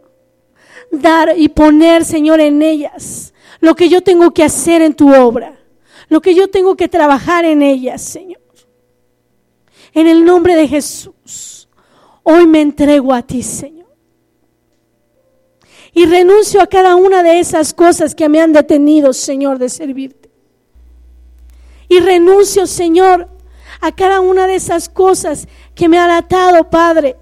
dar 0.90 1.34
y 1.36 1.50
poner, 1.50 2.02
Señor, 2.02 2.40
en 2.40 2.62
ellas 2.62 3.34
lo 3.60 3.76
que 3.76 3.90
yo 3.90 4.02
tengo 4.02 4.32
que 4.32 4.44
hacer 4.44 4.80
en 4.80 4.94
tu 4.94 5.14
obra, 5.14 5.58
lo 6.08 6.22
que 6.22 6.34
yo 6.34 6.48
tengo 6.48 6.74
que 6.74 6.88
trabajar 6.88 7.44
en 7.44 7.60
ellas, 7.60 8.00
Señor. 8.00 8.40
En 9.92 10.08
el 10.08 10.24
nombre 10.24 10.54
de 10.54 10.66
Jesús, 10.66 11.68
hoy 12.22 12.46
me 12.46 12.62
entrego 12.62 13.12
a 13.12 13.20
ti, 13.20 13.42
Señor. 13.42 13.81
Y 15.94 16.06
renuncio 16.06 16.62
a 16.62 16.66
cada 16.66 16.96
una 16.96 17.22
de 17.22 17.40
esas 17.40 17.74
cosas 17.74 18.14
que 18.14 18.28
me 18.28 18.40
han 18.40 18.52
detenido, 18.52 19.12
Señor, 19.12 19.58
de 19.58 19.68
servirte. 19.68 20.30
Y 21.88 22.00
renuncio, 22.00 22.66
Señor, 22.66 23.28
a 23.80 23.92
cada 23.92 24.20
una 24.20 24.46
de 24.46 24.54
esas 24.54 24.88
cosas 24.88 25.46
que 25.74 25.88
me 25.88 25.98
han 25.98 26.10
atado, 26.10 26.70
Padre, 26.70 27.16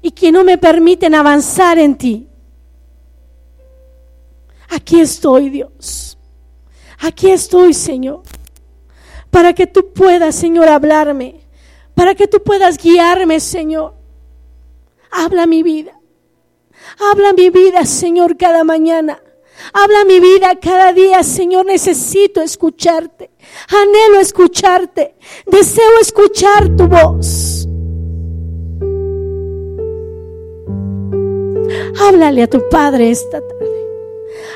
y 0.00 0.12
que 0.12 0.30
no 0.30 0.44
me 0.44 0.56
permiten 0.58 1.14
avanzar 1.14 1.78
en 1.78 1.96
ti. 1.96 2.28
Aquí 4.68 5.00
estoy, 5.00 5.50
Dios. 5.50 6.16
Aquí 7.00 7.30
estoy, 7.30 7.74
Señor. 7.74 8.22
Para 9.30 9.52
que 9.52 9.66
tú 9.66 9.92
puedas, 9.92 10.34
Señor, 10.34 10.68
hablarme. 10.68 11.40
Para 11.94 12.14
que 12.14 12.28
tú 12.28 12.42
puedas 12.42 12.78
guiarme, 12.78 13.40
Señor. 13.40 13.94
Habla 15.10 15.46
mi 15.46 15.62
vida. 15.62 15.95
Habla 16.98 17.32
mi 17.32 17.50
vida, 17.50 17.84
Señor, 17.84 18.36
cada 18.36 18.64
mañana. 18.64 19.22
Habla 19.72 20.04
mi 20.06 20.20
vida 20.20 20.58
cada 20.60 20.92
día, 20.92 21.22
Señor. 21.22 21.66
Necesito 21.66 22.40
escucharte. 22.40 23.30
Anhelo 23.68 24.20
escucharte. 24.20 25.14
Deseo 25.46 25.98
escuchar 26.00 26.74
tu 26.76 26.86
voz. 26.86 27.68
Háblale 32.00 32.42
a 32.42 32.46
tu 32.46 32.68
Padre 32.68 33.10
esta 33.10 33.40
tarde. 33.40 33.86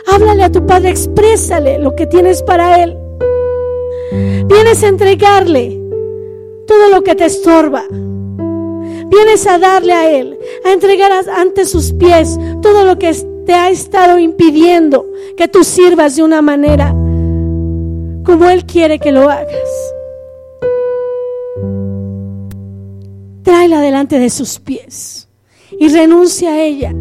Háblale 0.07 0.45
a 0.45 0.53
tu 0.53 0.65
Padre, 0.67 0.91
exprésale 0.91 1.79
lo 1.79 1.95
que 1.95 2.07
tienes 2.07 2.43
para 2.43 2.83
Él. 2.83 2.97
Vienes 4.47 4.83
a 4.83 4.89
entregarle 4.89 5.81
todo 6.67 6.89
lo 6.89 7.03
que 7.03 7.15
te 7.15 7.27
estorba. 7.27 7.85
Vienes 9.11 9.47
a 9.47 9.59
darle 9.59 9.93
a 9.93 10.11
Él, 10.11 10.39
a 10.65 10.73
entregar 10.73 11.11
ante 11.37 11.65
sus 11.65 11.93
pies 11.93 12.39
todo 12.63 12.85
lo 12.85 12.99
que 12.99 13.13
te 13.45 13.53
ha 13.53 13.69
estado 13.69 14.19
impidiendo 14.19 15.05
que 15.37 15.49
tú 15.49 15.65
sirvas 15.65 16.15
de 16.15 16.23
una 16.23 16.41
manera 16.41 16.95
como 18.25 18.49
Él 18.49 18.65
quiere 18.65 19.01
que 19.01 19.11
lo 19.11 19.29
hagas. 19.29 19.93
Tráela 23.43 23.81
delante 23.81 24.21
de 24.21 24.31
sus 24.31 24.61
pies 24.61 25.29
y 25.77 25.89
renuncia 25.89 26.51
a 26.53 26.63
ella. 26.63 26.95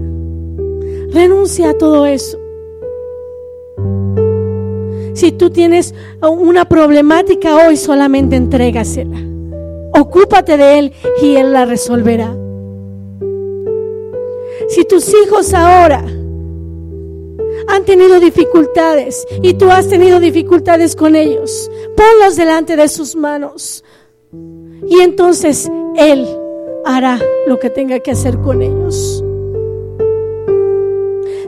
Renuncia 1.11 1.69
a 1.69 1.73
todo 1.77 2.07
eso. 2.07 2.39
Si 5.13 5.31
tú 5.31 5.49
tienes 5.49 5.93
una 6.21 6.65
problemática 6.65 7.67
hoy, 7.67 7.77
solamente 7.77 8.35
entrégasela. 8.35 9.28
Ocúpate 9.99 10.55
de 10.55 10.79
Él 10.79 10.93
y 11.21 11.35
Él 11.35 11.51
la 11.51 11.65
resolverá. 11.65 12.33
Si 14.69 14.85
tus 14.85 15.13
hijos 15.13 15.53
ahora 15.53 16.05
han 17.67 17.85
tenido 17.85 18.19
dificultades 18.19 19.27
y 19.41 19.55
tú 19.55 19.69
has 19.69 19.89
tenido 19.89 20.19
dificultades 20.19 20.95
con 20.95 21.15
ellos, 21.15 21.69
ponlos 21.97 22.37
delante 22.37 22.77
de 22.77 22.87
sus 22.87 23.15
manos 23.15 23.83
y 24.87 25.01
entonces 25.01 25.69
Él 25.97 26.27
hará 26.85 27.19
lo 27.45 27.59
que 27.59 27.69
tenga 27.69 27.99
que 27.99 28.11
hacer 28.11 28.39
con 28.39 28.61
ellos. 28.61 29.23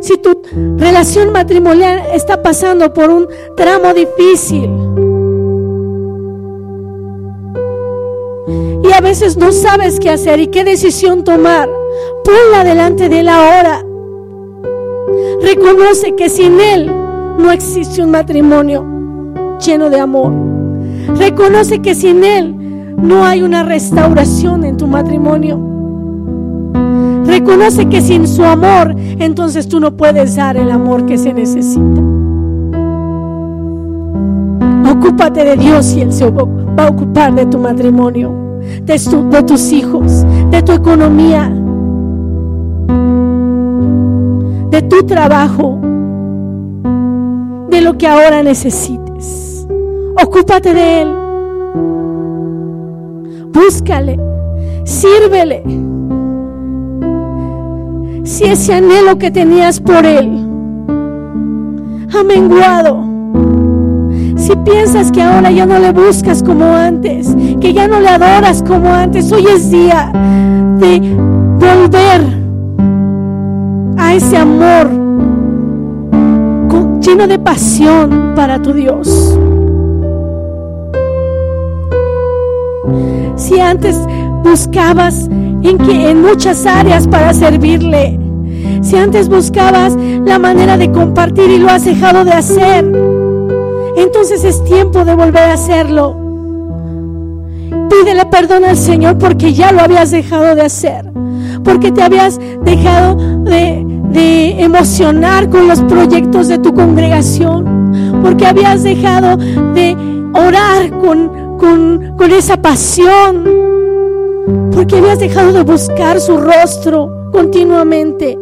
Si 0.02 0.18
tu 0.18 0.42
relación 0.78 1.32
matrimonial 1.32 2.02
está 2.14 2.42
pasando 2.42 2.92
por 2.92 3.12
un 3.12 3.28
tramo 3.56 3.94
difícil, 3.94 4.70
a 8.94 9.02
veces 9.02 9.38
no 9.38 9.52
sabes 9.52 10.00
qué 10.00 10.10
hacer 10.10 10.40
y 10.40 10.48
qué 10.48 10.64
decisión 10.64 11.24
tomar, 11.24 11.70
ponla 12.24 12.64
delante 12.64 13.10
de 13.10 13.22
él 13.22 13.30
ahora. 13.30 13.84
Reconoce 15.42 16.16
que 16.16 16.30
sin 16.30 16.60
él 16.60 16.92
no 17.38 17.52
existe 17.52 18.02
un 18.04 18.12
matrimonio 18.12 18.86
lleno 19.66 19.90
de 19.90 20.00
amor. 20.00 20.34
Reconoce 21.18 21.80
que 21.80 21.96
sin 21.96 22.24
él 22.24 22.56
no 22.98 23.26
hay 23.26 23.42
una 23.42 23.64
restauración 23.64 24.64
en 24.64 24.78
tu 24.78 24.88
matrimonio. 24.88 25.60
Reconoce 27.26 27.88
que 27.88 28.02
sin 28.02 28.28
su 28.28 28.44
amor, 28.44 28.94
entonces 29.20 29.68
tú 29.68 29.80
no 29.80 29.96
puedes 29.96 30.36
dar 30.36 30.58
el 30.58 30.70
amor 30.70 31.06
que 31.06 31.18
se 31.18 31.34
necesita. 31.34 32.02
Ocúpate 34.92 35.44
de 35.44 35.56
Dios 35.56 35.94
y 35.96 36.02
Él 36.02 36.12
se 36.12 36.30
va 36.30 36.44
a 36.78 36.90
ocupar 36.90 37.34
de 37.34 37.46
tu 37.46 37.58
matrimonio, 37.58 38.34
de, 38.84 39.28
de 39.30 39.44
tus 39.44 39.72
hijos, 39.72 40.26
de 40.50 40.62
tu 40.62 40.72
economía, 40.72 41.50
de 44.70 44.82
tu 44.84 45.04
trabajo, 45.04 45.80
de 47.70 47.82
lo 47.82 47.98
que 47.98 48.08
ahora 48.08 48.44
necesites. 48.44 49.68
Ocúpate 50.24 50.74
de 50.74 51.02
Él. 51.02 51.16
Búscale, 53.54 54.20
sírvele. 54.84 55.64
Si 58.24 58.46
ese 58.46 58.74
anhelo 58.74 59.18
que 59.18 59.32
tenías 59.32 59.80
por 59.80 60.06
Él 60.06 60.48
ha 62.14 62.24
menguado, 62.24 63.11
si 64.42 64.56
piensas 64.58 65.12
que 65.12 65.22
ahora 65.22 65.52
ya 65.52 65.66
no 65.66 65.78
le 65.78 65.92
buscas 65.92 66.42
como 66.42 66.66
antes, 66.66 67.28
que 67.60 67.74
ya 67.74 67.88
no 67.88 68.00
le 68.00 68.10
adoras 68.10 68.64
como 68.64 68.92
antes, 68.92 69.32
hoy 69.32 69.46
es 69.46 69.70
día 69.70 70.12
de 70.80 71.00
volver 71.60 72.22
a 73.98 74.16
ese 74.16 74.38
amor 74.38 75.02
lleno 77.02 77.28
de 77.28 77.40
pasión 77.40 78.34
para 78.36 78.62
tu 78.62 78.74
Dios. 78.74 79.38
Si 83.36 83.60
antes 83.60 84.00
buscabas 84.44 85.28
en, 85.64 85.78
que, 85.78 86.10
en 86.10 86.22
muchas 86.22 86.66
áreas 86.66 87.08
para 87.08 87.34
servirle, 87.34 88.20
si 88.82 88.96
antes 88.98 89.30
buscabas 89.30 89.96
la 90.26 90.40
manera 90.40 90.78
de 90.78 90.92
compartir 90.92 91.50
y 91.50 91.58
lo 91.58 91.70
has 91.70 91.86
dejado 91.86 92.24
de 92.24 92.32
hacer, 92.32 93.21
entonces 93.96 94.44
es 94.44 94.64
tiempo 94.64 95.04
de 95.06 95.16
volver 95.16 95.44
a 95.44 95.54
hacerlo. 95.54 96.16
Pídele 97.90 98.26
perdón 98.26 98.66
al 98.66 98.78
Señor 98.78 99.18
porque 99.18 99.54
ya 99.54 99.72
lo 99.72 99.82
habías 99.82 100.12
dejado 100.12 100.56
de 100.56 100.62
hacer, 100.62 101.12
porque 101.64 101.92
te 101.92 102.02
habías 102.02 102.40
dejado 102.64 103.16
de, 103.44 103.86
emocionar 104.60 105.50
con 105.50 105.68
los 105.68 105.82
proyectos 105.82 106.48
de 106.48 106.58
tu 106.58 106.74
congregación, 106.74 108.20
porque 108.22 108.46
habías 108.46 108.84
dejado 108.84 109.38
de 109.74 109.96
orar 110.34 110.92
con, 111.00 111.58
con, 111.58 112.16
con 112.18 112.32
esa 112.32 112.62
pasión, 112.62 113.44
porque 114.74 114.98
habías 114.98 115.20
dejado 115.20 115.52
de 115.54 115.64
buscar 115.64 116.20
su 116.20 116.38
rostro 116.38 117.30
continuamente. 117.32 118.38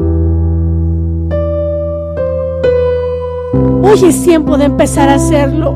Hoy 3.91 4.05
es 4.05 4.21
tiempo 4.21 4.55
de 4.55 4.65
empezar 4.65 5.09
a 5.09 5.15
hacerlo. 5.15 5.75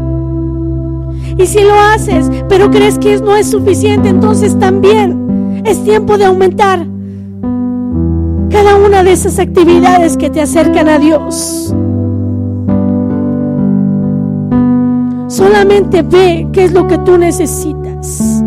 Y 1.35 1.47
si 1.47 1.61
lo 1.61 1.73
haces, 1.73 2.29
pero 2.47 2.69
crees 2.69 2.99
que 2.99 3.17
no 3.17 3.35
es 3.35 3.49
suficiente, 3.49 4.07
entonces 4.07 4.57
también 4.59 5.63
es 5.65 5.83
tiempo 5.83 6.15
de 6.19 6.25
aumentar 6.25 6.85
cada 8.51 8.75
una 8.75 9.01
de 9.03 9.13
esas 9.13 9.39
actividades 9.39 10.15
que 10.15 10.29
te 10.29 10.41
acercan 10.41 10.89
a 10.89 10.99
Dios. 10.99 11.73
Solamente 15.27 16.03
ve 16.03 16.47
qué 16.53 16.65
es 16.65 16.71
lo 16.71 16.85
que 16.85 16.99
tú 16.99 17.17
necesitas. 17.17 18.43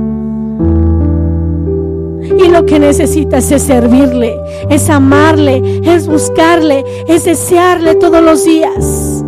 Y 2.38 2.48
lo 2.50 2.64
que 2.66 2.78
necesitas 2.78 3.50
es 3.50 3.62
servirle, 3.62 4.36
es 4.70 4.88
amarle, 4.90 5.80
es 5.82 6.06
buscarle, 6.06 6.84
es 7.08 7.24
desearle 7.24 7.96
todos 7.96 8.22
los 8.22 8.44
días 8.44 9.24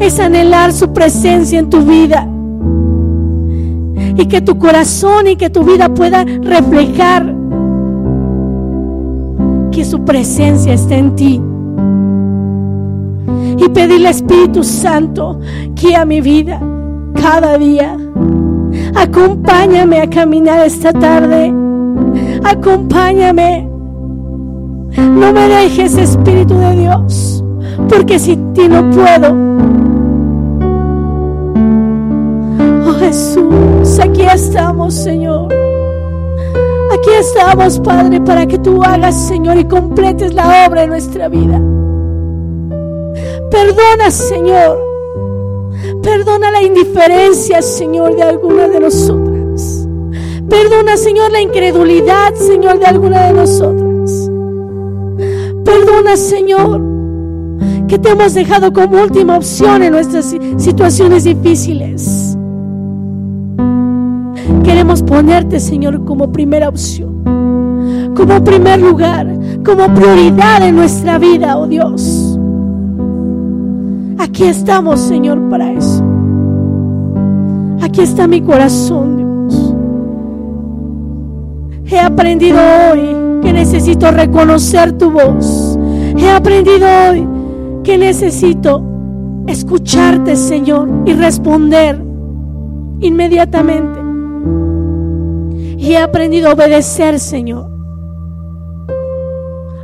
es 0.00 0.20
anhelar 0.20 0.72
su 0.72 0.92
presencia 0.92 1.58
en 1.58 1.70
tu 1.70 1.80
vida. 1.82 2.28
Y 4.16 4.26
que 4.26 4.40
tu 4.40 4.58
corazón 4.58 5.26
y 5.28 5.36
que 5.36 5.50
tu 5.50 5.62
vida 5.62 5.88
pueda 5.88 6.24
reflejar 6.24 7.34
que 9.70 9.84
su 9.84 10.04
presencia 10.04 10.72
está 10.72 10.96
en 10.96 11.14
ti. 11.16 11.40
Y 13.58 13.68
pedirle 13.68 14.10
Espíritu 14.10 14.64
Santo 14.64 15.40
que 15.74 15.94
a 15.96 16.04
mi 16.04 16.20
vida 16.20 16.60
cada 17.20 17.58
día. 17.58 17.96
Acompáñame 18.94 20.00
a 20.00 20.08
caminar 20.08 20.64
esta 20.66 20.92
tarde. 20.92 21.52
Acompáñame. 22.44 23.68
No 24.96 25.32
me 25.32 25.48
dejes, 25.48 25.96
Espíritu 25.96 26.56
de 26.56 26.76
Dios, 26.76 27.44
porque 27.88 28.18
sin 28.18 28.54
ti 28.54 28.68
no 28.68 28.88
puedo. 28.90 29.85
Jesús, 33.16 33.98
aquí 33.98 34.20
estamos, 34.22 34.92
Señor. 34.92 35.48
Aquí 36.92 37.10
estamos, 37.18 37.80
Padre, 37.80 38.20
para 38.20 38.44
que 38.46 38.58
tú 38.58 38.82
hagas, 38.82 39.14
Señor, 39.28 39.56
y 39.56 39.64
completes 39.64 40.34
la 40.34 40.66
obra 40.68 40.82
de 40.82 40.88
nuestra 40.88 41.28
vida. 41.30 41.58
Perdona, 43.50 44.10
Señor. 44.10 44.84
Perdona 46.02 46.50
la 46.50 46.62
indiferencia, 46.62 47.62
Señor, 47.62 48.16
de 48.16 48.22
alguna 48.22 48.68
de 48.68 48.80
nosotras. 48.80 49.88
Perdona, 50.50 50.98
Señor, 50.98 51.32
la 51.32 51.40
incredulidad, 51.40 52.34
Señor, 52.34 52.78
de 52.78 52.84
alguna 52.84 53.28
de 53.28 53.32
nosotras. 53.32 54.30
Perdona, 55.64 56.18
Señor, 56.18 56.82
que 57.88 57.98
te 57.98 58.10
hemos 58.10 58.34
dejado 58.34 58.74
como 58.74 59.00
última 59.02 59.38
opción 59.38 59.82
en 59.82 59.92
nuestras 59.92 60.36
situaciones 60.58 61.24
difíciles. 61.24 62.35
Queremos 64.66 65.00
ponerte, 65.00 65.60
Señor, 65.60 66.04
como 66.04 66.32
primera 66.32 66.68
opción, 66.68 67.22
como 68.16 68.42
primer 68.42 68.80
lugar, 68.80 69.32
como 69.64 69.94
prioridad 69.94 70.66
en 70.66 70.74
nuestra 70.74 71.18
vida, 71.18 71.56
oh 71.56 71.68
Dios. 71.68 72.36
Aquí 74.18 74.42
estamos, 74.42 74.98
Señor, 74.98 75.40
para 75.48 75.70
eso. 75.70 76.02
Aquí 77.80 78.00
está 78.00 78.26
mi 78.26 78.40
corazón, 78.40 79.46
Dios. 79.48 79.74
He 81.88 82.00
aprendido 82.00 82.58
hoy 82.90 83.40
que 83.42 83.52
necesito 83.52 84.10
reconocer 84.10 84.98
tu 84.98 85.12
voz. 85.12 85.78
He 86.18 86.28
aprendido 86.28 86.88
hoy 87.08 87.24
que 87.84 87.96
necesito 87.96 88.82
escucharte, 89.46 90.34
Señor, 90.34 90.88
y 91.06 91.12
responder 91.12 92.02
inmediatamente. 92.98 93.95
He 95.88 95.96
aprendido 95.96 96.48
a 96.48 96.54
obedecer, 96.54 97.20
Señor. 97.20 97.70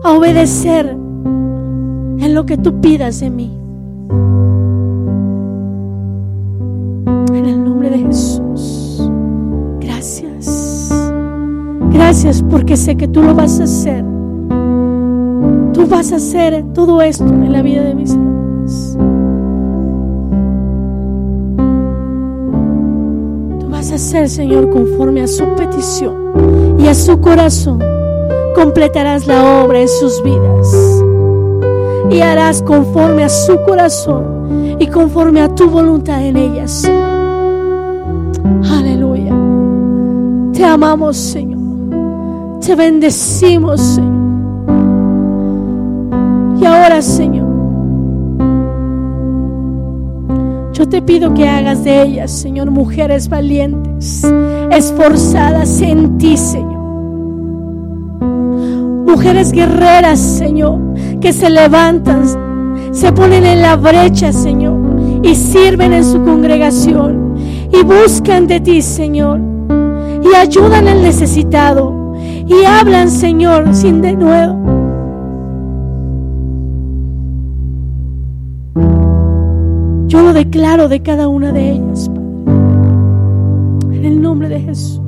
A 0.03 0.11
obedecer 0.11 0.85
en 0.89 2.35
lo 2.35 2.45
que 2.45 2.59
tú 2.59 2.81
pidas 2.81 3.21
de 3.21 3.31
mí. 3.31 3.57
En 7.33 7.47
el 7.47 7.65
nombre 7.65 7.89
de 7.89 7.99
Jesús. 7.99 9.09
Gracias. 9.79 10.91
Gracias 11.93 12.43
porque 12.51 12.77
sé 12.77 12.97
que 12.97 13.07
tú 13.07 13.23
lo 13.23 13.37
vas 13.37 13.61
a 13.61 13.65
hacer. 13.65 14.05
Tú 15.73 15.87
vas 15.89 16.13
a 16.13 16.17
hacer 16.17 16.65
todo 16.75 17.01
esto 17.01 17.29
en 17.29 17.53
la 17.53 17.63
vida 17.63 17.83
de 17.83 17.95
mis 17.95 18.11
hermanos. 18.11 18.32
Hacer, 24.13 24.29
Señor, 24.29 24.69
conforme 24.69 25.23
a 25.23 25.27
su 25.27 25.45
petición 25.57 26.77
y 26.79 26.87
a 26.87 26.95
su 26.95 27.19
corazón. 27.19 27.79
Completarás 28.55 29.27
la 29.27 29.63
obra 29.63 29.81
en 29.81 29.89
sus 29.89 30.23
vidas 30.23 31.03
y 32.11 32.21
harás 32.21 32.61
conforme 32.63 33.25
a 33.25 33.31
su 33.31 33.57
corazón 33.65 34.77
y 34.79 34.87
conforme 34.89 35.41
a 35.41 35.55
tu 35.55 35.67
voluntad 35.71 36.23
en 36.23 36.37
ellas. 36.37 36.87
Aleluya. 38.71 39.35
Te 40.53 40.63
amamos, 40.63 41.17
Señor. 41.17 41.61
Te 42.61 42.75
bendecimos, 42.75 43.81
Señor. 43.81 44.13
Y 46.61 46.67
ahora, 46.67 47.01
Señor, 47.01 47.49
Yo 50.83 50.89
te 50.89 51.01
pido 51.01 51.33
que 51.33 51.49
hagas 51.49 51.85
de 51.85 52.03
ellas, 52.03 52.33
Señor, 52.33 52.73
mujeres 52.73 53.29
valientes, 53.29 54.27
esforzadas 54.73 55.81
en 55.81 56.19
ti, 56.19 56.37
Señor. 56.37 56.81
Mujeres 59.07 59.53
guerreras, 59.53 60.19
Señor, 60.19 60.81
que 61.21 61.33
se 61.33 61.51
levantan, 61.51 62.25
se 62.91 63.13
ponen 63.13 63.47
en 63.47 63.63
la 63.63 63.77
brecha, 63.77 64.33
Señor, 64.33 64.77
y 65.23 65.37
sirven 65.37 65.93
en 65.93 66.05
su 66.05 66.21
congregación 66.25 67.37
y 67.73 67.85
buscan 67.85 68.49
de 68.49 68.59
ti, 68.59 68.83
Señor, 68.83 69.39
y 70.21 70.35
ayudan 70.35 70.89
al 70.89 71.01
necesitado 71.01 72.17
y 72.45 72.65
hablan, 72.65 73.09
Señor, 73.09 73.73
sin 73.73 74.03
de 74.03 74.15
declaro 80.63 80.89
de 80.89 81.03
cada 81.03 81.27
una 81.27 81.51
de 81.51 81.73
ellas, 81.73 82.09
Padre. 82.09 82.23
En 83.97 84.05
el 84.05 84.23
nombre 84.23 84.49
de 84.49 84.61
Jesús. 84.61 85.02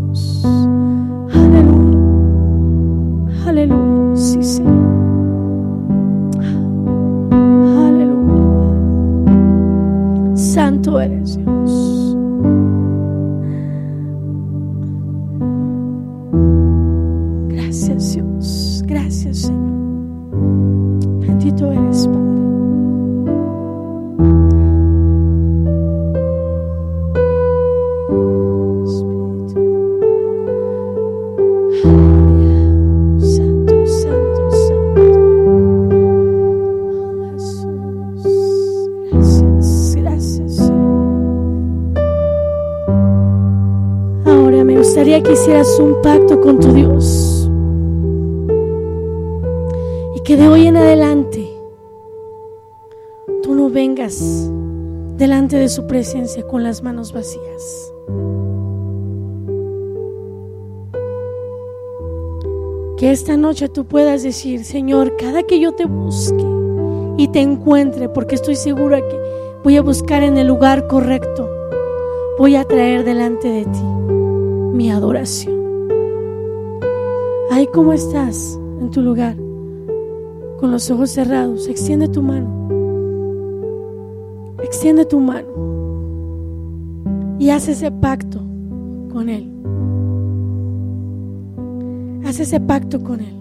Gustaría 44.94 45.24
que 45.24 45.32
hicieras 45.32 45.76
un 45.80 46.00
pacto 46.02 46.40
con 46.40 46.60
tu 46.60 46.72
Dios. 46.72 47.50
Y 50.14 50.20
que 50.20 50.36
de 50.36 50.46
hoy 50.46 50.68
en 50.68 50.76
adelante 50.76 51.52
tú 53.42 53.56
no 53.56 53.70
vengas 53.70 54.48
delante 55.16 55.56
de 55.56 55.68
su 55.68 55.88
presencia 55.88 56.46
con 56.46 56.62
las 56.62 56.84
manos 56.84 57.12
vacías. 57.12 57.92
Que 62.96 63.10
esta 63.10 63.36
noche 63.36 63.68
tú 63.68 63.86
puedas 63.86 64.22
decir, 64.22 64.62
Señor, 64.62 65.16
cada 65.16 65.42
que 65.42 65.58
yo 65.58 65.72
te 65.72 65.86
busque 65.86 66.46
y 67.16 67.26
te 67.26 67.40
encuentre, 67.40 68.08
porque 68.08 68.36
estoy 68.36 68.54
segura 68.54 68.98
que 68.98 69.18
voy 69.64 69.76
a 69.76 69.82
buscar 69.82 70.22
en 70.22 70.38
el 70.38 70.46
lugar 70.46 70.86
correcto, 70.86 71.50
voy 72.38 72.54
a 72.54 72.62
traer 72.62 73.02
delante 73.02 73.48
de 73.48 73.64
ti 73.64 73.93
mi 74.74 74.90
adoración. 74.90 75.54
Ahí 77.50 77.68
como 77.68 77.92
estás 77.92 78.58
en 78.80 78.90
tu 78.90 79.02
lugar, 79.02 79.36
con 80.58 80.72
los 80.72 80.90
ojos 80.90 81.10
cerrados, 81.10 81.68
extiende 81.68 82.08
tu 82.08 82.22
mano. 82.22 82.48
Extiende 84.62 85.04
tu 85.04 85.20
mano 85.20 85.46
y 87.38 87.50
haz 87.50 87.68
ese 87.68 87.92
pacto 87.92 88.40
con 89.12 89.28
Él. 89.28 89.50
Haz 92.26 92.40
ese 92.40 92.58
pacto 92.58 93.00
con 93.02 93.20
Él. 93.20 93.34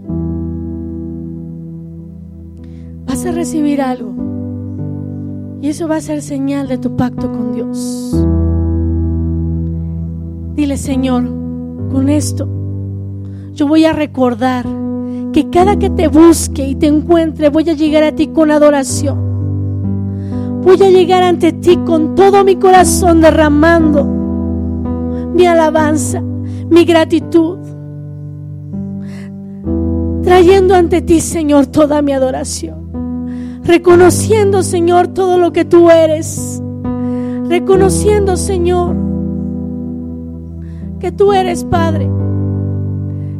Vas 3.07 3.25
a 3.25 3.31
recibir 3.31 3.81
algo 3.81 4.13
y 5.61 5.69
eso 5.69 5.87
va 5.87 5.95
a 5.95 6.01
ser 6.01 6.21
señal 6.21 6.67
de 6.67 6.77
tu 6.77 6.95
pacto 6.95 7.31
con 7.31 7.53
Dios. 7.53 8.13
Señor, 10.77 11.23
con 11.91 12.09
esto 12.09 12.47
yo 13.53 13.67
voy 13.67 13.85
a 13.85 13.93
recordar 13.93 14.65
que 15.31 15.49
cada 15.49 15.77
que 15.77 15.89
te 15.89 16.07
busque 16.07 16.67
y 16.67 16.75
te 16.75 16.87
encuentre 16.87 17.49
voy 17.49 17.69
a 17.69 17.73
llegar 17.73 18.03
a 18.03 18.11
ti 18.13 18.27
con 18.27 18.51
adoración. 18.51 19.33
Voy 20.63 20.81
a 20.81 20.89
llegar 20.89 21.23
ante 21.23 21.51
ti 21.51 21.77
con 21.85 22.15
todo 22.15 22.43
mi 22.43 22.55
corazón 22.55 23.21
derramando 23.21 24.03
mi 25.33 25.45
alabanza, 25.45 26.21
mi 26.21 26.85
gratitud. 26.85 27.57
Trayendo 30.23 30.75
ante 30.75 31.01
ti, 31.01 31.19
Señor, 31.19 31.67
toda 31.67 32.01
mi 32.01 32.13
adoración. 32.13 33.61
Reconociendo, 33.63 34.63
Señor, 34.63 35.09
todo 35.09 35.37
lo 35.37 35.51
que 35.51 35.65
tú 35.65 35.89
eres. 35.89 36.61
Reconociendo, 37.49 38.37
Señor, 38.37 38.95
que 41.03 41.11
tú 41.11 41.33
eres, 41.33 41.65
Padre, 41.65 42.09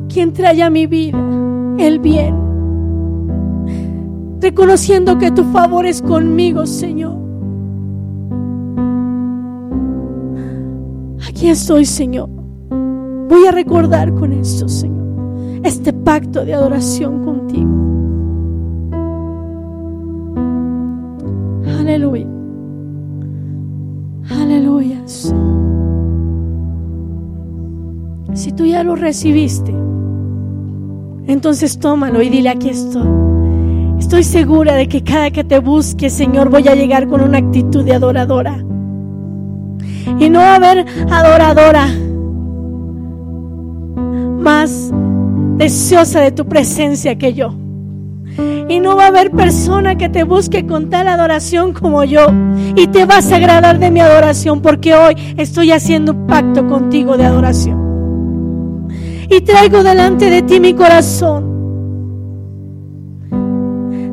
quien 0.10 0.34
trae 0.34 0.62
a 0.62 0.70
mi 0.70 0.86
vida 0.86 1.18
el 1.80 1.98
bien 2.00 2.36
reconociendo 4.42 5.18
que 5.18 5.32
tu 5.32 5.46
favor 5.46 5.86
es 5.86 6.02
conmigo, 6.02 6.66
Señor. 6.66 7.16
Aquí 11.26 11.48
estoy, 11.48 11.86
Señor. 11.86 12.28
Voy 13.30 13.48
a 13.48 13.52
recordar 13.54 14.14
con 14.14 14.34
esto, 14.34 14.68
Señor, 14.68 15.62
este 15.64 15.94
pacto 15.94 16.44
de 16.44 16.56
adoración 16.56 17.24
contigo. 17.24 17.72
Aleluya. 21.80 22.28
Aleluya. 24.30 25.02
Si 28.44 28.52
tú 28.52 28.66
ya 28.66 28.84
lo 28.84 28.98
recibiste, 28.98 29.72
entonces 31.28 31.80
tómalo 31.80 32.22
y 32.22 32.28
dile, 32.28 32.50
aquí 32.50 32.72
estoy. 32.72 33.08
Estoy 33.98 34.26
segura 34.26 34.74
de 34.74 34.90
que 34.90 35.02
cada 35.02 35.32
que 35.32 35.46
te 35.46 35.60
busque, 35.60 36.10
Señor, 36.10 36.50
voy 36.50 36.68
a 36.68 36.76
llegar 36.76 37.08
con 37.08 37.22
una 37.22 37.38
actitud 37.38 37.86
de 37.86 37.94
adoradora. 37.94 38.58
Y 40.20 40.30
no 40.30 40.40
va 40.40 40.52
a 40.52 40.56
haber 40.56 40.86
adoradora 41.10 41.88
más 44.42 44.92
deseosa 45.56 46.20
de 46.20 46.34
tu 46.34 46.46
presencia 46.46 47.18
que 47.18 47.34
yo. 47.34 47.56
Y 48.68 48.82
no 48.82 48.98
va 48.98 49.06
a 49.06 49.08
haber 49.08 49.32
persona 49.32 49.96
que 49.96 50.10
te 50.10 50.26
busque 50.26 50.68
con 50.68 50.90
tal 50.90 51.08
adoración 51.08 51.72
como 51.72 52.04
yo. 52.04 52.28
Y 52.76 52.88
te 52.88 53.06
vas 53.06 53.32
a 53.32 53.38
agradar 53.38 53.80
de 53.80 53.90
mi 53.90 54.02
adoración 54.02 54.62
porque 54.62 54.96
hoy 54.96 55.16
estoy 55.38 55.72
haciendo 55.72 56.12
un 56.12 56.28
pacto 56.28 56.68
contigo 56.68 57.16
de 57.16 57.24
adoración. 57.24 57.83
Y 59.36 59.42
traigo 59.42 59.82
delante 59.82 60.30
de 60.30 60.44
ti 60.44 60.60
mi 60.60 60.76
corazón. 60.76 61.44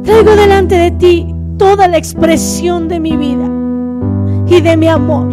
Traigo 0.02 0.34
delante 0.34 0.76
de 0.76 0.90
ti 0.92 1.34
toda 1.58 1.88
la 1.88 1.98
expresión 1.98 2.88
de 2.88 3.00
mi 3.00 3.18
vida 3.18 3.46
y 4.46 4.62
de 4.62 4.76
mi 4.78 4.88
amor. 4.88 5.28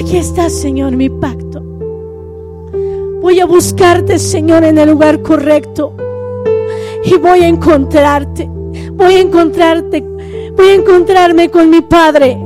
Aquí 0.00 0.16
está, 0.16 0.48
Señor, 0.48 0.96
mi 0.96 1.10
pacto. 1.10 1.62
Voy 3.20 3.40
a 3.40 3.44
buscarte, 3.44 4.18
Señor, 4.18 4.64
en 4.64 4.78
el 4.78 4.88
lugar 4.88 5.20
correcto. 5.20 5.92
Y 7.04 7.14
voy 7.18 7.40
a 7.40 7.48
encontrarte. 7.48 8.48
Voy 8.94 9.14
a 9.16 9.20
encontrarte. 9.20 10.02
Voy 10.56 10.68
a 10.68 10.74
encontrarme 10.76 11.50
con 11.50 11.68
mi 11.68 11.82
Padre. 11.82 12.38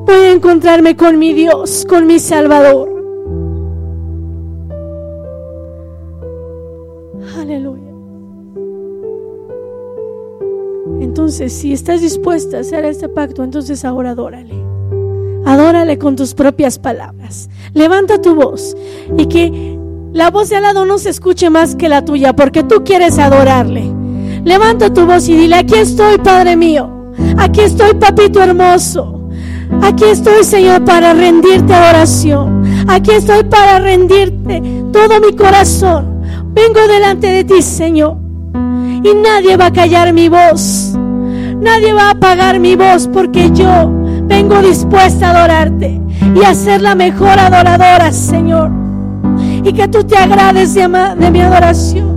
Voy 0.00 0.16
a 0.16 0.32
encontrarme 0.32 0.96
con 0.96 1.18
mi 1.18 1.34
Dios, 1.34 1.84
con 1.86 2.06
mi 2.06 2.18
Salvador. 2.18 2.93
Entonces, 11.24 11.54
si 11.54 11.72
estás 11.72 12.02
dispuesta 12.02 12.58
a 12.58 12.60
hacer 12.60 12.84
este 12.84 13.08
pacto, 13.08 13.42
entonces 13.44 13.86
ahora 13.86 14.10
adórale. 14.10 14.52
Adórale 15.46 15.96
con 15.96 16.16
tus 16.16 16.34
propias 16.34 16.78
palabras. 16.78 17.48
Levanta 17.72 18.20
tu 18.20 18.34
voz 18.34 18.76
y 19.16 19.24
que 19.24 19.78
la 20.12 20.30
voz 20.30 20.50
de 20.50 20.56
al 20.56 20.64
lado 20.64 20.84
no 20.84 20.98
se 20.98 21.08
escuche 21.08 21.48
más 21.48 21.76
que 21.76 21.88
la 21.88 22.04
tuya, 22.04 22.36
porque 22.36 22.62
tú 22.62 22.84
quieres 22.84 23.18
adorarle. 23.18 23.90
Levanta 24.44 24.92
tu 24.92 25.06
voz 25.06 25.26
y 25.30 25.34
dile, 25.34 25.56
aquí 25.56 25.76
estoy, 25.76 26.18
Padre 26.18 26.56
mío. 26.56 26.90
Aquí 27.38 27.62
estoy, 27.62 27.94
papito 27.94 28.42
hermoso. 28.42 29.30
Aquí 29.80 30.04
estoy, 30.04 30.44
Señor, 30.44 30.84
para 30.84 31.14
rendirte 31.14 31.72
adoración. 31.72 32.64
Aquí 32.86 33.12
estoy 33.12 33.44
para 33.44 33.78
rendirte 33.78 34.60
todo 34.92 35.20
mi 35.20 35.34
corazón. 35.34 36.20
Vengo 36.48 36.86
delante 36.86 37.28
de 37.28 37.44
ti, 37.44 37.62
Señor. 37.62 38.18
Y 39.02 39.14
nadie 39.14 39.56
va 39.56 39.66
a 39.66 39.72
callar 39.72 40.12
mi 40.12 40.28
voz. 40.28 40.98
Nadie 41.60 41.92
va 41.92 42.08
a 42.08 42.10
apagar 42.10 42.58
mi 42.58 42.76
voz 42.76 43.08
porque 43.08 43.50
yo 43.52 43.90
vengo 44.24 44.60
dispuesta 44.60 45.28
a 45.28 45.30
adorarte 45.30 46.00
y 46.34 46.42
a 46.44 46.54
ser 46.54 46.82
la 46.82 46.94
mejor 46.94 47.38
adoradora, 47.38 48.12
Señor. 48.12 48.70
Y 49.62 49.72
que 49.72 49.88
tú 49.88 50.04
te 50.04 50.16
agrades 50.16 50.74
de, 50.74 50.88
de 51.18 51.30
mi 51.30 51.40
adoración. 51.40 52.13